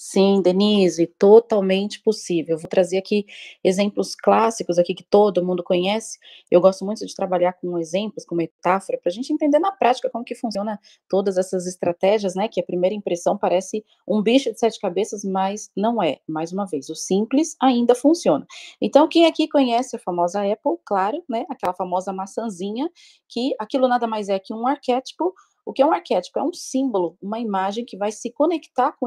Sim, 0.00 0.40
Denise, 0.40 1.08
totalmente 1.18 2.00
possível. 2.00 2.56
vou 2.56 2.68
trazer 2.68 2.98
aqui 2.98 3.26
exemplos 3.64 4.14
clássicos 4.14 4.78
aqui 4.78 4.94
que 4.94 5.02
todo 5.02 5.44
mundo 5.44 5.60
conhece. 5.60 6.20
Eu 6.48 6.60
gosto 6.60 6.84
muito 6.84 7.04
de 7.04 7.12
trabalhar 7.16 7.54
com 7.54 7.76
exemplos, 7.76 8.24
com 8.24 8.36
metáfora, 8.36 8.96
para 8.96 9.10
a 9.10 9.12
gente 9.12 9.32
entender 9.32 9.58
na 9.58 9.72
prática 9.72 10.08
como 10.08 10.22
que 10.24 10.36
funciona 10.36 10.78
todas 11.08 11.36
essas 11.36 11.66
estratégias, 11.66 12.36
né? 12.36 12.46
Que 12.46 12.60
a 12.60 12.62
primeira 12.62 12.94
impressão 12.94 13.36
parece 13.36 13.84
um 14.06 14.22
bicho 14.22 14.52
de 14.52 14.60
sete 14.60 14.78
cabeças, 14.78 15.24
mas 15.24 15.68
não 15.76 16.00
é. 16.00 16.18
Mais 16.28 16.52
uma 16.52 16.64
vez, 16.64 16.88
o 16.88 16.94
simples 16.94 17.56
ainda 17.60 17.92
funciona. 17.92 18.46
Então, 18.80 19.08
quem 19.08 19.26
aqui 19.26 19.48
conhece 19.48 19.96
a 19.96 19.98
famosa 19.98 20.40
Apple, 20.44 20.76
claro, 20.84 21.24
né? 21.28 21.44
Aquela 21.50 21.74
famosa 21.74 22.12
maçãzinha, 22.12 22.88
que 23.28 23.52
aquilo 23.58 23.88
nada 23.88 24.06
mais 24.06 24.28
é 24.28 24.38
que 24.38 24.54
um 24.54 24.64
arquétipo 24.64 25.34
O 25.68 25.72
que 25.74 25.82
é 25.82 25.86
um 25.86 25.92
arquétipo? 25.92 26.38
É 26.38 26.42
um 26.42 26.54
símbolo, 26.54 27.18
uma 27.20 27.38
imagem 27.38 27.84
que 27.84 27.94
vai 27.94 28.10
se 28.10 28.32
conectar 28.32 28.90
com 28.92 29.04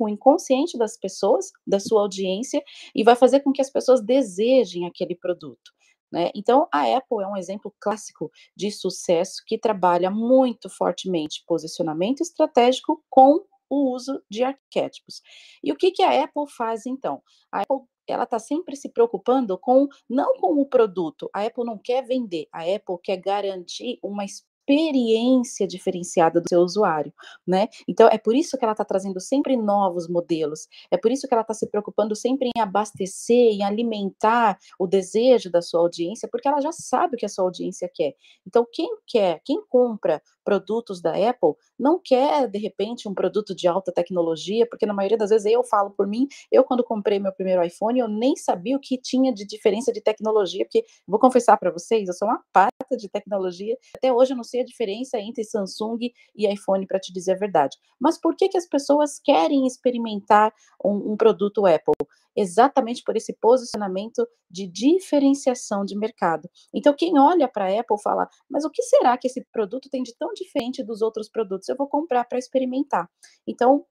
o 0.00 0.06
inconsciente 0.06 0.76
das 0.76 0.98
pessoas, 0.98 1.50
da 1.66 1.80
sua 1.80 2.02
audiência, 2.02 2.62
e 2.94 3.02
vai 3.02 3.16
fazer 3.16 3.40
com 3.40 3.50
que 3.50 3.62
as 3.62 3.70
pessoas 3.70 4.04
desejem 4.04 4.86
aquele 4.86 5.14
produto. 5.14 5.72
Né? 6.12 6.30
Então, 6.34 6.68
a 6.70 6.82
Apple 6.94 7.22
é 7.22 7.26
um 7.26 7.38
exemplo 7.38 7.74
clássico 7.80 8.30
de 8.54 8.70
sucesso 8.70 9.42
que 9.46 9.56
trabalha 9.56 10.10
muito 10.10 10.68
fortemente 10.68 11.42
posicionamento 11.46 12.20
estratégico 12.20 13.02
com 13.08 13.42
o 13.70 13.94
uso 13.94 14.22
de 14.30 14.44
arquétipos. 14.44 15.22
E 15.62 15.72
o 15.72 15.74
que, 15.74 15.90
que 15.90 16.02
a 16.02 16.22
Apple 16.22 16.50
faz 16.54 16.84
então? 16.84 17.22
A 17.50 17.62
Apple 17.62 17.78
ela 18.06 18.24
está 18.24 18.38
sempre 18.38 18.76
se 18.76 18.90
preocupando 18.90 19.56
com 19.56 19.88
não 20.06 20.36
com 20.36 20.60
o 20.60 20.66
produto. 20.66 21.30
A 21.32 21.46
Apple 21.46 21.64
não 21.64 21.78
quer 21.78 22.04
vender, 22.04 22.46
a 22.52 22.60
Apple 22.60 22.98
quer 23.02 23.16
garantir 23.16 23.98
uma 24.02 24.26
experiência 24.64 25.66
diferenciada 25.66 26.40
do 26.40 26.48
seu 26.48 26.60
usuário, 26.60 27.12
né? 27.46 27.68
Então 27.86 28.08
é 28.08 28.18
por 28.18 28.34
isso 28.34 28.56
que 28.56 28.64
ela 28.64 28.72
está 28.72 28.84
trazendo 28.84 29.20
sempre 29.20 29.56
novos 29.56 30.08
modelos, 30.08 30.66
é 30.90 30.96
por 30.96 31.10
isso 31.12 31.28
que 31.28 31.34
ela 31.34 31.42
está 31.42 31.54
se 31.54 31.68
preocupando 31.68 32.16
sempre 32.16 32.50
em 32.56 32.60
abastecer, 32.60 33.52
em 33.52 33.62
alimentar 33.62 34.58
o 34.78 34.86
desejo 34.86 35.50
da 35.50 35.60
sua 35.60 35.80
audiência, 35.80 36.28
porque 36.30 36.48
ela 36.48 36.60
já 36.60 36.72
sabe 36.72 37.14
o 37.14 37.18
que 37.18 37.26
a 37.26 37.28
sua 37.28 37.44
audiência 37.44 37.90
quer. 37.92 38.14
Então 38.46 38.66
quem 38.72 38.96
quer, 39.06 39.40
quem 39.44 39.62
compra 39.68 40.22
produtos 40.42 41.00
da 41.00 41.12
Apple 41.12 41.54
não 41.78 42.00
quer 42.02 42.48
de 42.48 42.58
repente 42.58 43.08
um 43.08 43.14
produto 43.14 43.54
de 43.54 43.66
alta 43.66 43.92
tecnologia, 43.92 44.66
porque 44.68 44.86
na 44.86 44.94
maioria 44.94 45.18
das 45.18 45.30
vezes 45.30 45.46
eu 45.46 45.62
falo 45.64 45.90
por 45.90 46.06
mim, 46.06 46.26
eu 46.50 46.64
quando 46.64 46.84
comprei 46.84 47.18
meu 47.18 47.32
primeiro 47.32 47.64
iPhone 47.64 47.98
eu 47.98 48.08
nem 48.08 48.36
sabia 48.36 48.76
o 48.76 48.80
que 48.80 48.98
tinha 48.98 49.32
de 49.32 49.44
diferença 49.46 49.92
de 49.92 50.00
tecnologia, 50.00 50.64
porque 50.64 50.84
vou 51.06 51.18
confessar 51.18 51.56
para 51.56 51.70
vocês, 51.70 52.08
eu 52.08 52.14
sou 52.14 52.28
uma 52.28 52.42
pata 52.52 52.96
de 52.96 53.08
tecnologia, 53.08 53.76
até 53.96 54.12
hoje 54.12 54.32
eu 54.32 54.36
não 54.36 54.44
sei 54.44 54.60
a 54.60 54.64
diferença 54.64 55.18
entre 55.18 55.44
Samsung 55.44 55.98
e 56.34 56.52
iPhone, 56.52 56.86
para 56.86 56.98
te 56.98 57.12
dizer 57.12 57.32
a 57.32 57.38
verdade. 57.38 57.76
Mas 58.00 58.18
por 58.18 58.36
que, 58.36 58.48
que 58.48 58.58
as 58.58 58.66
pessoas 58.66 59.18
querem 59.18 59.66
experimentar 59.66 60.52
um, 60.84 61.12
um 61.12 61.16
produto 61.16 61.66
Apple? 61.66 61.94
Exatamente 62.36 63.02
por 63.04 63.16
esse 63.16 63.32
posicionamento 63.34 64.26
de 64.50 64.66
diferenciação 64.66 65.84
de 65.84 65.96
mercado. 65.96 66.48
Então, 66.72 66.94
quem 66.94 67.18
olha 67.18 67.48
para 67.48 67.66
a 67.66 67.80
Apple 67.80 68.00
fala, 68.02 68.28
mas 68.50 68.64
o 68.64 68.70
que 68.70 68.82
será 68.82 69.16
que 69.16 69.26
esse 69.26 69.44
produto 69.52 69.88
tem 69.88 70.02
de 70.02 70.14
tão 70.16 70.32
diferente 70.34 70.82
dos 70.82 71.02
outros 71.02 71.28
produtos? 71.28 71.68
Eu 71.68 71.76
vou 71.76 71.88
comprar 71.88 72.24
para 72.24 72.38
experimentar. 72.38 73.08
Então, 73.46 73.84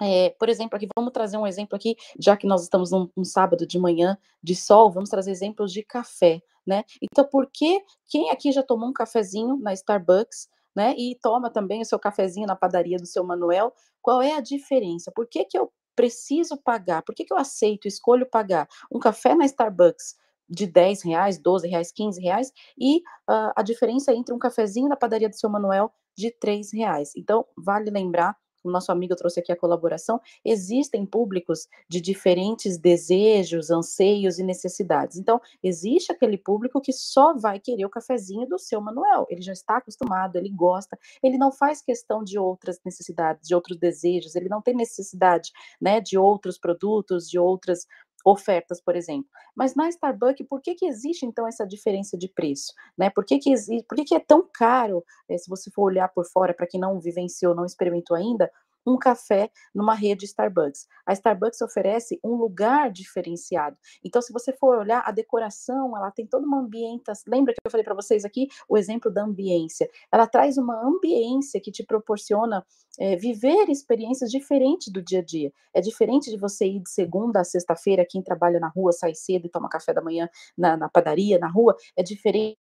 é, 0.00 0.30
por 0.38 0.48
exemplo, 0.48 0.76
aqui 0.76 0.88
vamos 0.96 1.12
trazer 1.12 1.36
um 1.36 1.46
exemplo 1.46 1.76
aqui, 1.76 1.94
já 2.18 2.36
que 2.36 2.46
nós 2.46 2.62
estamos 2.62 2.90
num, 2.90 3.08
num, 3.14 3.24
sábado 3.24 3.66
de 3.66 3.78
manhã 3.78 4.16
de 4.42 4.56
sol, 4.56 4.90
vamos 4.90 5.10
trazer 5.10 5.30
exemplos 5.30 5.72
de 5.72 5.82
café, 5.82 6.40
né? 6.66 6.84
Então, 7.02 7.24
por 7.24 7.50
que 7.52 7.82
quem 8.08 8.30
aqui 8.30 8.50
já 8.50 8.62
tomou 8.62 8.88
um 8.88 8.92
cafezinho 8.94 9.58
na 9.58 9.74
Starbucks, 9.74 10.48
né? 10.74 10.94
E 10.96 11.18
toma 11.20 11.50
também 11.50 11.82
o 11.82 11.84
seu 11.84 11.98
cafezinho 11.98 12.46
na 12.46 12.56
padaria 12.56 12.96
do 12.96 13.06
seu 13.06 13.22
Manuel? 13.22 13.74
Qual 14.00 14.22
é 14.22 14.32
a 14.32 14.40
diferença? 14.40 15.12
Por 15.14 15.26
que, 15.28 15.44
que 15.44 15.58
eu 15.58 15.70
preciso 15.94 16.56
pagar? 16.56 17.02
Por 17.02 17.14
que, 17.14 17.24
que 17.24 17.32
eu 17.32 17.38
aceito, 17.38 17.86
escolho 17.86 18.28
pagar 18.28 18.68
um 18.90 18.98
café 18.98 19.34
na 19.34 19.44
Starbucks 19.44 20.16
de 20.48 20.66
10 20.66 21.02
reais, 21.02 21.38
12 21.38 21.68
reais, 21.68 21.92
15 21.92 22.20
reais, 22.20 22.52
e 22.76 22.98
uh, 22.98 23.52
a 23.54 23.62
diferença 23.62 24.12
entre 24.12 24.34
um 24.34 24.38
cafezinho 24.38 24.88
na 24.88 24.96
padaria 24.96 25.28
do 25.28 25.36
seu 25.36 25.48
Manuel 25.48 25.92
de 26.16 26.30
3 26.30 26.72
reais. 26.72 27.12
Então, 27.16 27.46
vale 27.56 27.90
lembrar 27.90 28.36
o 28.62 28.70
nosso 28.70 28.92
amigo 28.92 29.16
trouxe 29.16 29.40
aqui 29.40 29.52
a 29.52 29.56
colaboração, 29.56 30.20
existem 30.44 31.06
públicos 31.06 31.66
de 31.88 32.00
diferentes 32.00 32.78
desejos, 32.78 33.70
anseios 33.70 34.38
e 34.38 34.42
necessidades. 34.42 35.16
Então, 35.16 35.40
existe 35.62 36.12
aquele 36.12 36.36
público 36.38 36.80
que 36.80 36.92
só 36.92 37.34
vai 37.36 37.58
querer 37.58 37.84
o 37.84 37.90
cafezinho 37.90 38.46
do 38.46 38.58
seu 38.58 38.80
Manuel. 38.80 39.26
Ele 39.28 39.42
já 39.42 39.52
está 39.52 39.78
acostumado, 39.78 40.36
ele 40.36 40.50
gosta, 40.50 40.98
ele 41.22 41.38
não 41.38 41.50
faz 41.52 41.82
questão 41.82 42.22
de 42.22 42.38
outras 42.38 42.80
necessidades, 42.84 43.48
de 43.48 43.54
outros 43.54 43.78
desejos, 43.78 44.34
ele 44.34 44.48
não 44.48 44.62
tem 44.62 44.74
necessidade, 44.74 45.50
né, 45.80 46.00
de 46.00 46.18
outros 46.18 46.58
produtos, 46.58 47.28
de 47.28 47.38
outras 47.38 47.86
ofertas, 48.24 48.80
por 48.80 48.96
exemplo. 48.96 49.28
Mas 49.54 49.74
na 49.74 49.88
Starbucks, 49.88 50.46
por 50.48 50.60
que, 50.60 50.74
que 50.74 50.86
existe 50.86 51.24
então 51.24 51.46
essa 51.46 51.66
diferença 51.66 52.16
de 52.16 52.28
preço? 52.28 52.72
Né? 52.96 53.10
Por, 53.10 53.24
que, 53.24 53.38
que, 53.38 53.52
existe, 53.52 53.86
por 53.88 53.96
que, 53.96 54.04
que 54.04 54.14
é 54.14 54.20
tão 54.20 54.46
caro, 54.52 55.04
eh, 55.28 55.38
se 55.38 55.48
você 55.48 55.70
for 55.70 55.84
olhar 55.84 56.08
por 56.08 56.26
fora, 56.26 56.54
para 56.54 56.66
quem 56.66 56.80
não 56.80 57.00
vivenciou, 57.00 57.54
não 57.54 57.64
experimentou 57.64 58.16
ainda, 58.16 58.50
um 58.86 58.96
café 58.98 59.50
numa 59.74 59.94
rede 59.94 60.24
Starbucks. 60.24 60.86
A 61.06 61.12
Starbucks 61.12 61.60
oferece 61.60 62.18
um 62.24 62.34
lugar 62.34 62.90
diferenciado. 62.90 63.76
Então, 64.04 64.20
se 64.22 64.32
você 64.32 64.52
for 64.52 64.78
olhar 64.78 65.02
a 65.04 65.10
decoração, 65.10 65.96
ela 65.96 66.10
tem 66.10 66.26
toda 66.26 66.46
uma 66.46 66.60
ambientação. 66.60 67.24
Lembra 67.32 67.52
que 67.52 67.58
eu 67.64 67.70
falei 67.70 67.84
para 67.84 67.94
vocês 67.94 68.24
aqui 68.24 68.48
o 68.68 68.76
exemplo 68.76 69.10
da 69.10 69.22
ambiência? 69.22 69.88
Ela 70.12 70.26
traz 70.26 70.56
uma 70.56 70.80
ambiência 70.86 71.60
que 71.60 71.70
te 71.70 71.84
proporciona 71.84 72.64
é, 72.98 73.16
viver 73.16 73.68
experiências 73.68 74.30
diferentes 74.30 74.92
do 74.92 75.02
dia 75.02 75.20
a 75.20 75.24
dia. 75.24 75.52
É 75.72 75.80
diferente 75.80 76.30
de 76.30 76.36
você 76.36 76.66
ir 76.66 76.80
de 76.80 76.90
segunda 76.90 77.40
a 77.40 77.44
sexta-feira, 77.44 78.06
quem 78.08 78.22
trabalha 78.22 78.58
na 78.58 78.68
rua 78.68 78.92
sai 78.92 79.14
cedo 79.14 79.46
e 79.46 79.50
toma 79.50 79.68
café 79.68 79.92
da 79.92 80.02
manhã 80.02 80.28
na, 80.56 80.76
na 80.76 80.88
padaria, 80.88 81.38
na 81.38 81.48
rua. 81.48 81.76
É 81.96 82.02
diferente 82.02 82.58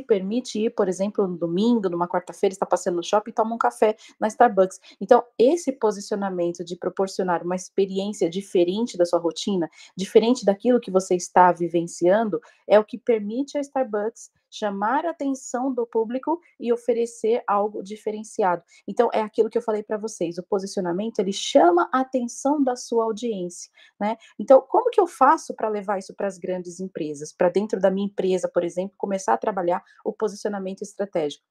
permite 0.00 0.58
ir, 0.58 0.70
por 0.70 0.88
exemplo, 0.88 1.26
no 1.26 1.36
domingo, 1.36 1.88
numa 1.88 2.08
quarta-feira, 2.08 2.52
está 2.52 2.66
passando 2.66 2.96
no 2.96 3.02
shopping 3.02 3.30
e 3.30 3.34
toma 3.34 3.54
um 3.54 3.58
café 3.58 3.96
na 4.20 4.28
Starbucks. 4.28 4.80
Então, 5.00 5.24
esse 5.38 5.72
posicionamento 5.72 6.64
de 6.64 6.76
proporcionar 6.76 7.42
uma 7.42 7.56
experiência 7.56 8.28
diferente 8.28 8.96
da 8.96 9.04
sua 9.04 9.18
rotina, 9.18 9.68
diferente 9.96 10.44
daquilo 10.44 10.80
que 10.80 10.90
você 10.90 11.14
está 11.14 11.52
vivenciando, 11.52 12.40
é 12.66 12.78
o 12.78 12.84
que 12.84 12.98
permite 12.98 13.58
a 13.58 13.60
Starbucks 13.60 14.30
chamar 14.54 15.04
a 15.04 15.10
atenção 15.10 15.72
do 15.72 15.86
público 15.86 16.40
e 16.60 16.72
oferecer 16.72 17.42
algo 17.46 17.82
diferenciado. 17.82 18.62
Então, 18.86 19.10
é 19.12 19.20
aquilo 19.20 19.50
que 19.50 19.58
eu 19.58 19.62
falei 19.62 19.82
para 19.82 19.98
vocês, 19.98 20.38
o 20.38 20.42
posicionamento, 20.42 21.18
ele 21.18 21.32
chama 21.32 21.88
a 21.92 22.00
atenção 22.00 22.62
da 22.62 22.76
sua 22.76 23.04
audiência, 23.04 23.70
né? 23.98 24.16
Então, 24.38 24.60
como 24.60 24.90
que 24.90 25.00
eu 25.00 25.06
faço 25.06 25.54
para 25.54 25.68
levar 25.68 25.98
isso 25.98 26.14
para 26.14 26.28
as 26.28 26.38
grandes 26.38 26.78
empresas? 26.78 27.32
Para 27.32 27.48
dentro 27.48 27.80
da 27.80 27.90
minha 27.90 28.06
empresa, 28.06 28.48
por 28.48 28.62
exemplo, 28.62 28.94
começar 28.96 29.34
a 29.34 29.38
trabalhar 29.38 29.82
o 30.04 30.12
posicionamento 30.12 30.82
estratégico? 30.82 31.44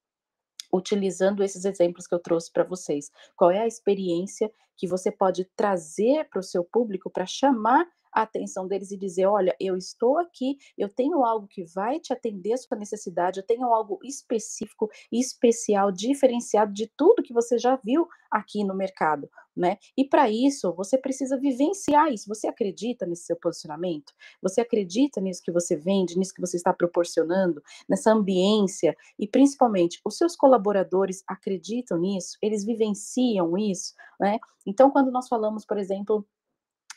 utilizando 0.76 1.44
esses 1.44 1.66
exemplos 1.66 2.08
que 2.08 2.16
eu 2.16 2.20
trouxe 2.20 2.52
para 2.52 2.64
vocês. 2.64 3.12
Qual 3.36 3.52
é 3.52 3.60
a 3.60 3.68
experiência 3.68 4.52
que 4.76 4.88
você 4.88 5.12
pode 5.12 5.46
trazer 5.56 6.28
para 6.30 6.40
o 6.40 6.44
seu 6.44 6.64
público 6.64 7.12
para 7.12 7.28
chamar 7.28 7.86
a 8.14 8.22
atenção 8.22 8.68
deles 8.68 8.92
e 8.92 8.98
dizer: 8.98 9.26
olha, 9.26 9.56
eu 9.60 9.76
estou 9.76 10.18
aqui, 10.18 10.58
eu 10.78 10.90
tenho 10.90 11.24
algo 11.24 11.48
que 11.48 11.64
vai 11.64 12.00
te 12.00 12.14
atender 12.14 12.54
a 12.54 12.58
sua 12.58 12.78
necessidade, 12.78 13.40
eu 13.40 13.46
tenho 13.46 13.66
algo 13.74 14.00
específico, 14.04 14.90
especial, 15.12 15.92
diferenciado 15.92 16.74
de 16.74 16.88
tudo 16.96 17.24
que 17.24 17.34
você 17.34 17.58
já 17.58 17.76
viu 17.76 18.08
aqui 18.32 18.64
no 18.64 18.74
mercado, 18.74 19.30
né? 19.56 19.78
E 19.96 20.04
para 20.04 20.30
isso, 20.30 20.74
você 20.74 20.98
precisa 20.98 21.38
vivenciar 21.38 22.12
isso. 22.12 22.28
Você 22.28 22.48
acredita 22.48 23.06
nesse 23.06 23.26
seu 23.26 23.36
posicionamento? 23.36 24.12
Você 24.42 24.62
acredita 24.62 25.22
nisso 25.22 25.42
que 25.44 25.52
você 25.52 25.76
vende, 25.76 26.18
nisso 26.18 26.34
que 26.34 26.42
você 26.42 26.58
está 26.58 26.74
proporcionando, 26.74 27.62
nessa 27.88 28.12
ambiência? 28.12 28.96
E 29.20 29.28
principalmente, 29.28 30.00
os 30.04 30.18
seus 30.18 30.36
colaboradores 30.36 31.24
acreditam 31.28 32.00
nisso? 32.00 32.38
Eles 32.42 32.66
vivenciam 32.66 33.56
isso, 33.58 33.94
né? 34.20 34.40
Então, 34.66 34.90
quando 34.90 35.12
nós 35.12 35.28
falamos, 35.28 35.66
por 35.66 35.78
exemplo, 35.78 36.26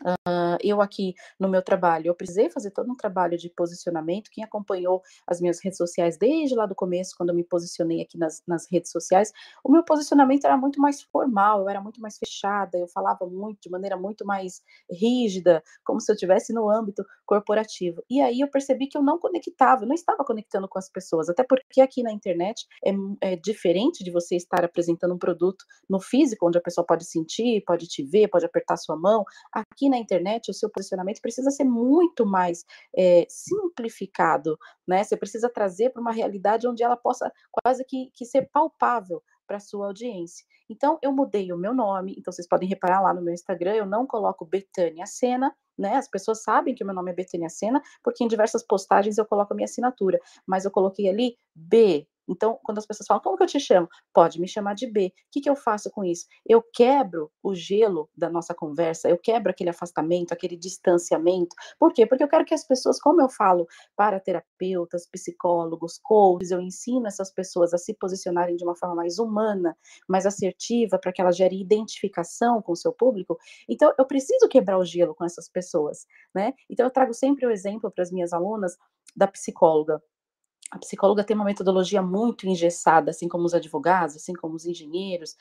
Uh, 0.03 0.57
eu 0.63 0.81
aqui 0.81 1.15
no 1.39 1.49
meu 1.49 1.63
trabalho, 1.63 2.09
eu 2.09 2.15
precisei 2.15 2.51
fazer 2.51 2.71
todo 2.71 2.91
um 2.91 2.97
trabalho 2.97 3.37
de 3.37 3.49
posicionamento. 3.51 4.31
Quem 4.31 4.45
acompanhou 4.45 5.03
as 5.27 5.41
minhas 5.41 5.63
redes 5.63 5.79
sociais 5.79 6.17
desde 6.19 6.55
lá 6.55 6.67
do 6.67 6.75
começo, 6.75 7.15
quando 7.17 7.31
eu 7.31 7.35
me 7.35 7.45
posicionei 7.45 8.03
aqui 8.03 8.19
nas, 8.19 8.43
nas 8.47 8.71
redes 8.71 8.91
sociais, 8.91 9.33
o 9.65 9.71
meu 9.71 9.85
posicionamento 9.85 10.45
era 10.45 10.57
muito 10.57 10.81
mais 10.81 11.03
formal, 11.03 11.63
eu 11.63 11.69
era 11.69 11.81
muito 11.81 12.01
mais 12.01 12.19
fechada, 12.19 12.79
eu 12.79 12.89
falava 12.89 13.27
muito, 13.27 13.61
de 13.61 13.71
maneira 13.71 13.97
muito 13.97 14.27
mais 14.27 14.63
rígida, 14.91 15.63
como 15.85 16.01
se 16.01 16.11
eu 16.11 16.15
estivesse 16.15 16.53
no 16.53 16.69
âmbito 16.69 17.05
corporativo. 17.25 18.03
E 18.09 18.21
aí 18.21 18.41
eu 18.41 18.49
percebi 18.49 18.87
que 18.87 18.97
eu 18.97 19.03
não 19.03 19.19
conectava, 19.19 19.85
eu 19.85 19.89
não 19.89 19.95
estava 19.95 20.25
conectando 20.25 20.69
com 20.69 20.79
as 20.79 20.89
pessoas, 20.91 21.29
até 21.29 21.45
porque 21.45 21.81
aqui 21.81 22.03
na 22.03 22.13
internet 22.13 22.67
é, 22.85 23.33
é 23.33 23.37
diferente 23.37 24.05
de 24.05 24.11
você 24.11 24.37
estar 24.37 24.65
apresentando 24.65 25.15
um 25.15 25.19
produto 25.19 25.65
no 25.89 26.01
físico, 26.01 26.47
onde 26.47 26.59
a 26.59 26.61
pessoa 26.63 26.87
pode 26.87 27.05
sentir, 27.05 27.63
pode 27.67 27.87
te 27.87 28.03
ver, 28.03 28.29
pode 28.29 28.45
apertar 28.45 28.77
sua 28.77 28.97
mão. 28.97 29.25
Aqui 29.53 29.86
na 29.89 29.99
internet 29.99 30.51
o 30.51 30.55
seu 30.55 30.71
posicionamento 30.71 31.21
precisa 31.21 31.51
ser 31.51 31.65
muito 31.65 32.27
mais 32.27 32.65
é, 32.97 33.27
simplificado, 33.29 34.59
né? 34.87 35.03
Você 35.05 35.17
precisa 35.17 35.49
trazer 35.49 35.91
para 35.91 36.01
uma 36.01 36.13
realidade 36.13 36.67
onde 36.67 36.83
ela 36.83 36.97
possa 36.97 37.33
quase 37.51 37.85
que, 37.85 38.11
que 38.15 38.25
ser 38.25 38.49
palpável 38.53 39.23
para 39.47 39.61
sua 39.61 39.87
audiência. 39.87 40.45
Então, 40.69 40.99
eu 41.01 41.13
mudei 41.13 41.53
o 41.53 41.57
meu 41.57 41.73
nome, 41.73 42.17
então 42.19 42.33
vocês 42.33 42.49
podem 42.49 42.69
reparar 42.69 43.01
lá 43.01 43.15
no 43.15 43.23
meu 43.23 43.33
Instagram, 43.33 43.75
eu 43.75 43.87
não 43.87 44.07
coloco 44.07 44.45
Betânia 44.45 45.07
Sena, 45.07 45.55
né? 45.79 45.97
As 45.97 46.09
pessoas 46.09 46.43
sabem 46.43 46.75
que 46.75 46.83
o 46.83 46.87
meu 46.87 46.95
nome 46.95 47.13
é 47.13 47.15
Betânia 47.15 47.49
Sena, 47.49 47.81
porque 48.03 48.25
em 48.25 48.29
diversas 48.29 48.65
postagens 48.67 49.19
eu 49.19 49.27
coloco 49.27 49.53
a 49.53 49.57
minha 49.57 49.67
assinatura, 49.67 50.19
mas 50.47 50.65
eu 50.65 50.71
coloquei 50.71 51.09
ali 51.09 51.37
B 51.55 52.07
Então, 52.29 52.59
quando 52.63 52.79
as 52.79 52.87
pessoas 52.87 53.07
falam, 53.07 53.23
como 53.23 53.37
que 53.37 53.43
eu 53.43 53.47
te 53.47 53.61
chamo? 53.61 53.89
Pode 54.13 54.41
me 54.41 54.49
chamar 54.49 54.75
de 54.75 54.87
B. 54.87 55.07
O 55.07 55.13
que, 55.33 55.41
que 55.41 55.51
eu 55.51 55.57
faço 55.57 55.91
com 55.91 56.05
isso? 56.05 56.27
Eu 56.47 56.63
quebro 56.63 57.31
o 57.43 57.55
gelo 57.55 58.09
da 58.17 58.29
nossa 58.29 58.55
conversa, 58.55 59.09
eu 59.09 59.19
quebro 59.19 59.51
aquele 59.51 59.71
afastamento, 59.71 60.33
aquele 60.33 60.57
distanciamento. 60.57 61.55
Por 61.79 61.93
quê? 61.93 62.07
Porque 62.07 62.25
eu 62.25 62.29
quero 62.29 62.45
que 62.45 62.55
as 62.55 62.67
pessoas, 62.67 63.01
como 63.01 63.21
eu 63.21 63.29
falo 63.29 63.67
para 63.97 64.21
terapeutas, 64.21 65.07
psicólogos, 65.11 65.99
coaches, 66.03 66.51
eu 66.51 66.61
ensino 66.61 67.07
essas 67.07 67.33
pessoas 67.33 67.73
a 67.73 67.79
se 67.79 67.95
posicionarem 67.95 68.57
de 68.57 68.65
uma 68.65 68.77
forma 68.77 68.95
mais 68.95 69.19
humana, 69.19 69.77
mais 70.09 70.27
assertiva, 70.27 70.99
para 70.99 71.13
que 71.13 71.21
elas 71.21 71.37
gerem 71.37 71.61
identificação 71.61 72.61
com 72.63 72.73
o 72.73 72.77
seu 72.77 72.93
público. 72.93 73.39
Então, 73.69 73.93
eu 73.99 74.07
preciso 74.07 74.49
quebrar 74.49 74.79
o 74.79 74.85
gelo 74.85 75.15
com 75.15 75.25
essas 75.25 75.49
pessoas, 75.49 76.07
né? 76.35 76.53
Então, 76.69 76.87
eu 76.87 76.91
trago 76.91 77.15
sempre 77.15 77.47
o 77.47 77.51
exemplo 77.51 77.91
para 77.91 78.03
as 78.03 78.11
minhas 78.11 78.33
alunas 78.33 78.77
da 79.15 79.27
psicóloga 79.27 80.03
a 80.71 80.79
psicóloga 80.79 81.23
tem 81.25 81.37
uma 81.37 81.45
metodologia 81.45 82.03
muito 82.03 82.47
engessada, 82.49 83.11
assim 83.11 83.29
como 83.29 83.45
os 83.45 83.55
advogados, 83.55 84.17
assim 84.17 84.33
como 84.35 84.55
os 84.57 84.67
engenheiros, 84.67 85.37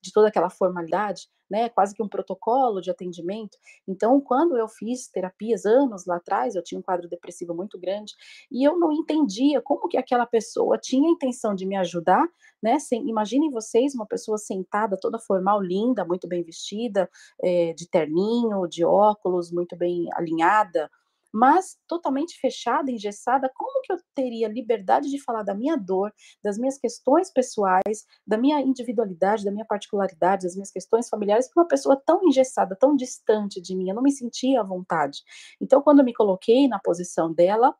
de 0.00 0.12
toda 0.12 0.28
aquela 0.28 0.50
formalidade, 0.50 1.28
né, 1.48 1.68
quase 1.68 1.94
que 1.94 2.02
um 2.02 2.08
protocolo 2.08 2.80
de 2.80 2.90
atendimento. 2.90 3.56
Então, 3.86 4.20
quando 4.20 4.56
eu 4.56 4.68
fiz 4.68 5.08
terapias 5.08 5.64
anos 5.64 6.04
lá 6.04 6.16
atrás, 6.16 6.54
eu 6.54 6.62
tinha 6.62 6.78
um 6.78 6.82
quadro 6.82 7.08
depressivo 7.08 7.54
muito 7.54 7.78
grande 7.78 8.12
e 8.50 8.66
eu 8.66 8.78
não 8.78 8.92
entendia 8.92 9.62
como 9.62 9.88
que 9.88 9.96
aquela 9.96 10.26
pessoa 10.26 10.76
tinha 10.76 11.08
a 11.08 11.12
intenção 11.12 11.54
de 11.54 11.64
me 11.64 11.76
ajudar, 11.76 12.26
né? 12.62 12.78
Sem, 12.78 13.08
imaginem 13.08 13.50
vocês 13.50 13.94
uma 13.94 14.06
pessoa 14.06 14.38
sentada, 14.38 14.98
toda 15.00 15.18
formal, 15.18 15.62
linda, 15.62 16.04
muito 16.04 16.26
bem 16.28 16.42
vestida, 16.42 17.08
é, 17.42 17.72
de 17.74 17.88
terninho, 17.88 18.66
de 18.66 18.84
óculos, 18.84 19.50
muito 19.52 19.76
bem 19.76 20.08
alinhada, 20.14 20.90
mas 21.32 21.76
totalmente 21.86 22.38
fechada, 22.40 22.90
engessada, 22.90 23.50
como 23.54 23.82
que 23.82 23.92
eu 23.92 23.98
teria 24.14 24.48
liberdade 24.48 25.10
de 25.10 25.22
falar 25.22 25.42
da 25.42 25.54
minha 25.54 25.76
dor, 25.76 26.12
das 26.42 26.58
minhas 26.58 26.78
questões 26.78 27.30
pessoais, 27.32 28.04
da 28.26 28.36
minha 28.36 28.60
individualidade, 28.60 29.44
da 29.44 29.50
minha 29.50 29.64
particularidade, 29.64 30.44
das 30.44 30.54
minhas 30.54 30.70
questões 30.70 31.08
familiares, 31.08 31.48
para 31.48 31.62
uma 31.62 31.68
pessoa 31.68 32.00
tão 32.04 32.24
engessada, 32.24 32.76
tão 32.76 32.96
distante 32.96 33.60
de 33.60 33.76
mim? 33.76 33.88
Eu 33.88 33.94
não 33.94 34.02
me 34.02 34.12
sentia 34.12 34.60
à 34.60 34.64
vontade. 34.64 35.22
Então, 35.60 35.82
quando 35.82 36.00
eu 36.00 36.04
me 36.04 36.14
coloquei 36.14 36.68
na 36.68 36.78
posição 36.78 37.32
dela, 37.32 37.74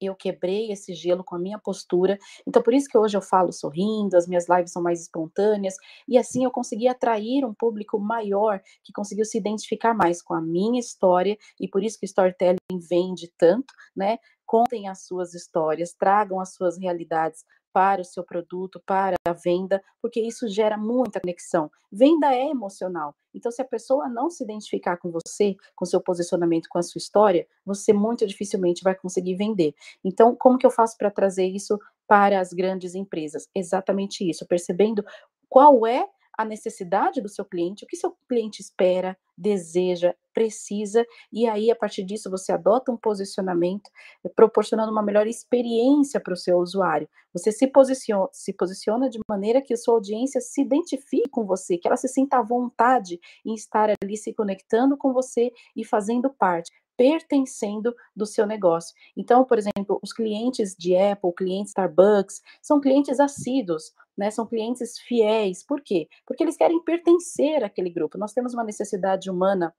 eu 0.00 0.14
quebrei 0.14 0.70
esse 0.72 0.94
gelo 0.94 1.22
com 1.22 1.36
a 1.36 1.38
minha 1.38 1.58
postura. 1.58 2.18
Então, 2.46 2.62
por 2.62 2.74
isso 2.74 2.88
que 2.88 2.96
hoje 2.96 3.16
eu 3.16 3.22
falo 3.22 3.52
sorrindo, 3.52 4.16
as 4.16 4.26
minhas 4.26 4.48
lives 4.48 4.72
são 4.72 4.82
mais 4.82 5.00
espontâneas, 5.02 5.74
e 6.08 6.18
assim 6.18 6.44
eu 6.44 6.50
consegui 6.50 6.88
atrair 6.88 7.44
um 7.44 7.54
público 7.54 7.98
maior 7.98 8.60
que 8.82 8.92
conseguiu 8.92 9.24
se 9.24 9.38
identificar 9.38 9.94
mais 9.94 10.22
com 10.22 10.34
a 10.34 10.40
minha 10.40 10.80
história, 10.80 11.36
e 11.58 11.68
por 11.68 11.82
isso 11.82 11.98
que 11.98 12.04
o 12.04 12.06
storytelling 12.06 12.56
vende 12.88 13.32
tanto, 13.36 13.72
né? 13.94 14.18
Contem 14.46 14.88
as 14.88 15.06
suas 15.06 15.32
histórias, 15.32 15.92
tragam 15.92 16.40
as 16.40 16.54
suas 16.54 16.76
realidades 16.76 17.44
para 17.72 18.00
o 18.00 18.04
seu 18.04 18.24
produto, 18.24 18.82
para 18.84 19.14
a 19.26 19.32
venda, 19.32 19.82
porque 20.00 20.20
isso 20.20 20.48
gera 20.48 20.76
muita 20.76 21.20
conexão. 21.20 21.70
Venda 21.90 22.34
é 22.34 22.48
emocional. 22.48 23.14
Então, 23.34 23.50
se 23.50 23.62
a 23.62 23.64
pessoa 23.64 24.08
não 24.08 24.28
se 24.30 24.42
identificar 24.42 24.96
com 24.96 25.10
você, 25.10 25.54
com 25.74 25.84
seu 25.84 26.00
posicionamento, 26.00 26.68
com 26.68 26.78
a 26.78 26.82
sua 26.82 26.98
história, 26.98 27.46
você 27.64 27.92
muito 27.92 28.26
dificilmente 28.26 28.82
vai 28.82 28.94
conseguir 28.94 29.36
vender. 29.36 29.74
Então, 30.04 30.34
como 30.34 30.58
que 30.58 30.66
eu 30.66 30.70
faço 30.70 30.96
para 30.96 31.10
trazer 31.10 31.46
isso 31.46 31.78
para 32.06 32.40
as 32.40 32.52
grandes 32.52 32.94
empresas? 32.94 33.48
Exatamente 33.54 34.28
isso, 34.28 34.46
percebendo 34.46 35.04
qual 35.48 35.86
é 35.86 36.06
a 36.36 36.44
necessidade 36.44 37.20
do 37.20 37.28
seu 37.28 37.44
cliente, 37.44 37.84
o 37.84 37.86
que 37.86 37.96
seu 37.96 38.16
cliente 38.28 38.60
espera, 38.60 39.16
deseja, 39.36 40.14
precisa, 40.32 41.04
e 41.32 41.46
aí 41.46 41.70
a 41.70 41.76
partir 41.76 42.04
disso 42.04 42.30
você 42.30 42.52
adota 42.52 42.92
um 42.92 42.96
posicionamento, 42.96 43.90
eh, 44.24 44.28
proporcionando 44.28 44.92
uma 44.92 45.02
melhor 45.02 45.26
experiência 45.26 46.20
para 46.20 46.34
o 46.34 46.36
seu 46.36 46.58
usuário. 46.58 47.08
Você 47.32 47.50
se 47.50 47.66
posiciona, 47.66 48.28
se 48.32 48.52
posiciona 48.52 49.08
de 49.08 49.18
maneira 49.28 49.62
que 49.62 49.74
a 49.74 49.76
sua 49.76 49.94
audiência 49.94 50.40
se 50.40 50.62
identifique 50.62 51.28
com 51.30 51.44
você, 51.44 51.78
que 51.78 51.88
ela 51.88 51.96
se 51.96 52.08
sinta 52.08 52.38
à 52.38 52.42
vontade 52.42 53.20
em 53.44 53.54
estar 53.54 53.90
ali 54.02 54.16
se 54.16 54.32
conectando 54.32 54.96
com 54.96 55.12
você 55.12 55.52
e 55.76 55.84
fazendo 55.84 56.30
parte 56.30 56.70
pertencendo 57.00 57.96
do 58.14 58.26
seu 58.26 58.46
negócio. 58.46 58.94
Então, 59.16 59.42
por 59.42 59.56
exemplo, 59.56 59.98
os 60.02 60.12
clientes 60.12 60.76
de 60.78 60.94
Apple, 60.94 61.32
clientes 61.34 61.70
Starbucks, 61.70 62.42
são 62.60 62.78
clientes 62.78 63.18
assíduos, 63.18 63.94
né? 64.20 64.30
São 64.30 64.46
clientes 64.46 64.98
fiéis. 64.98 65.64
Por 65.64 65.80
quê? 65.80 66.06
Porque 66.26 66.44
eles 66.44 66.54
querem 66.54 66.84
pertencer 66.84 67.64
àquele 67.64 67.88
grupo. 67.88 68.18
Nós 68.18 68.34
temos 68.34 68.52
uma 68.52 68.62
necessidade 68.62 69.30
humana 69.30 69.74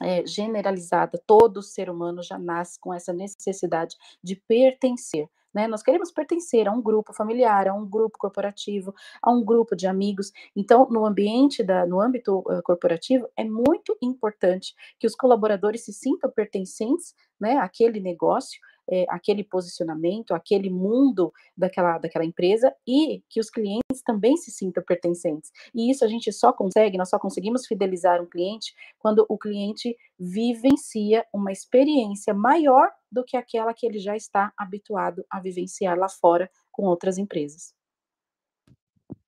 é, 0.00 0.26
generalizada, 0.26 1.20
todo 1.26 1.62
ser 1.62 1.90
humano 1.90 2.22
já 2.22 2.38
nasce 2.38 2.80
com 2.80 2.94
essa 2.94 3.12
necessidade 3.12 3.94
de 4.24 4.36
pertencer. 4.36 5.28
Né? 5.52 5.66
Nós 5.66 5.82
queremos 5.82 6.10
pertencer 6.10 6.66
a 6.66 6.72
um 6.72 6.80
grupo 6.80 7.12
familiar, 7.12 7.68
a 7.68 7.74
um 7.74 7.86
grupo 7.86 8.16
corporativo, 8.18 8.94
a 9.20 9.30
um 9.30 9.44
grupo 9.44 9.76
de 9.76 9.86
amigos. 9.86 10.32
Então, 10.56 10.88
no 10.90 11.04
ambiente 11.04 11.62
da, 11.62 11.84
no 11.84 12.00
âmbito 12.00 12.38
uh, 12.38 12.62
corporativo, 12.62 13.28
é 13.36 13.44
muito 13.44 13.98
importante 14.00 14.74
que 14.98 15.06
os 15.06 15.14
colaboradores 15.14 15.84
se 15.84 15.92
sintam 15.92 16.30
pertencentes, 16.30 17.14
né, 17.38 17.58
àquele 17.58 18.00
negócio, 18.00 18.60
é, 18.88 19.04
aquele 19.08 19.44
posicionamento, 19.44 20.34
aquele 20.34 20.70
mundo 20.70 21.32
daquela, 21.56 21.98
daquela 21.98 22.24
empresa 22.24 22.74
e 22.86 23.22
que 23.28 23.40
os 23.40 23.50
clientes 23.50 24.02
também 24.04 24.36
se 24.36 24.50
sintam 24.50 24.82
pertencentes. 24.82 25.52
E 25.74 25.90
isso 25.90 26.04
a 26.04 26.08
gente 26.08 26.32
só 26.32 26.52
consegue, 26.52 26.98
nós 26.98 27.10
só 27.10 27.18
conseguimos 27.18 27.66
fidelizar 27.66 28.22
um 28.22 28.26
cliente 28.26 28.74
quando 28.98 29.24
o 29.28 29.38
cliente 29.38 29.96
vivencia 30.18 31.24
uma 31.32 31.52
experiência 31.52 32.32
maior 32.32 32.90
do 33.10 33.24
que 33.24 33.36
aquela 33.36 33.72
que 33.74 33.86
ele 33.86 33.98
já 33.98 34.16
está 34.16 34.52
habituado 34.56 35.24
a 35.30 35.40
vivenciar 35.40 35.98
lá 35.98 36.08
fora 36.08 36.50
com 36.72 36.84
outras 36.84 37.18
empresas. 37.18 37.74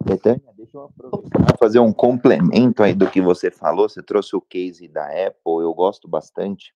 Betânia, 0.02 0.52
deixa 0.56 0.76
eu 0.76 0.84
aproveitar 0.84 1.56
fazer 1.58 1.78
um 1.78 1.92
complemento 1.92 2.82
aí 2.82 2.94
do 2.94 3.10
que 3.10 3.20
você 3.20 3.50
falou. 3.50 3.86
Você 3.86 4.02
trouxe 4.02 4.34
o 4.34 4.40
case 4.40 4.88
da 4.88 5.04
Apple, 5.04 5.62
eu 5.62 5.74
gosto 5.74 6.08
bastante 6.08 6.74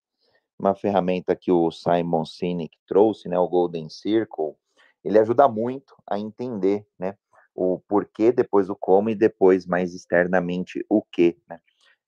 uma 0.57 0.73
ferramenta 0.75 1.35
que 1.35 1.51
o 1.51 1.69
Simon 1.71 2.25
Sinek 2.25 2.77
trouxe, 2.87 3.27
né, 3.27 3.37
o 3.37 3.47
Golden 3.47 3.89
Circle, 3.89 4.55
ele 5.03 5.19
ajuda 5.19 5.47
muito 5.47 5.95
a 6.09 6.17
entender, 6.17 6.85
né, 6.97 7.15
o 7.53 7.79
porquê, 7.87 8.31
depois 8.31 8.69
o 8.69 8.75
como 8.75 9.09
e 9.09 9.15
depois 9.15 9.65
mais 9.65 9.93
externamente 9.93 10.85
o 10.89 11.01
que, 11.01 11.37
né. 11.47 11.59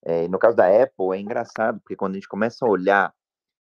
É, 0.04 0.28
no 0.28 0.40
caso 0.40 0.56
da 0.56 0.68
Apple 0.68 1.14
é 1.14 1.20
engraçado 1.20 1.80
porque 1.82 1.96
quando 1.96 2.14
a 2.14 2.16
gente 2.16 2.30
começa 2.30 2.66
a 2.66 2.70
olhar 2.70 3.14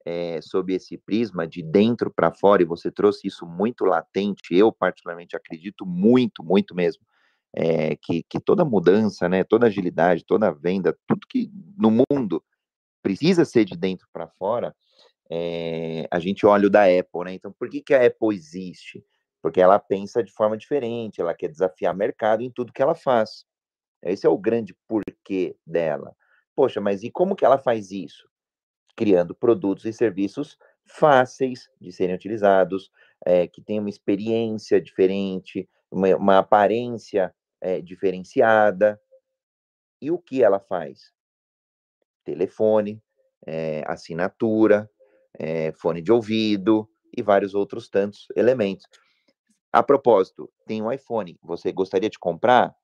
é, 0.05 0.39
sob 0.41 0.73
esse 0.73 0.97
prisma 0.97 1.45
de 1.45 1.61
dentro 1.61 2.11
para 2.11 2.32
fora 2.32 2.61
e 2.61 2.65
você 2.65 2.89
trouxe 2.89 3.27
isso 3.27 3.45
muito 3.45 3.84
latente, 3.84 4.55
eu 4.55 4.71
particularmente 4.71 5.36
acredito 5.36 5.86
muito, 5.86 6.43
muito 6.43 6.73
mesmo, 6.73 7.03
é, 7.53 7.95
que, 7.95 8.23
que 8.23 8.39
toda 8.39 8.63
mudança, 8.63 9.27
né, 9.27 9.43
toda 9.43 9.67
agilidade, 9.67 10.25
toda 10.25 10.51
venda, 10.51 10.97
tudo 11.07 11.27
que 11.27 11.51
no 11.77 11.91
mundo 11.91 12.43
precisa 13.01 13.45
ser 13.45 13.65
de 13.65 13.75
dentro 13.77 14.07
para 14.11 14.27
fora, 14.27 14.75
é, 15.29 16.07
a 16.09 16.19
gente 16.19 16.45
olha 16.45 16.67
o 16.67 16.69
da 16.69 16.83
Apple, 16.83 17.23
né? 17.25 17.33
Então, 17.33 17.51
por 17.51 17.69
que, 17.69 17.81
que 17.81 17.93
a 17.93 18.05
Apple 18.05 18.35
existe? 18.35 19.03
Porque 19.41 19.61
ela 19.61 19.79
pensa 19.79 20.23
de 20.23 20.31
forma 20.31 20.57
diferente, 20.57 21.21
ela 21.21 21.35
quer 21.35 21.49
desafiar 21.49 21.93
o 21.93 21.97
mercado 21.97 22.41
em 22.41 22.51
tudo 22.51 22.73
que 22.73 22.81
ela 22.81 22.95
faz. 22.95 23.45
Esse 24.03 24.25
é 24.25 24.29
o 24.29 24.37
grande 24.37 24.75
porquê 24.87 25.55
dela. 25.65 26.15
Poxa, 26.55 26.81
mas 26.81 27.03
e 27.03 27.11
como 27.11 27.35
que 27.35 27.45
ela 27.45 27.57
faz 27.57 27.91
isso? 27.91 28.27
Criando 28.95 29.35
produtos 29.35 29.85
e 29.85 29.93
serviços 29.93 30.57
fáceis 30.85 31.69
de 31.79 31.91
serem 31.91 32.15
utilizados, 32.15 32.91
é, 33.25 33.47
que 33.47 33.61
tenham 33.61 33.83
uma 33.83 33.89
experiência 33.89 34.81
diferente, 34.81 35.69
uma, 35.91 36.15
uma 36.15 36.37
aparência 36.39 37.33
é, 37.61 37.79
diferenciada. 37.81 38.99
E 40.01 40.09
o 40.09 40.17
que 40.17 40.43
ela 40.43 40.59
faz? 40.59 41.13
Telefone, 42.32 43.01
é, 43.45 43.84
assinatura, 43.88 44.89
é, 45.38 45.71
fone 45.73 46.01
de 46.01 46.11
ouvido 46.11 46.88
e 47.15 47.21
vários 47.21 47.55
outros 47.55 47.89
tantos 47.89 48.27
elementos. 48.36 48.86
A 49.71 49.84
propósito, 49.84 50.51
tem 50.65 50.82
um 50.82 50.91
iPhone, 50.91 51.38
você 51.41 51.71
gostaria 51.71 52.09
de 52.09 52.19
comprar? 52.19 52.75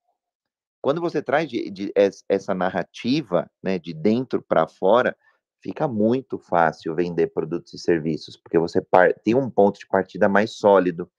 Quando 0.81 1.01
você 1.01 1.21
traz 1.21 1.49
de, 1.49 1.69
de, 1.71 1.91
essa 2.29 2.53
narrativa 2.53 3.49
né, 3.63 3.79
de 3.79 3.93
dentro 3.93 4.41
para 4.41 4.67
fora, 4.67 5.17
fica 5.61 5.87
muito 5.87 6.37
fácil 6.37 6.93
vender 6.93 7.27
produtos 7.27 7.73
e 7.73 7.79
serviços, 7.79 8.37
porque 8.37 8.59
você 8.59 8.85
tem 9.23 9.33
um 9.33 9.49
ponto 9.49 9.79
de 9.79 9.87
partida 9.87 10.29
mais 10.29 10.51
sólido, 10.57 11.09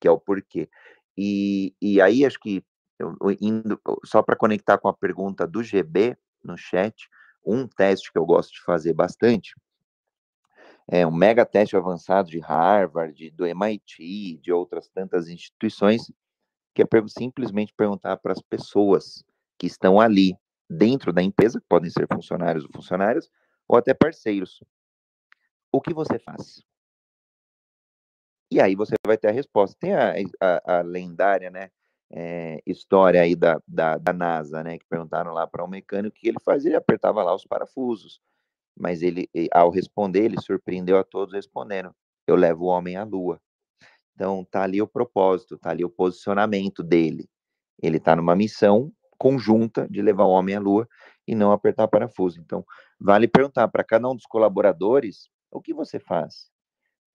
que 0.00 0.06
é 0.06 0.10
o 0.10 0.20
porquê. 0.20 0.68
E, 1.16 1.74
e 1.82 2.00
aí, 2.00 2.24
acho 2.24 2.38
que, 2.38 2.64
eu, 2.96 3.16
indo, 3.40 3.80
só 4.04 4.22
para 4.22 4.36
conectar 4.36 4.78
com 4.78 4.86
a 4.86 4.94
pergunta 4.94 5.48
do 5.48 5.64
GB 5.64 6.16
no 6.44 6.56
chat, 6.56 7.08
um 7.48 7.66
teste 7.66 8.12
que 8.12 8.18
eu 8.18 8.26
gosto 8.26 8.52
de 8.52 8.62
fazer 8.62 8.92
bastante 8.92 9.54
é 10.90 11.06
um 11.06 11.12
mega 11.12 11.44
teste 11.44 11.76
avançado 11.76 12.30
de 12.30 12.38
Harvard, 12.38 13.30
do 13.32 13.44
MIT, 13.46 14.38
de 14.38 14.50
outras 14.50 14.88
tantas 14.88 15.28
instituições, 15.28 16.10
que 16.74 16.82
é 16.82 16.86
simplesmente 17.08 17.74
perguntar 17.74 18.16
para 18.16 18.32
as 18.32 18.40
pessoas 18.40 19.22
que 19.58 19.66
estão 19.66 20.00
ali 20.00 20.34
dentro 20.68 21.12
da 21.12 21.22
empresa, 21.22 21.60
que 21.60 21.66
podem 21.68 21.90
ser 21.90 22.06
funcionários 22.10 22.64
ou 22.64 22.70
funcionárias, 22.74 23.30
ou 23.68 23.76
até 23.76 23.92
parceiros. 23.92 24.62
O 25.70 25.80
que 25.80 25.92
você 25.92 26.18
faz? 26.18 26.62
E 28.50 28.58
aí 28.58 28.74
você 28.74 28.94
vai 29.06 29.18
ter 29.18 29.28
a 29.28 29.32
resposta. 29.32 29.76
Tem 29.78 29.92
a, 29.94 30.14
a, 30.40 30.78
a 30.78 30.80
lendária, 30.80 31.50
né? 31.50 31.70
É, 32.10 32.62
história 32.66 33.20
aí 33.20 33.36
da, 33.36 33.60
da, 33.66 33.98
da, 33.98 34.12
NASA, 34.12 34.62
né? 34.62 34.78
Que 34.78 34.86
perguntaram 34.88 35.32
lá 35.32 35.46
para 35.46 35.64
um 35.64 35.68
mecânico 35.68 36.16
o 36.16 36.20
que 36.20 36.28
ele 36.28 36.40
fazia, 36.42 36.70
ele 36.70 36.76
apertava 36.76 37.22
lá 37.22 37.34
os 37.34 37.44
parafusos. 37.44 38.20
Mas 38.78 39.02
ele, 39.02 39.28
ao 39.52 39.70
responder, 39.70 40.24
ele 40.24 40.40
surpreendeu 40.40 40.98
a 40.98 41.04
todos 41.04 41.34
respondendo: 41.34 41.94
Eu 42.26 42.36
levo 42.36 42.64
o 42.64 42.68
homem 42.68 42.96
à 42.96 43.04
Lua. 43.04 43.40
Então 44.14 44.44
tá 44.44 44.62
ali 44.62 44.80
o 44.82 44.88
propósito, 44.88 45.58
tá 45.58 45.70
ali 45.70 45.84
o 45.84 45.90
posicionamento 45.90 46.82
dele. 46.82 47.28
Ele 47.82 47.98
está 47.98 48.16
numa 48.16 48.34
missão 48.36 48.92
conjunta 49.18 49.88
de 49.90 50.00
levar 50.00 50.24
o 50.24 50.30
homem 50.30 50.54
à 50.54 50.60
Lua 50.60 50.88
e 51.26 51.34
não 51.34 51.52
apertar 51.52 51.88
parafuso. 51.88 52.40
Então, 52.40 52.64
vale 53.00 53.28
perguntar 53.28 53.68
para 53.68 53.84
cada 53.84 54.08
um 54.08 54.14
dos 54.14 54.26
colaboradores 54.26 55.28
o 55.50 55.60
que 55.60 55.74
você 55.74 55.98
faz 55.98 56.50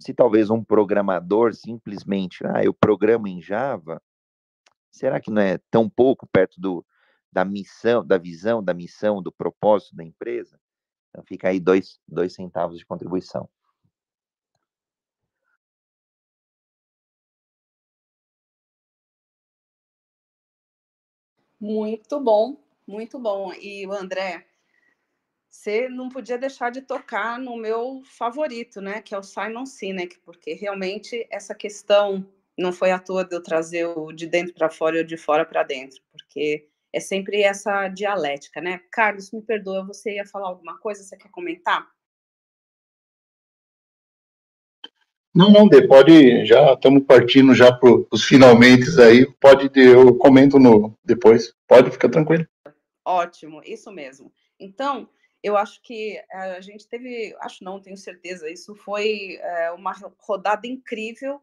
se 0.04 0.14
talvez 0.14 0.50
um 0.50 0.64
programador 0.64 1.54
simplesmente, 1.54 2.46
ah, 2.46 2.64
eu 2.64 2.74
programo 2.74 3.28
em 3.28 3.41
Java, 3.41 4.02
será 4.94 5.20
que 5.20 5.32
não 5.32 5.41
é 5.41 5.58
tão 5.72 5.89
pouco 5.89 6.28
perto 6.28 6.62
do, 6.62 6.86
da 7.32 7.44
missão, 7.44 8.06
da 8.06 8.18
visão, 8.18 8.64
da 8.64 8.74
missão, 8.74 9.22
do 9.22 9.32
propósito 9.32 9.96
da 9.96 10.04
empresa? 10.04 10.60
Então 11.10 11.24
fica 11.26 11.50
aí 11.50 11.60
dois, 11.60 12.00
dois 12.08 12.34
centavos 12.34 12.78
de 12.78 12.86
contribuição. 12.86 13.50
Muito 21.60 22.20
bom, 22.20 22.62
muito 22.86 23.18
bom. 23.18 23.52
E 23.54 23.88
o 23.88 23.94
André, 23.94 24.46
você 25.50 25.88
não 25.89 26.10
podia 26.10 26.38
deixar 26.38 26.70
de 26.70 26.82
tocar 26.82 27.39
no 27.39 27.56
meu 27.58 28.02
favorito, 28.04 28.82
né, 28.82 29.02
que 29.02 29.16
é 29.16 29.18
o 29.18 29.24
Simon 29.24 29.66
Sinek, 29.66 30.20
porque 30.20 30.54
realmente 30.54 31.26
essa 31.32 31.56
questão 31.56 32.28
não 32.58 32.72
foi 32.72 32.91
à 32.91 32.99
toa 32.99 33.26
de 33.26 33.36
eu 33.36 33.41
trazer 33.41 33.86
o 33.86 34.12
de 34.12 34.28
dentro 34.28 34.54
para 34.54 34.70
fora 34.70 34.97
e 34.97 35.01
o 35.01 35.06
de 35.06 35.18
fora 35.18 35.45
para 35.45 35.64
dentro, 35.64 35.99
porque 36.12 36.68
é 36.91 36.99
sempre 36.99 37.41
essa 37.41 37.88
dialética, 37.88 38.62
né? 38.62 38.82
Carlos, 38.91 39.32
me 39.32 39.41
perdoa, 39.41 39.86
você 39.86 40.16
ia 40.16 40.26
falar 40.26 40.47
alguma 40.47 40.78
coisa, 40.78 41.04
você 41.04 41.18
quer 41.18 41.30
comentar? 41.30 41.88
Não, 45.36 45.51
não, 45.51 45.68
Dê, 45.68 45.88
pode, 45.88 46.45
já 46.45 46.74
estamos 46.74 47.04
partindo 47.06 47.56
já 47.56 47.72
para 47.72 47.89
os 48.12 48.24
finalmente 48.24 48.86
aí, 49.01 49.26
pode, 49.41 49.72
eu 49.76 50.16
comento 50.18 50.60
no 50.60 50.95
depois, 51.04 51.56
pode 51.68 51.89
ficar 51.89 52.10
tranquilo. 52.10 52.47
Ótimo, 53.04 53.60
isso 53.66 53.91
mesmo. 53.91 54.32
Então, 54.60 55.10
eu 55.41 55.58
acho 55.58 55.82
que 55.82 56.18
eh, 56.18 56.56
a 56.56 56.62
gente 56.62 56.88
teve, 56.88 57.36
acho 57.41 57.64
não, 57.64 57.82
tenho 57.82 57.97
certeza, 57.97 58.49
isso 58.49 58.76
foi 58.76 59.38
é, 59.41 59.72
uma 59.72 59.93
rodada 60.20 60.68
incrível. 60.68 61.41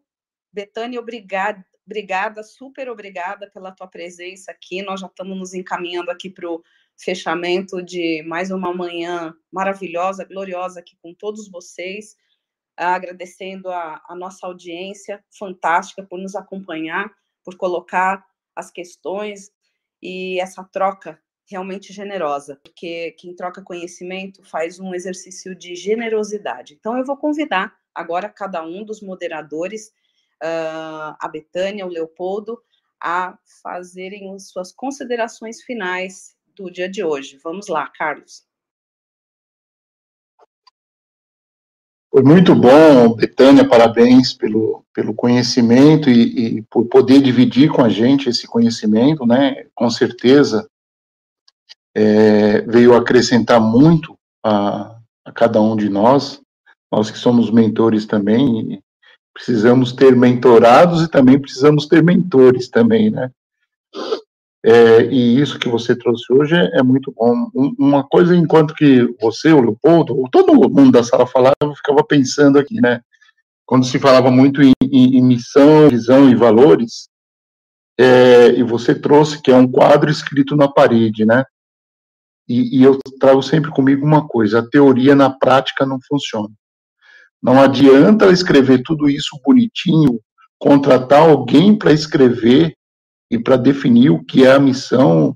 Betânia, 0.53 1.01
obrigada, 1.01 1.65
obrigada, 1.87 2.43
super 2.43 2.89
obrigada 2.89 3.51
pela 3.51 3.73
tua 3.73 3.87
presença 3.87 4.51
aqui. 4.51 4.83
Nós 4.83 5.01
já 5.01 5.07
estamos 5.07 5.39
nos 5.39 5.55
encaminhando 5.55 6.11
aqui 6.11 6.29
para 6.29 6.51
o 6.51 6.63
fechamento 6.97 7.83
de 7.83 8.23
mais 8.27 8.51
uma 8.51 8.73
manhã 8.75 9.35
maravilhosa, 9.51 10.25
gloriosa 10.25 10.81
aqui 10.81 10.97
com 11.03 11.15
todos 11.15 11.51
vocês. 11.51 12.17
Agradecendo 12.77 13.71
a, 13.71 14.03
a 14.09 14.15
nossa 14.15 14.47
audiência 14.47 15.23
fantástica 15.39 16.03
por 16.03 16.19
nos 16.19 16.35
acompanhar, 16.35 17.11
por 17.45 17.57
colocar 17.57 18.25
as 18.55 18.71
questões 18.71 19.51
e 20.03 20.41
essa 20.41 20.65
troca 20.65 21.21
realmente 21.51 21.93
generosa, 21.93 22.61
porque 22.63 23.11
quem 23.19 23.35
troca 23.35 23.61
conhecimento 23.61 24.43
faz 24.45 24.79
um 24.79 24.95
exercício 24.95 25.55
de 25.55 25.75
generosidade. 25.75 26.75
Então, 26.79 26.97
eu 26.97 27.05
vou 27.05 27.17
convidar 27.17 27.77
agora 27.93 28.29
cada 28.29 28.63
um 28.63 28.85
dos 28.85 29.03
moderadores, 29.03 29.93
uh, 30.43 31.17
a 31.19 31.29
Betânia, 31.31 31.87
o 31.87 31.91
Leopoldo, 31.91 32.61
a 33.03 33.39
fazerem 33.63 34.35
as 34.35 34.49
suas 34.49 34.73
considerações 34.73 35.63
finais 35.63 36.35
do 36.55 36.71
dia 36.71 36.89
de 36.89 37.03
hoje. 37.03 37.39
Vamos 37.43 37.69
lá, 37.69 37.87
Carlos. 37.89 38.45
Foi 42.13 42.23
muito 42.25 42.55
bom, 42.57 43.15
Betânia, 43.15 43.67
parabéns 43.67 44.35
pelo, 44.35 44.85
pelo 44.93 45.15
conhecimento 45.15 46.11
e, 46.11 46.59
e, 46.59 46.63
por 46.63 46.87
poder 46.87 47.23
dividir 47.23 47.71
com 47.71 47.85
a 47.85 47.89
gente 47.89 48.29
esse 48.29 48.49
conhecimento, 48.49 49.25
né? 49.25 49.67
Com 49.77 49.89
certeza, 49.89 50.69
é, 51.95 52.63
veio 52.63 52.97
acrescentar 52.97 53.61
muito 53.61 54.19
a, 54.45 54.99
a, 55.25 55.33
cada 55.33 55.61
um 55.61 55.77
de 55.77 55.89
nós, 55.89 56.43
nós 56.91 57.13
que 57.13 57.19
somos 57.19 57.49
mentores 57.49 58.07
também, 58.07 58.83
precisamos 59.35 59.93
ter 59.93 60.17
mentorados 60.17 61.03
e 61.03 61.09
também 61.09 61.39
precisamos 61.39 61.87
ter 61.87 62.03
mentores 62.03 62.69
também, 62.69 63.11
né? 63.11 63.31
É, 64.63 65.05
e 65.07 65.41
isso 65.41 65.59
que 65.59 65.69
você 65.69 65.97
trouxe 65.97 66.31
hoje 66.33 66.55
é, 66.55 66.79
é 66.79 66.83
muito 66.83 67.13
bom. 67.17 67.51
Um, 67.55 67.75
uma 67.79 68.05
coisa, 68.07 68.37
enquanto 68.37 68.75
que 68.75 69.15
você, 69.21 69.53
o 69.53 69.61
Leopoldo, 69.61 70.23
todo 70.31 70.53
mundo 70.53 70.93
da 70.93 71.03
sala 71.03 71.27
falava, 71.27 71.57
eu 71.63 71.75
ficava 71.75 72.05
pensando 72.05 72.59
aqui, 72.59 72.81
né? 72.81 73.01
Quando 73.65 73.87
se 73.87 73.99
falava 73.99 74.31
muito 74.31 74.63
em, 74.63 74.73
em, 74.83 75.17
em 75.17 75.23
missão, 75.23 75.89
visão 75.89 76.29
e 76.29 76.35
valores, 76.35 77.09
é, 77.99 78.49
e 78.53 78.63
você 78.63 78.95
trouxe 78.95 79.41
que 79.41 79.51
é 79.51 79.57
um 79.57 79.71
quadro 79.71 80.11
escrito 80.11 80.57
na 80.57 80.69
parede, 80.69 81.25
né? 81.25 81.45
E, 82.49 82.81
e 82.81 82.83
eu 82.83 82.99
trago 83.19 83.43
sempre 83.43 83.71
comigo 83.71 84.05
uma 84.05 84.27
coisa: 84.27 84.59
a 84.59 84.69
teoria 84.69 85.15
na 85.15 85.31
prática 85.31 85.87
não 85.87 85.99
funciona. 86.07 86.51
Não 87.43 87.61
adianta 87.61 88.31
escrever 88.31 88.83
tudo 88.85 89.09
isso 89.09 89.41
bonitinho, 89.45 90.21
contratar 90.59 91.23
alguém 91.23 91.77
para 91.77 91.93
escrever 91.93 92.75
e 93.31 93.39
para 93.39 93.57
definir 93.57 94.11
o 94.11 94.25
que 94.25 94.45
é 94.45 94.53
a 94.53 94.59
missão, 94.59 95.35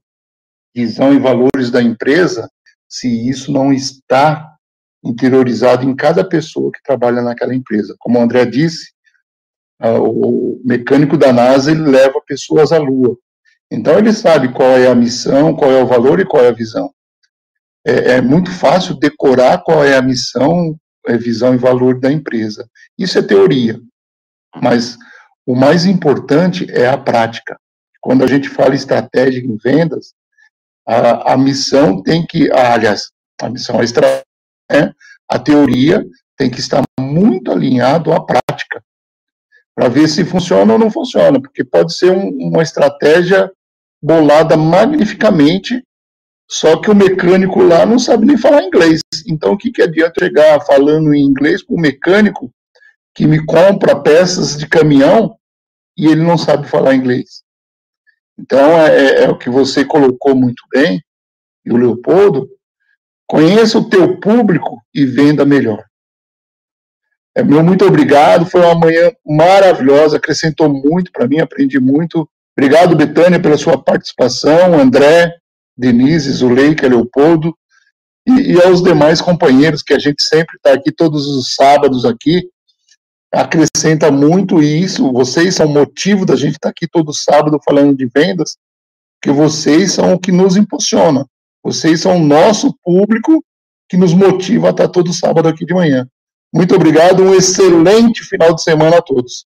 visão 0.75 1.15
e 1.15 1.19
valores 1.19 1.71
da 1.71 1.83
empresa, 1.83 2.49
se 2.89 3.29
isso 3.29 3.53
não 3.53 3.73
está 3.73 4.53
interiorizado 5.05 5.89
em 5.89 5.95
cada 5.95 6.27
pessoa 6.27 6.71
que 6.73 6.83
trabalha 6.83 7.23
naquela 7.23 7.55
empresa. 7.55 7.95
Como 7.99 8.19
o 8.19 8.23
André 8.23 8.45
disse, 8.45 8.93
o 9.81 10.61
mecânico 10.65 11.17
da 11.17 11.33
NASA 11.33 11.71
ele 11.71 11.83
leva 11.83 12.21
pessoas 12.27 12.73
à 12.73 12.79
Lua. 12.79 13.17
Então 13.71 13.99
ele 13.99 14.13
sabe 14.13 14.53
qual 14.53 14.71
é 14.71 14.87
a 14.89 14.95
missão, 14.95 15.55
qual 15.55 15.71
é 15.71 15.83
o 15.83 15.87
valor 15.87 16.21
e 16.21 16.25
qual 16.25 16.45
é 16.45 16.49
a 16.49 16.53
visão 16.53 16.91
é, 17.85 18.13
é 18.13 18.21
muito 18.21 18.51
fácil 18.51 18.99
decorar 18.99 19.59
qual 19.59 19.85
é 19.85 19.97
a 19.97 20.03
missão, 20.03 20.77
visão 21.13 21.55
e 21.55 21.59
valor 21.59 21.99
da 21.99 22.11
empresa. 22.11 22.69
Isso 22.99 23.19
é 23.19 23.23
teoria, 23.23 23.81
mas 24.57 24.97
o 25.47 25.55
mais 25.55 25.85
importante 25.85 26.67
é 26.71 26.89
a 26.89 26.97
prática. 26.97 27.59
Quando 28.01 28.25
a 28.25 28.27
gente 28.27 28.49
fala 28.49 28.75
estratégia 28.75 29.41
em 29.41 29.57
vendas, 29.57 30.15
a, 30.87 31.33
a 31.33 31.37
missão 31.37 32.03
tem 32.03 32.27
que, 32.27 32.51
aliás, 32.53 33.11
a 33.41 33.49
missão 33.49 33.81
é 33.81 33.85
extra, 33.85 34.23
é, 34.71 34.91
a 35.29 35.39
teoria 35.39 36.05
tem 36.37 36.51
que 36.51 36.61
estar 36.61 36.83
muito 36.99 37.51
alinhado 37.51 38.13
à 38.13 38.25
prática, 38.25 38.83
para 39.75 39.89
ver 39.89 40.09
se 40.09 40.25
funciona 40.25 40.73
ou 40.73 40.79
não 40.79 40.91
funciona, 40.91 41.41
porque 41.41 41.65
pode 41.65 41.95
ser 41.95 42.11
um, 42.11 42.29
uma 42.29 42.63
estratégia 42.63 43.51
bolada 44.03 44.57
magnificamente, 44.57 45.83
só 46.51 46.81
que 46.81 46.91
o 46.91 46.95
mecânico 46.95 47.63
lá 47.63 47.87
não 47.87 47.99
sabe 47.99 48.27
nem 48.27 48.37
falar 48.37 48.65
inglês. 48.65 49.01
Então, 49.27 49.53
o 49.53 49.59
que, 49.59 49.71
que 49.71 49.83
adianta 49.83 50.25
chegar 50.25 50.61
falando 50.65 51.15
em 51.15 51.25
inglês 51.25 51.65
para 51.65 51.75
o 51.75 51.81
mecânico 51.81 52.53
que 53.15 53.27
me 53.27 53.45
compra 53.45 54.01
peças 54.01 54.57
de 54.59 54.69
caminhão 54.69 55.37
e 55.97 56.07
ele 56.07 56.23
não 56.23 56.37
sabe 56.37 56.69
falar 56.69 56.95
inglês? 56.95 57.43
Então, 58.39 58.79
é, 58.81 58.97
é, 58.97 59.25
é 59.25 59.31
o 59.31 59.39
que 59.39 59.49
você 59.49 59.85
colocou 59.85 60.35
muito 60.35 60.63
bem, 60.73 61.03
e 61.65 61.73
o 61.73 61.77
Leopoldo, 61.77 62.49
conheça 63.27 63.79
o 63.79 63.89
teu 63.89 64.19
público 64.19 64.83
e 64.93 65.07
venda 65.07 65.45
melhor. 65.45 65.85
É, 67.35 67.43
meu 67.43 67.65
muito 67.65 67.85
obrigado, 67.85 68.47
foi 68.47 68.61
uma 68.61 68.75
manhã 68.75 69.11
maravilhosa, 69.27 70.19
acrescentou 70.19 70.69
muito 70.69 71.11
para 71.11 71.27
mim, 71.27 71.41
aprendi 71.41 71.81
muito. 71.81 72.29
Obrigado, 72.57 72.95
Betânia, 72.95 73.41
pela 73.41 73.57
sua 73.57 73.83
participação, 73.83 74.79
André, 74.79 75.35
Denise, 75.77 76.31
Zuleika, 76.31 76.89
Leopoldo, 76.89 77.57
e, 78.27 78.53
e 78.53 78.63
aos 78.63 78.83
demais 78.83 79.21
companheiros 79.21 79.83
que 79.83 79.93
a 79.93 79.99
gente 79.99 80.23
sempre 80.23 80.57
está 80.57 80.73
aqui 80.73 80.91
todos 80.91 81.27
os 81.27 81.55
sábados 81.55 82.05
aqui, 82.05 82.49
acrescenta 83.33 84.11
muito 84.11 84.63
isso, 84.63 85.13
vocês 85.13 85.57
são 85.57 85.69
motivo 85.69 86.25
da 86.25 86.37
gente 86.37 86.55
estar 86.55 86.69
tá 86.69 86.71
aqui 86.71 86.87
todo 86.87 87.13
sábado 87.13 87.59
falando 87.65 87.97
de 87.97 88.07
vendas, 88.07 88.57
que 89.21 89.31
vocês 89.31 89.93
são 89.93 90.15
o 90.15 90.19
que 90.19 90.31
nos 90.31 90.57
impulsiona, 90.57 91.27
vocês 91.63 92.01
são 92.01 92.17
o 92.17 92.25
nosso 92.25 92.75
público 92.83 93.45
que 93.89 93.97
nos 93.97 94.15
motiva 94.15 94.69
a 94.69 94.71
estar 94.71 94.85
tá 94.85 94.93
todo 94.93 95.13
sábado 95.13 95.49
aqui 95.49 95.65
de 95.65 95.75
manhã. 95.75 96.07
Muito 96.53 96.75
obrigado, 96.75 97.23
um 97.23 97.35
excelente 97.35 98.23
final 98.23 98.55
de 98.55 98.63
semana 98.63 98.99
a 98.99 99.03
todos. 99.03 99.45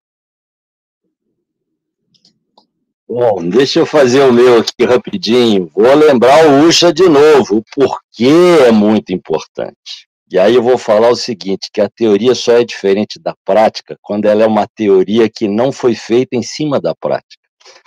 Bom, 3.13 3.49
deixa 3.49 3.81
eu 3.81 3.87
fazer 3.87 4.21
o 4.21 4.33
meu 4.33 4.61
aqui 4.61 4.85
rapidinho. 4.85 5.69
Vou 5.75 5.93
lembrar 5.97 6.47
o 6.47 6.69
Ucha 6.69 6.93
de 6.93 7.09
novo, 7.09 7.57
o 7.57 7.65
porquê 7.75 8.63
é 8.65 8.71
muito 8.71 9.13
importante. 9.13 10.07
E 10.31 10.39
aí 10.39 10.55
eu 10.55 10.63
vou 10.63 10.79
falar 10.79 11.09
o 11.09 11.17
seguinte, 11.17 11.71
que 11.73 11.81
a 11.81 11.89
teoria 11.89 12.37
só 12.37 12.53
é 12.53 12.65
diferente 12.65 13.19
da 13.19 13.35
prática 13.45 13.99
quando 14.01 14.27
ela 14.27 14.45
é 14.45 14.47
uma 14.47 14.65
teoria 14.77 15.29
que 15.29 15.49
não 15.49 15.73
foi 15.73 15.97
feita 15.97 16.37
em 16.37 16.43
cima 16.45 16.81
da 16.81 16.95
prática. 16.95 17.43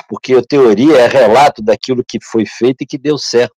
Porque 0.09 0.33
a 0.33 0.43
teoria 0.43 0.97
é 0.97 1.07
relato 1.07 1.63
daquilo 1.63 2.03
que 2.05 2.19
foi 2.21 2.45
feito 2.45 2.81
e 2.81 2.85
que 2.85 2.97
deu 2.97 3.17
certo. 3.17 3.55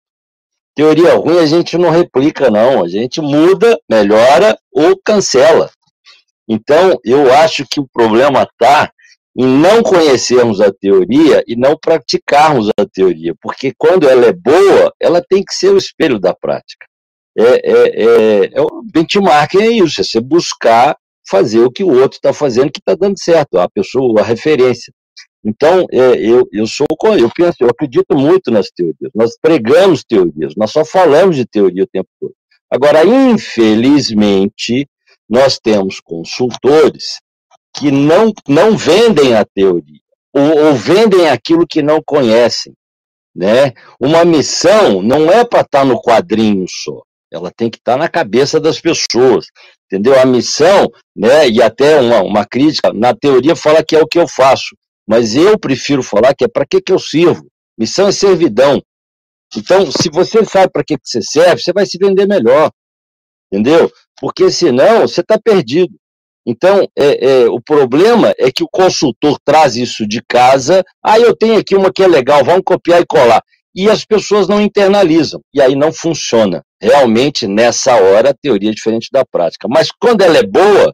Teoria 0.76 1.15
ruim 1.15 1.40
a 1.40 1.45
gente 1.45 1.77
não 1.77 1.91
replica, 1.91 2.52
não. 2.52 2.84
A 2.84 2.90
gente 2.90 3.22
muda, 3.22 3.80
melhora 3.90 4.60
ou 4.69 4.99
cancela. 5.02 5.72
Então, 6.45 6.99
eu 7.06 7.34
acho 7.34 7.65
que 7.65 7.80
o 7.80 7.88
problema 7.88 8.44
está 8.44 8.91
em 9.35 9.47
não 9.47 9.81
conhecermos 9.81 10.61
a 10.61 10.72
teoria 10.72 11.43
e 11.47 11.55
não 11.55 11.76
praticarmos 11.77 12.69
a 12.77 12.85
teoria, 12.85 13.34
porque 13.41 13.73
quando 13.77 14.07
ela 14.07 14.26
é 14.26 14.34
boa, 14.34 14.93
ela 14.99 15.22
tem 15.27 15.43
que 15.43 15.53
ser 15.55 15.73
o 15.73 15.77
espelho 15.77 16.19
da 16.19 16.34
prática. 16.34 16.85
É, 17.35 17.43
é, 17.43 18.03
é, 18.03 18.49
é 18.53 18.61
o 18.61 18.84
benchmarking 18.93 19.61
é 19.61 19.72
isso, 19.72 20.01
é 20.01 20.03
você 20.03 20.22
buscar 20.22 20.95
fazer 21.27 21.61
o 21.61 21.72
que 21.72 21.84
o 21.84 21.91
outro 21.91 22.18
está 22.18 22.31
fazendo 22.31 22.72
que 22.72 22.80
está 22.80 22.93
dando 22.95 23.18
certo, 23.18 23.57
a 23.57 23.68
pessoa, 23.68 24.22
a 24.22 24.23
referência. 24.23 24.93
Então, 25.43 25.85
é, 25.91 26.15
eu, 26.19 26.47
eu 26.51 26.68
sou, 26.68 26.85
eu 27.18 27.30
penso, 27.35 27.57
eu 27.60 27.69
acredito 27.69 28.15
muito 28.15 28.51
nas 28.51 28.69
teorias. 28.69 29.11
Nós 29.15 29.35
pregamos 29.41 30.03
teorias, 30.03 30.53
nós 30.55 30.72
só 30.72 30.85
falamos 30.85 31.35
de 31.35 31.45
teoria 31.45 31.84
o 31.84 31.88
tempo 31.88 32.07
todo. 32.19 32.34
Agora, 32.69 33.03
infelizmente, 33.05 34.88
nós 35.30 35.60
temos 35.60 35.99
consultores 35.99 37.19
que 37.73 37.91
não, 37.91 38.31
não 38.47 38.77
vendem 38.77 39.35
a 39.35 39.45
teoria, 39.45 39.99
ou, 40.33 40.65
ou 40.67 40.73
vendem 40.75 41.27
aquilo 41.29 41.67
que 41.67 41.81
não 41.81 42.01
conhecem. 42.05 42.73
Né? 43.35 43.73
Uma 43.99 44.23
missão 44.23 45.01
não 45.01 45.29
é 45.31 45.43
para 45.43 45.61
estar 45.61 45.79
tá 45.79 45.85
no 45.85 45.99
quadrinho 45.99 46.65
só, 46.69 47.01
ela 47.31 47.51
tem 47.51 47.69
que 47.69 47.77
estar 47.77 47.93
tá 47.93 47.97
na 47.97 48.07
cabeça 48.07 48.59
das 48.59 48.79
pessoas, 48.79 49.47
entendeu? 49.87 50.19
A 50.19 50.25
missão, 50.25 50.87
né, 51.15 51.49
e 51.49 51.61
até 51.61 51.99
uma, 51.99 52.21
uma 52.21 52.45
crítica, 52.45 52.93
na 52.93 53.15
teoria 53.15 53.55
fala 53.55 53.83
que 53.83 53.95
é 53.95 54.01
o 54.01 54.07
que 54.07 54.19
eu 54.19 54.27
faço, 54.27 54.75
mas 55.07 55.35
eu 55.35 55.57
prefiro 55.57 56.03
falar 56.03 56.35
que 56.35 56.45
é 56.45 56.47
para 56.47 56.65
que, 56.65 56.79
que 56.79 56.91
eu 56.91 56.99
sirvo. 56.99 57.47
Missão 57.77 58.07
é 58.07 58.11
servidão. 58.11 58.81
Então, 59.55 59.91
se 59.91 60.09
você 60.09 60.43
sabe 60.45 60.71
para 60.71 60.83
que, 60.83 60.95
que 60.95 61.03
você 61.03 61.21
serve, 61.21 61.61
você 61.61 61.73
vai 61.73 61.85
se 61.85 61.97
vender 61.97 62.27
melhor, 62.27 62.71
entendeu? 63.51 63.91
Porque 64.19 64.49
senão 64.49 65.01
você 65.01 65.21
está 65.21 65.39
perdido. 65.39 65.93
Então, 66.45 66.88
é, 66.98 67.26
é, 67.26 67.45
o 67.48 67.61
problema 67.61 68.34
é 68.38 68.52
que 68.52 68.64
o 68.64 68.70
consultor 68.70 69.38
traz 69.44 69.76
isso 69.76 70.06
de 70.06 70.22
casa. 70.22 70.84
Ah, 71.03 71.18
eu 71.18 71.36
tenho 71.36 71.57
aqui 71.57 71.76
uma 71.76 71.91
que 71.91 72.03
é 72.03 72.07
legal, 72.07 72.44
vamos 72.44 72.64
copiar 72.65 73.02
e 73.02 73.06
colar. 73.06 73.41
E 73.74 73.90
as 73.90 74.06
pessoas 74.06 74.48
não 74.48 74.61
internalizam. 74.61 75.41
E 75.53 75.61
aí 75.61 75.76
não 75.76 75.91
funciona. 75.91 76.61
Realmente, 76.82 77.48
nessa 77.48 77.95
hora, 77.95 78.32
a 78.32 78.34
teoria 78.34 78.70
é 78.70 78.74
diferente 78.74 79.07
da 79.11 79.26
prática. 79.26 79.68
Mas 79.70 79.90
quando 79.91 80.22
ela 80.22 80.38
é 80.38 80.44
boa, 80.44 80.94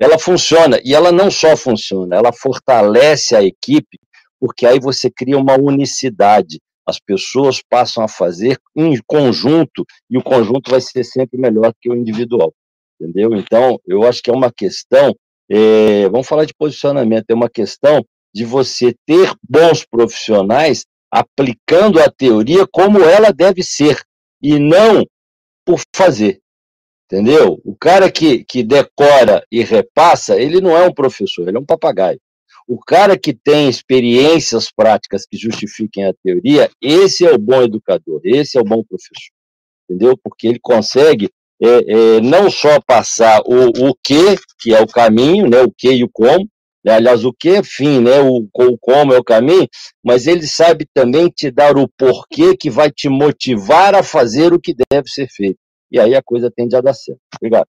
ela 0.00 0.18
funciona. 0.18 0.80
E 0.82 0.94
ela 0.94 1.12
não 1.12 1.30
só 1.30 1.56
funciona, 1.56 2.16
ela 2.16 2.32
fortalece 2.32 3.36
a 3.36 3.42
equipe, 3.42 3.98
porque 4.40 4.66
aí 4.66 4.80
você 4.80 5.10
cria 5.10 5.38
uma 5.38 5.56
unicidade. 5.56 6.58
As 6.86 6.98
pessoas 6.98 7.60
passam 7.68 8.02
a 8.02 8.08
fazer 8.08 8.58
em 8.74 8.98
conjunto, 9.06 9.84
e 10.10 10.16
o 10.16 10.22
conjunto 10.22 10.70
vai 10.70 10.80
ser 10.80 11.04
sempre 11.04 11.38
melhor 11.38 11.72
que 11.80 11.90
o 11.90 11.94
individual 11.94 12.52
entendeu? 13.00 13.34
Então, 13.34 13.80
eu 13.86 14.02
acho 14.04 14.22
que 14.22 14.30
é 14.30 14.34
uma 14.34 14.52
questão, 14.52 15.14
é, 15.50 16.08
vamos 16.08 16.26
falar 16.26 16.44
de 16.44 16.54
posicionamento, 16.54 17.30
é 17.30 17.34
uma 17.34 17.48
questão 17.48 18.04
de 18.34 18.44
você 18.44 18.94
ter 19.06 19.32
bons 19.48 19.84
profissionais 19.84 20.84
aplicando 21.10 21.98
a 21.98 22.08
teoria 22.10 22.66
como 22.70 23.00
ela 23.00 23.32
deve 23.32 23.62
ser, 23.62 24.00
e 24.42 24.58
não 24.58 25.04
por 25.64 25.80
fazer, 25.94 26.40
entendeu? 27.04 27.60
O 27.64 27.76
cara 27.76 28.10
que, 28.10 28.44
que 28.44 28.62
decora 28.62 29.44
e 29.50 29.62
repassa, 29.62 30.40
ele 30.40 30.60
não 30.60 30.76
é 30.76 30.86
um 30.86 30.94
professor, 30.94 31.46
ele 31.46 31.56
é 31.56 31.60
um 31.60 31.66
papagaio. 31.66 32.20
O 32.66 32.78
cara 32.78 33.18
que 33.18 33.34
tem 33.34 33.68
experiências 33.68 34.70
práticas 34.70 35.26
que 35.26 35.36
justifiquem 35.36 36.04
a 36.04 36.14
teoria, 36.22 36.70
esse 36.80 37.26
é 37.26 37.32
o 37.32 37.38
bom 37.38 37.62
educador, 37.62 38.20
esse 38.24 38.56
é 38.56 38.60
o 38.60 38.64
bom 38.64 38.82
professor, 38.84 39.32
entendeu? 39.88 40.16
Porque 40.22 40.46
ele 40.46 40.60
consegue 40.60 41.28
é, 41.62 42.16
é, 42.16 42.20
não 42.20 42.50
só 42.50 42.80
passar 42.80 43.42
o, 43.44 43.88
o 43.88 43.94
que, 44.02 44.36
que 44.58 44.74
é 44.74 44.80
o 44.80 44.86
caminho, 44.86 45.48
né, 45.48 45.60
o 45.62 45.70
que 45.70 45.92
e 45.92 46.04
o 46.04 46.10
como, 46.10 46.48
né, 46.84 46.94
aliás, 46.94 47.24
o 47.24 47.32
que 47.32 47.50
é 47.50 47.62
fim, 47.62 48.00
né, 48.00 48.20
o, 48.20 48.48
o 48.52 48.78
como 48.78 49.12
é 49.12 49.18
o 49.18 49.24
caminho, 49.24 49.68
mas 50.02 50.26
ele 50.26 50.46
sabe 50.46 50.86
também 50.94 51.28
te 51.28 51.50
dar 51.50 51.76
o 51.76 51.88
porquê 51.98 52.56
que 52.56 52.70
vai 52.70 52.90
te 52.90 53.08
motivar 53.08 53.94
a 53.94 54.02
fazer 54.02 54.52
o 54.52 54.60
que 54.60 54.74
deve 54.90 55.08
ser 55.08 55.28
feito. 55.28 55.58
E 55.92 55.98
aí 55.98 56.14
a 56.14 56.22
coisa 56.22 56.50
tende 56.50 56.76
a 56.76 56.80
dar 56.80 56.94
certo. 56.94 57.20
Obrigado. 57.36 57.66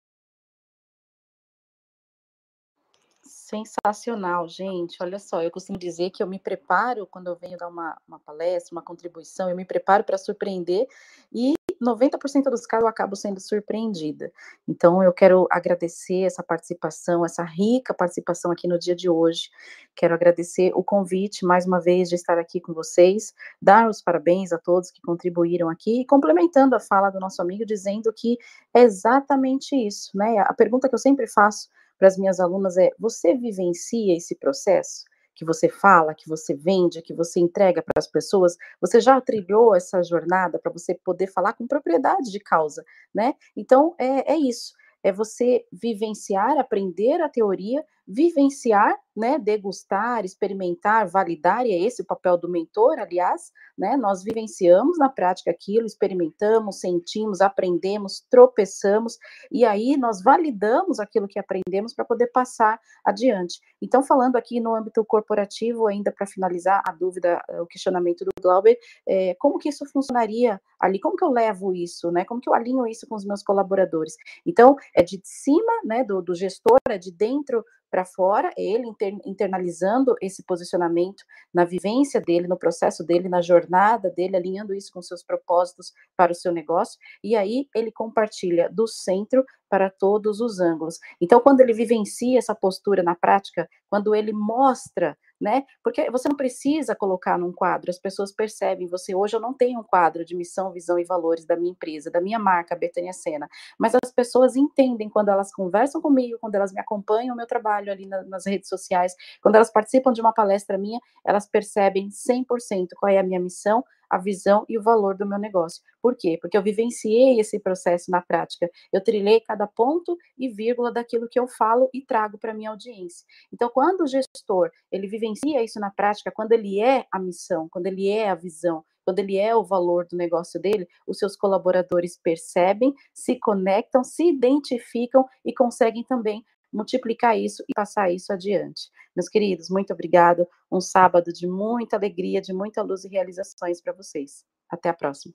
Sensacional, 3.50 4.46
gente. 4.46 4.96
Olha 5.02 5.18
só, 5.18 5.42
eu 5.42 5.50
costumo 5.50 5.76
dizer 5.76 6.10
que 6.10 6.22
eu 6.22 6.26
me 6.26 6.38
preparo 6.38 7.04
quando 7.04 7.26
eu 7.26 7.34
venho 7.34 7.58
dar 7.58 7.66
uma, 7.66 8.00
uma 8.06 8.20
palestra, 8.20 8.72
uma 8.72 8.82
contribuição, 8.82 9.50
eu 9.50 9.56
me 9.56 9.64
preparo 9.64 10.04
para 10.04 10.16
surpreender 10.16 10.86
e 11.32 11.54
90% 11.80 12.50
dos 12.50 12.66
casos 12.66 12.84
eu 12.84 12.88
acabo 12.88 13.16
sendo 13.16 13.40
surpreendida. 13.40 14.30
Então, 14.68 15.02
eu 15.02 15.12
quero 15.12 15.46
agradecer 15.50 16.22
essa 16.22 16.42
participação, 16.42 17.24
essa 17.24 17.42
rica 17.42 17.94
participação 17.94 18.50
aqui 18.50 18.68
no 18.68 18.78
dia 18.78 18.94
de 18.94 19.08
hoje. 19.08 19.50
Quero 19.96 20.14
agradecer 20.14 20.72
o 20.74 20.84
convite, 20.84 21.44
mais 21.44 21.66
uma 21.66 21.80
vez, 21.80 22.08
de 22.08 22.14
estar 22.14 22.38
aqui 22.38 22.60
com 22.60 22.72
vocês, 22.72 23.34
dar 23.60 23.88
os 23.88 24.02
parabéns 24.02 24.52
a 24.52 24.58
todos 24.58 24.90
que 24.90 25.00
contribuíram 25.02 25.68
aqui, 25.68 26.02
e 26.02 26.06
complementando 26.06 26.76
a 26.76 26.80
fala 26.80 27.10
do 27.10 27.20
nosso 27.20 27.40
amigo, 27.42 27.64
dizendo 27.64 28.12
que 28.12 28.38
é 28.74 28.82
exatamente 28.82 29.74
isso, 29.74 30.10
né? 30.14 30.38
A 30.40 30.54
pergunta 30.54 30.88
que 30.88 30.94
eu 30.94 30.98
sempre 30.98 31.26
faço 31.26 31.68
para 31.98 32.08
as 32.08 32.16
minhas 32.18 32.40
alunas 32.40 32.76
é: 32.76 32.90
você 32.98 33.34
vivencia 33.34 34.16
esse 34.16 34.34
processo? 34.34 35.09
Que 35.40 35.44
você 35.46 35.70
fala, 35.70 36.14
que 36.14 36.28
você 36.28 36.54
vende, 36.54 37.00
que 37.00 37.14
você 37.14 37.40
entrega 37.40 37.80
para 37.82 37.98
as 37.98 38.06
pessoas, 38.06 38.58
você 38.78 39.00
já 39.00 39.18
trilhou 39.22 39.74
essa 39.74 40.02
jornada 40.02 40.58
para 40.58 40.70
você 40.70 40.94
poder 40.94 41.28
falar 41.28 41.54
com 41.54 41.66
propriedade 41.66 42.30
de 42.30 42.38
causa, 42.38 42.84
né? 43.14 43.32
Então 43.56 43.94
é, 43.98 44.34
é 44.34 44.36
isso 44.36 44.74
é 45.02 45.10
você 45.10 45.64
vivenciar, 45.72 46.58
aprender 46.58 47.22
a 47.22 47.28
teoria, 47.28 47.82
vivenciar, 48.10 48.98
né, 49.16 49.38
degustar, 49.38 50.24
experimentar, 50.24 51.06
validar, 51.06 51.64
e 51.64 51.72
é 51.72 51.78
esse 51.78 52.02
o 52.02 52.04
papel 52.04 52.36
do 52.36 52.48
mentor, 52.48 52.98
aliás, 52.98 53.52
né, 53.78 53.96
nós 53.96 54.24
vivenciamos 54.24 54.98
na 54.98 55.08
prática 55.08 55.50
aquilo, 55.50 55.86
experimentamos, 55.86 56.80
sentimos, 56.80 57.40
aprendemos, 57.40 58.24
tropeçamos, 58.28 59.16
e 59.50 59.64
aí 59.64 59.96
nós 59.96 60.22
validamos 60.22 60.98
aquilo 60.98 61.28
que 61.28 61.38
aprendemos 61.38 61.94
para 61.94 62.04
poder 62.04 62.28
passar 62.28 62.80
adiante. 63.04 63.60
Então, 63.80 64.02
falando 64.02 64.36
aqui 64.36 64.60
no 64.60 64.74
âmbito 64.74 65.04
corporativo, 65.04 65.86
ainda 65.86 66.10
para 66.10 66.26
finalizar 66.26 66.82
a 66.86 66.92
dúvida, 66.92 67.40
o 67.60 67.66
questionamento 67.66 68.24
do 68.24 68.30
Glauber, 68.42 68.76
é, 69.06 69.34
como 69.38 69.58
que 69.58 69.68
isso 69.68 69.86
funcionaria 69.86 70.60
ali, 70.80 70.98
como 70.98 71.16
que 71.16 71.24
eu 71.24 71.30
levo 71.30 71.72
isso, 71.72 72.10
né, 72.10 72.24
como 72.24 72.40
que 72.40 72.48
eu 72.48 72.54
alinho 72.54 72.86
isso 72.88 73.06
com 73.06 73.14
os 73.14 73.24
meus 73.24 73.42
colaboradores? 73.42 74.16
Então, 74.44 74.74
é 74.96 75.02
de 75.02 75.20
cima, 75.22 75.72
né, 75.84 76.02
do, 76.02 76.20
do 76.20 76.34
gestor, 76.34 76.78
é 76.88 76.98
de 76.98 77.12
dentro 77.12 77.64
para 77.90 78.04
fora, 78.04 78.52
ele 78.56 78.86
inter, 78.86 79.18
internalizando 79.26 80.14
esse 80.22 80.42
posicionamento 80.44 81.24
na 81.52 81.64
vivência 81.64 82.20
dele, 82.20 82.46
no 82.46 82.56
processo 82.56 83.04
dele, 83.04 83.28
na 83.28 83.42
jornada 83.42 84.10
dele, 84.10 84.36
alinhando 84.36 84.74
isso 84.74 84.92
com 84.92 85.02
seus 85.02 85.22
propósitos 85.22 85.92
para 86.16 86.32
o 86.32 86.34
seu 86.34 86.52
negócio, 86.52 86.98
e 87.22 87.34
aí 87.34 87.66
ele 87.74 87.90
compartilha 87.90 88.68
do 88.70 88.86
centro 88.86 89.44
para 89.68 89.90
todos 89.90 90.40
os 90.40 90.60
ângulos. 90.60 90.98
Então, 91.20 91.40
quando 91.40 91.60
ele 91.60 91.72
vivencia 91.72 92.38
essa 92.38 92.54
postura 92.54 93.02
na 93.02 93.14
prática, 93.14 93.68
quando 93.88 94.14
ele 94.14 94.32
mostra 94.32 95.16
né? 95.40 95.64
Porque 95.82 96.10
você 96.10 96.28
não 96.28 96.36
precisa 96.36 96.94
colocar 96.94 97.38
num 97.38 97.52
quadro, 97.52 97.90
as 97.90 97.98
pessoas 97.98 98.30
percebem, 98.32 98.86
você 98.86 99.14
hoje 99.14 99.34
eu 99.34 99.40
não 99.40 99.54
tenho 99.54 99.80
um 99.80 99.82
quadro 99.82 100.24
de 100.24 100.36
missão, 100.36 100.72
visão 100.72 100.98
e 100.98 101.04
valores 101.04 101.46
da 101.46 101.56
minha 101.56 101.70
empresa, 101.72 102.10
da 102.10 102.20
minha 102.20 102.38
marca 102.38 102.76
Betânia 102.76 103.12
Sena, 103.12 103.48
mas 103.78 103.94
as 103.94 104.12
pessoas 104.12 104.54
entendem 104.56 105.08
quando 105.08 105.30
elas 105.30 105.52
conversam 105.52 106.00
comigo, 106.00 106.38
quando 106.40 106.56
elas 106.56 106.72
me 106.72 106.80
acompanham 106.80 107.34
o 107.34 107.36
meu 107.36 107.46
trabalho 107.46 107.90
ali 107.90 108.06
na, 108.06 108.22
nas 108.24 108.46
redes 108.46 108.68
sociais, 108.68 109.14
quando 109.42 109.54
elas 109.54 109.72
participam 109.72 110.12
de 110.12 110.20
uma 110.20 110.32
palestra 110.32 110.76
minha, 110.76 111.00
elas 111.24 111.46
percebem 111.46 112.10
100% 112.10 112.88
qual 112.98 113.10
é 113.10 113.18
a 113.18 113.22
minha 113.22 113.40
missão, 113.40 113.82
a 114.10 114.18
visão 114.18 114.64
e 114.68 114.76
o 114.76 114.82
valor 114.82 115.16
do 115.16 115.24
meu 115.24 115.38
negócio. 115.38 115.82
Por 116.02 116.16
quê? 116.16 116.36
Porque 116.40 116.56
eu 116.56 116.62
vivenciei 116.62 117.38
esse 117.38 117.60
processo 117.60 118.10
na 118.10 118.20
prática. 118.20 118.68
Eu 118.92 119.02
trilhei 119.02 119.40
cada 119.40 119.66
ponto 119.66 120.18
e 120.36 120.48
vírgula 120.48 120.92
daquilo 120.92 121.28
que 121.28 121.38
eu 121.38 121.46
falo 121.46 121.88
e 121.94 122.02
trago 122.02 122.36
para 122.36 122.52
minha 122.52 122.70
audiência. 122.70 123.24
Então, 123.52 123.70
quando 123.70 124.02
o 124.02 124.06
gestor, 124.06 124.70
ele 124.90 125.06
vivencia 125.06 125.62
isso 125.62 125.78
na 125.78 125.90
prática, 125.90 126.32
quando 126.32 126.52
ele 126.52 126.80
é 126.80 127.06
a 127.12 127.18
missão, 127.18 127.68
quando 127.70 127.86
ele 127.86 128.08
é 128.08 128.28
a 128.28 128.34
visão, 128.34 128.84
quando 129.04 129.18
ele 129.20 129.36
é 129.36 129.54
o 129.54 129.64
valor 129.64 130.06
do 130.06 130.16
negócio 130.16 130.60
dele, 130.60 130.86
os 131.06 131.18
seus 131.18 131.36
colaboradores 131.36 132.18
percebem, 132.22 132.94
se 133.14 133.38
conectam, 133.38 134.04
se 134.04 134.28
identificam 134.28 135.26
e 135.44 135.52
conseguem 135.52 136.04
também 136.04 136.44
multiplicar 136.72 137.38
isso 137.38 137.62
e 137.68 137.72
passar 137.74 138.10
isso 138.10 138.32
adiante. 138.32 138.90
Meus 139.14 139.28
queridos, 139.28 139.68
muito 139.68 139.92
obrigado. 139.92 140.46
Um 140.70 140.80
sábado 140.80 141.32
de 141.32 141.46
muita 141.46 141.96
alegria, 141.96 142.40
de 142.40 142.52
muita 142.52 142.82
luz 142.82 143.04
e 143.04 143.08
realizações 143.08 143.80
para 143.80 143.92
vocês. 143.92 144.44
Até 144.68 144.88
a 144.88 144.94
próxima. 144.94 145.34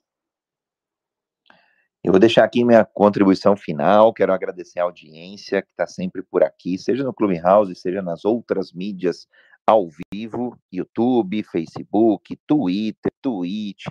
Eu 2.02 2.12
vou 2.12 2.20
deixar 2.20 2.44
aqui 2.44 2.64
minha 2.64 2.84
contribuição 2.84 3.56
final. 3.56 4.14
Quero 4.14 4.32
agradecer 4.32 4.78
a 4.78 4.84
audiência 4.84 5.60
que 5.60 5.68
está 5.70 5.86
sempre 5.86 6.22
por 6.22 6.42
aqui, 6.42 6.78
seja 6.78 7.02
no 7.02 7.12
Clubhouse, 7.12 7.74
seja 7.74 8.00
nas 8.00 8.24
outras 8.24 8.72
mídias 8.72 9.26
ao 9.66 9.88
vivo, 10.14 10.56
YouTube, 10.72 11.42
Facebook, 11.42 12.38
Twitter, 12.46 13.12
Twitch, 13.20 13.86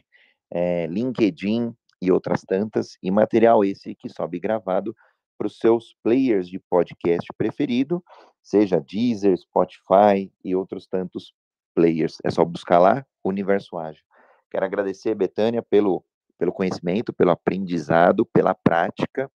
é, 0.49 0.87
LinkedIn 0.87 1.75
e 2.01 2.11
outras 2.11 2.41
tantas, 2.41 2.97
e 3.03 3.11
material 3.11 3.65
esse 3.65 3.93
que 3.93 4.07
sobe 4.07 4.39
gravado 4.39 4.95
para 5.37 5.47
os 5.47 5.57
seus 5.57 5.95
players 6.03 6.47
de 6.47 6.59
podcast 6.59 7.27
preferido, 7.37 8.03
seja 8.41 8.79
Deezer, 8.79 9.37
Spotify 9.37 10.31
e 10.43 10.55
outros 10.55 10.87
tantos 10.87 11.33
players. 11.73 12.17
É 12.23 12.29
só 12.29 12.43
buscar 12.45 12.79
lá 12.79 13.05
Universo 13.23 13.77
Ágil. 13.77 14.03
Quero 14.49 14.65
agradecer, 14.65 15.13
Betânia, 15.15 15.61
pelo, 15.61 16.03
pelo 16.37 16.53
conhecimento, 16.53 17.11
pelo 17.11 17.31
aprendizado, 17.31 18.25
pela 18.25 18.55
prática. 18.55 19.29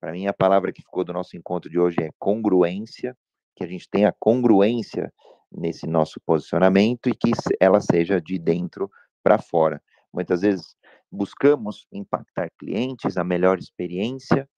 Para 0.00 0.12
mim, 0.12 0.26
a 0.26 0.32
palavra 0.32 0.72
que 0.72 0.82
ficou 0.82 1.04
do 1.04 1.12
nosso 1.12 1.36
encontro 1.36 1.70
de 1.70 1.78
hoje 1.78 1.96
é 2.00 2.10
congruência, 2.18 3.16
que 3.56 3.64
a 3.64 3.66
gente 3.66 3.88
tenha 3.90 4.14
congruência 4.18 5.12
nesse 5.50 5.86
nosso 5.86 6.20
posicionamento 6.24 7.08
e 7.08 7.14
que 7.14 7.32
ela 7.58 7.80
seja 7.80 8.20
de 8.20 8.38
dentro 8.38 8.90
para 9.22 9.38
fora. 9.38 9.82
Muitas 10.12 10.42
vezes 10.42 10.76
buscamos 11.10 11.86
impactar 11.92 12.50
clientes, 12.58 13.16
a 13.16 13.24
melhor 13.24 13.58
experiência, 13.58 14.48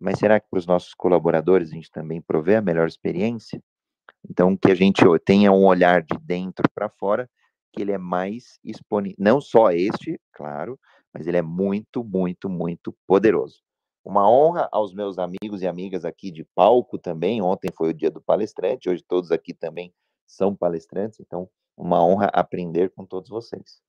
mas 0.00 0.18
será 0.18 0.38
que 0.40 0.48
para 0.48 0.58
os 0.58 0.66
nossos 0.66 0.94
colaboradores 0.94 1.70
a 1.70 1.74
gente 1.74 1.90
também 1.90 2.20
provê 2.20 2.56
a 2.56 2.62
melhor 2.62 2.86
experiência? 2.86 3.62
Então, 4.28 4.56
que 4.56 4.70
a 4.70 4.74
gente 4.74 5.02
tenha 5.24 5.52
um 5.52 5.64
olhar 5.64 6.02
de 6.02 6.16
dentro 6.20 6.64
para 6.74 6.88
fora, 6.88 7.28
que 7.72 7.82
ele 7.82 7.92
é 7.92 7.98
mais 7.98 8.58
exponível, 8.64 9.16
não 9.18 9.40
só 9.40 9.70
este, 9.70 10.20
claro, 10.32 10.78
mas 11.12 11.26
ele 11.26 11.36
é 11.36 11.42
muito, 11.42 12.04
muito, 12.04 12.48
muito 12.48 12.94
poderoso. 13.06 13.60
Uma 14.04 14.30
honra 14.30 14.68
aos 14.72 14.94
meus 14.94 15.18
amigos 15.18 15.62
e 15.62 15.66
amigas 15.66 16.04
aqui 16.04 16.30
de 16.30 16.44
palco 16.54 16.98
também. 16.98 17.42
Ontem 17.42 17.70
foi 17.76 17.90
o 17.90 17.94
dia 17.94 18.10
do 18.10 18.22
palestrante, 18.22 18.88
hoje 18.88 19.04
todos 19.06 19.30
aqui 19.30 19.52
também 19.52 19.92
são 20.26 20.54
palestrantes, 20.54 21.20
então 21.20 21.48
uma 21.76 22.04
honra 22.04 22.26
aprender 22.32 22.90
com 22.90 23.04
todos 23.04 23.28
vocês. 23.28 23.80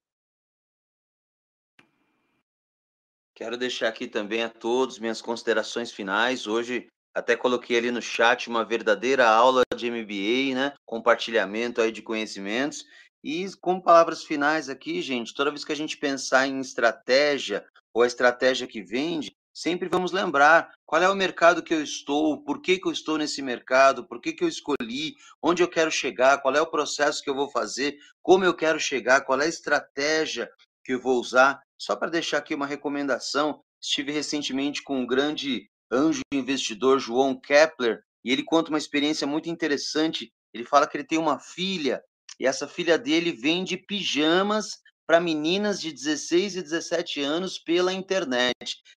Quero 3.40 3.56
deixar 3.56 3.88
aqui 3.88 4.06
também 4.06 4.44
a 4.44 4.49
todos 4.49 4.99
minhas 4.99 5.22
considerações 5.22 5.94
finais. 5.94 6.45
Hoje 6.45 6.88
até 7.16 7.38
coloquei 7.38 7.78
ali 7.78 7.90
no 7.90 8.02
chat 8.02 8.49
uma 8.49 8.66
verdadeira 8.66 9.30
aula 9.30 9.61
de 9.74 9.90
MBA, 9.90 10.53
né? 10.53 10.74
Compartilhamento 10.86 11.82
aí 11.82 11.90
de 11.90 12.02
conhecimentos. 12.02 12.84
E 13.24 13.49
com 13.61 13.80
palavras 13.80 14.26
finais 14.26 14.68
aqui, 14.68 15.02
gente, 15.02 15.34
toda 15.34 15.52
vez 15.52 15.64
que 15.64 15.72
a 15.72 15.76
gente 15.76 15.95
pensar 15.95 16.48
em 16.48 16.60
estratégia 16.60 17.66
ou 17.94 18.03
a 18.03 18.07
estratégia 18.07 18.68
que 18.68 18.82
vende, 18.82 19.32
sempre 19.53 19.88
vamos 19.88 20.11
lembrar 20.11 20.74
qual 20.86 21.02
é 21.02 21.07
o 21.07 21.16
mercado 21.16 21.64
que 21.64 21.74
eu 21.74 21.82
estou, 21.82 22.44
por 22.44 22.61
que, 22.61 22.78
que 22.78 22.90
eu 22.90 22.91
estou 22.91 23.18
nesse 23.18 23.41
mercado, 23.41 24.06
por 24.06 24.20
que, 24.20 24.34
que 24.34 24.44
eu 24.44 24.49
escolhi, 24.49 25.16
onde 25.41 25.64
eu 25.64 25.70
quero 25.70 25.90
chegar, 25.90 26.41
qual 26.41 26.53
é 26.56 26.61
o 26.61 26.70
processo 26.70 27.24
que 27.24 27.30
eu 27.30 27.36
vou 27.36 27.49
fazer, 27.49 27.98
como 28.22 28.44
eu 28.44 28.53
quero 28.53 28.82
chegar, 28.82 29.22
qual 29.22 29.40
é 29.40 29.45
a 29.45 29.48
estratégia 29.48 30.52
que 30.84 30.91
eu 30.91 31.02
vou 31.02 31.18
usar. 31.18 31.61
Só 31.80 31.96
para 31.96 32.10
deixar 32.10 32.40
aqui 32.40 32.54
uma 32.54 32.68
recomendação, 32.68 33.62
estive 33.82 34.12
recentemente 34.12 34.84
com 34.84 35.02
o 35.02 35.08
grande 35.08 35.70
anjo 35.92 36.22
investidor 36.32 37.00
João 37.00 37.40
Kepler 37.40 38.04
e 38.24 38.32
ele 38.32 38.44
conta 38.44 38.70
uma 38.70 38.78
experiência 38.78 39.26
muito 39.26 39.50
interessante. 39.50 40.32
Ele 40.54 40.66
fala 40.66 40.86
que 40.86 40.98
ele 40.98 41.08
tem 41.08 41.18
uma 41.18 41.40
filha 41.40 42.04
e 42.40 42.46
essa 42.46 42.68
filha 42.68 42.98
dele 42.98 43.32
vende 43.32 43.78
pijamas 43.78 44.80
para 45.08 45.20
meninas 45.20 45.82
de 45.82 45.92
16 45.92 46.58
e 46.58 46.62
17 46.62 47.22
anos 47.22 47.58
pela 47.58 47.92
internet. 47.92 48.54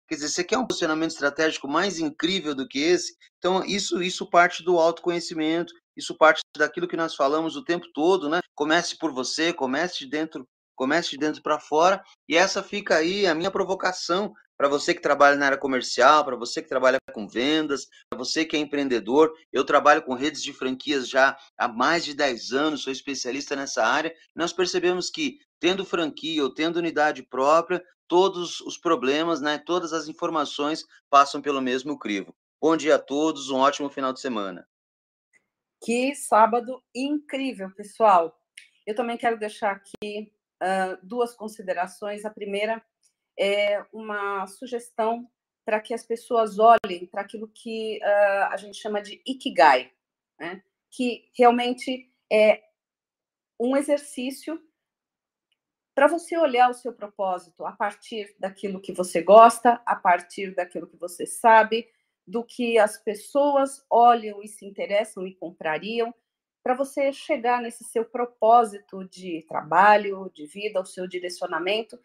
Quer 0.06 0.16
dizer, 0.16 0.28
você 0.28 0.44
quer 0.44 0.58
um 0.58 0.66
posicionamento 0.66 1.12
estratégico 1.12 1.66
mais 1.66 1.98
incrível 1.98 2.54
do 2.54 2.68
que 2.68 2.80
esse? 2.80 3.16
Então, 3.38 3.64
isso, 3.64 4.02
isso 4.02 4.28
parte 4.28 4.62
do 4.62 4.78
autoconhecimento, 4.78 5.72
isso 5.96 6.14
parte 6.14 6.42
daquilo 6.56 6.86
que 6.86 6.98
nós 6.98 7.14
falamos 7.14 7.56
o 7.56 7.64
tempo 7.64 7.86
todo, 7.94 8.28
né? 8.28 8.40
Comece 8.54 8.98
por 8.98 9.10
você, 9.10 9.54
comece 9.54 10.00
de 10.00 10.06
dentro, 10.06 10.46
comece 10.74 11.10
de 11.10 11.18
dentro 11.18 11.42
para 11.42 11.58
fora, 11.58 12.02
e 12.28 12.36
essa 12.36 12.62
fica 12.62 12.96
aí 12.96 13.26
a 13.26 13.34
minha 13.34 13.50
provocação 13.50 14.32
para 14.56 14.68
você 14.68 14.94
que 14.94 15.02
trabalha 15.02 15.36
na 15.36 15.46
área 15.46 15.58
comercial, 15.58 16.24
para 16.24 16.36
você 16.36 16.62
que 16.62 16.68
trabalha 16.68 16.98
com 17.12 17.26
vendas, 17.26 17.88
para 18.08 18.16
você 18.16 18.44
que 18.44 18.56
é 18.56 18.60
empreendedor. 18.60 19.32
Eu 19.52 19.64
trabalho 19.64 20.02
com 20.02 20.14
redes 20.14 20.40
de 20.40 20.52
franquias 20.52 21.08
já 21.08 21.36
há 21.58 21.66
mais 21.66 22.04
de 22.04 22.14
10 22.14 22.52
anos, 22.52 22.82
sou 22.82 22.92
especialista 22.92 23.56
nessa 23.56 23.84
área. 23.84 24.14
Nós 24.36 24.52
percebemos 24.52 25.10
que 25.10 25.38
tendo 25.58 25.84
franquia 25.84 26.44
ou 26.44 26.54
tendo 26.54 26.76
unidade 26.76 27.24
própria, 27.24 27.82
todos 28.06 28.60
os 28.60 28.78
problemas, 28.78 29.40
né, 29.40 29.58
todas 29.58 29.92
as 29.92 30.06
informações 30.06 30.84
passam 31.10 31.42
pelo 31.42 31.60
mesmo 31.60 31.98
crivo. 31.98 32.32
Bom 32.60 32.76
dia 32.76 32.94
a 32.94 32.98
todos, 33.00 33.50
um 33.50 33.58
ótimo 33.58 33.90
final 33.90 34.12
de 34.12 34.20
semana. 34.20 34.64
Que 35.82 36.14
sábado 36.14 36.80
incrível, 36.94 37.68
pessoal. 37.74 38.38
Eu 38.86 38.94
também 38.94 39.16
quero 39.16 39.38
deixar 39.38 39.72
aqui 39.72 40.32
duas 41.02 41.34
considerações. 41.34 42.24
A 42.24 42.30
primeira 42.30 42.82
é 43.38 43.84
uma 43.92 44.46
sugestão 44.46 45.28
para 45.64 45.80
que 45.80 45.94
as 45.94 46.04
pessoas 46.04 46.58
olhem 46.58 47.06
para 47.06 47.22
aquilo 47.22 47.48
que 47.48 47.98
uh, 48.02 48.52
a 48.52 48.56
gente 48.56 48.76
chama 48.76 49.00
de 49.00 49.22
ikigai, 49.26 49.92
né? 50.38 50.62
que 50.90 51.30
realmente 51.36 52.10
é 52.30 52.62
um 53.58 53.76
exercício 53.76 54.60
para 55.94 56.08
você 56.08 56.36
olhar 56.36 56.70
o 56.70 56.74
seu 56.74 56.92
propósito 56.92 57.64
a 57.64 57.72
partir 57.72 58.34
daquilo 58.38 58.80
que 58.80 58.92
você 58.92 59.22
gosta, 59.22 59.80
a 59.86 59.94
partir 59.94 60.54
daquilo 60.54 60.86
que 60.86 60.96
você 60.96 61.26
sabe, 61.26 61.88
do 62.26 62.42
que 62.44 62.78
as 62.78 62.96
pessoas 62.96 63.84
olham 63.90 64.42
e 64.42 64.48
se 64.48 64.64
interessam 64.64 65.26
e 65.26 65.34
comprariam, 65.34 66.14
para 66.62 66.74
você 66.74 67.12
chegar 67.12 67.60
nesse 67.60 67.84
seu 67.84 68.04
propósito 68.04 69.04
de 69.04 69.44
trabalho, 69.48 70.30
de 70.34 70.46
vida, 70.46 70.80
o 70.80 70.86
seu 70.86 71.06
direcionamento 71.06 71.98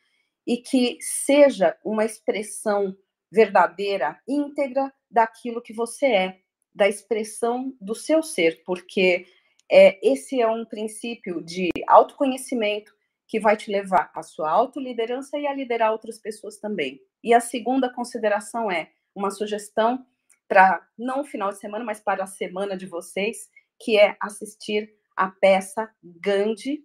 e 0.46 0.58
que 0.58 0.98
seja 1.02 1.78
uma 1.84 2.06
expressão 2.06 2.98
verdadeira, 3.32 4.20
íntegra 4.28 4.92
daquilo 5.10 5.62
que 5.62 5.74
você 5.74 6.06
é, 6.08 6.40
da 6.74 6.88
expressão 6.88 7.76
do 7.82 7.94
seu 7.94 8.24
ser, 8.24 8.64
porque 8.66 9.26
é, 9.70 10.00
esse 10.08 10.42
é 10.42 10.48
um 10.48 10.66
princípio 10.66 11.44
de 11.44 11.70
autoconhecimento 11.88 12.96
que 13.28 13.40
vai 13.40 13.58
te 13.58 13.70
levar 13.70 14.10
à 14.16 14.24
sua 14.24 14.50
autoliderança 14.50 15.38
e 15.38 15.46
a 15.46 15.54
liderar 15.54 15.92
outras 15.92 16.18
pessoas 16.18 16.58
também. 16.58 17.02
E 17.22 17.34
a 17.34 17.42
segunda 17.42 17.90
consideração 17.90 18.72
é 18.72 18.90
uma 19.14 19.30
sugestão 19.30 20.06
para 20.48 20.88
não 20.98 21.22
o 21.22 21.26
final 21.26 21.50
de 21.50 21.58
semana, 21.58 21.84
mas 21.84 22.00
para 22.00 22.24
a 22.24 22.28
semana 22.28 22.78
de 22.78 22.86
vocês, 22.86 23.50
que 23.80 23.98
é 23.98 24.16
assistir 24.22 24.94
a 25.16 25.30
peça 25.30 25.90
Gandhi, 26.04 26.84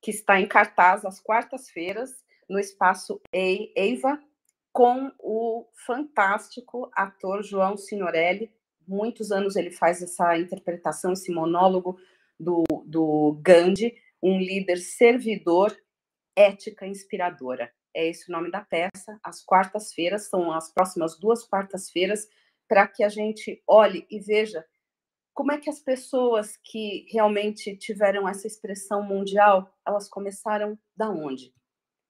que 0.00 0.10
está 0.10 0.40
em 0.40 0.48
cartaz 0.48 1.04
às 1.04 1.20
quartas-feiras 1.20 2.10
no 2.48 2.58
espaço 2.58 3.20
Eiva, 3.32 4.20
com 4.72 5.12
o 5.18 5.68
fantástico 5.86 6.90
ator 6.94 7.42
João 7.42 7.76
Signorelli. 7.76 8.52
Muitos 8.86 9.30
anos 9.30 9.54
ele 9.54 9.70
faz 9.70 10.02
essa 10.02 10.36
interpretação, 10.36 11.12
esse 11.12 11.32
monólogo 11.32 11.98
do, 12.38 12.64
do 12.86 13.38
Gandhi, 13.42 13.94
um 14.22 14.38
líder 14.38 14.78
servidor, 14.78 15.76
ética 16.36 16.86
inspiradora. 16.86 17.72
É 17.94 18.08
esse 18.08 18.28
o 18.28 18.32
nome 18.32 18.50
da 18.50 18.62
peça. 18.62 19.18
As 19.22 19.44
quartas-feiras 19.44 20.28
são 20.28 20.50
as 20.50 20.72
próximas 20.72 21.18
duas 21.18 21.44
quartas-feiras 21.44 22.26
para 22.66 22.88
que 22.88 23.04
a 23.04 23.08
gente 23.08 23.62
olhe 23.66 24.06
e 24.10 24.18
veja 24.18 24.64
como 25.34 25.52
é 25.52 25.58
que 25.58 25.70
as 25.70 25.80
pessoas 25.80 26.58
que 26.62 27.06
realmente 27.10 27.76
tiveram 27.76 28.28
essa 28.28 28.46
expressão 28.46 29.02
mundial, 29.02 29.72
elas 29.86 30.08
começaram 30.08 30.78
da 30.96 31.10
onde? 31.10 31.52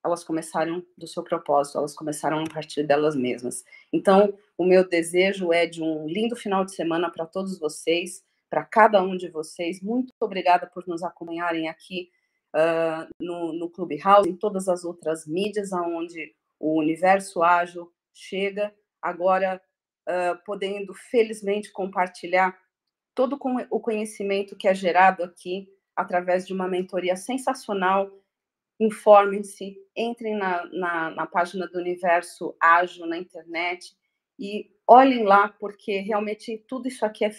Elas 0.05 0.24
começaram 0.24 0.85
do 0.99 1.07
seu 1.07 1.23
propósito, 1.23 1.78
elas 1.78 1.94
começaram 1.94 2.40
a 2.40 2.53
partir 2.53 2.82
delas 2.82 3.15
mesmas. 3.15 3.65
Então, 3.93 4.36
o 4.59 4.65
meu 4.65 4.89
desejo 4.89 5.53
é 5.53 5.66
de 5.66 5.81
um 5.82 6.07
lindo 6.07 6.35
final 6.35 6.65
de 6.65 6.74
semana 6.74 7.11
para 7.11 7.24
todos 7.24 7.59
vocês, 7.59 8.24
para 8.51 8.65
cada 8.65 9.01
um 9.01 9.16
de 9.16 9.28
vocês. 9.28 9.81
Muito 9.81 10.12
obrigada 10.20 10.66
por 10.66 10.86
nos 10.89 11.05
acompanharem 11.05 11.69
aqui 11.69 12.11
uh, 12.55 13.09
no, 13.20 13.53
no 13.53 13.70
Clubhouse, 13.70 14.28
em 14.28 14.36
todas 14.36 14.69
as 14.69 14.85
outras 14.85 15.27
mídias 15.27 15.73
aonde 15.73 16.35
o 16.59 16.78
universo 16.78 17.43
ágil 17.43 17.93
chega. 18.12 18.74
Agora, 19.01 19.62
uh, 20.09 20.44
podendo 20.44 20.93
felizmente 20.94 21.70
compartilhar 21.70 22.59
todo 23.14 23.39
o 23.70 23.80
conhecimento 23.80 24.56
que 24.56 24.68
é 24.68 24.74
gerado 24.74 25.22
aqui 25.22 25.68
através 25.94 26.47
de 26.47 26.52
uma 26.52 26.68
mentoria 26.68 27.16
sensacional. 27.16 28.10
Informem-se, 28.80 29.76
entrem 29.97 30.36
na, 30.36 30.64
na, 30.66 31.10
na 31.10 31.26
página 31.26 31.66
do 31.66 31.78
Universo 31.78 32.56
Ágil 32.60 33.06
na 33.06 33.18
internet 33.18 33.94
e 34.39 34.70
olhem 34.86 35.24
lá, 35.24 35.48
porque 35.48 35.98
realmente 35.98 36.59
tudo 36.66 36.89
isso 36.89 37.05
aqui 37.05 37.24
é 37.24 37.30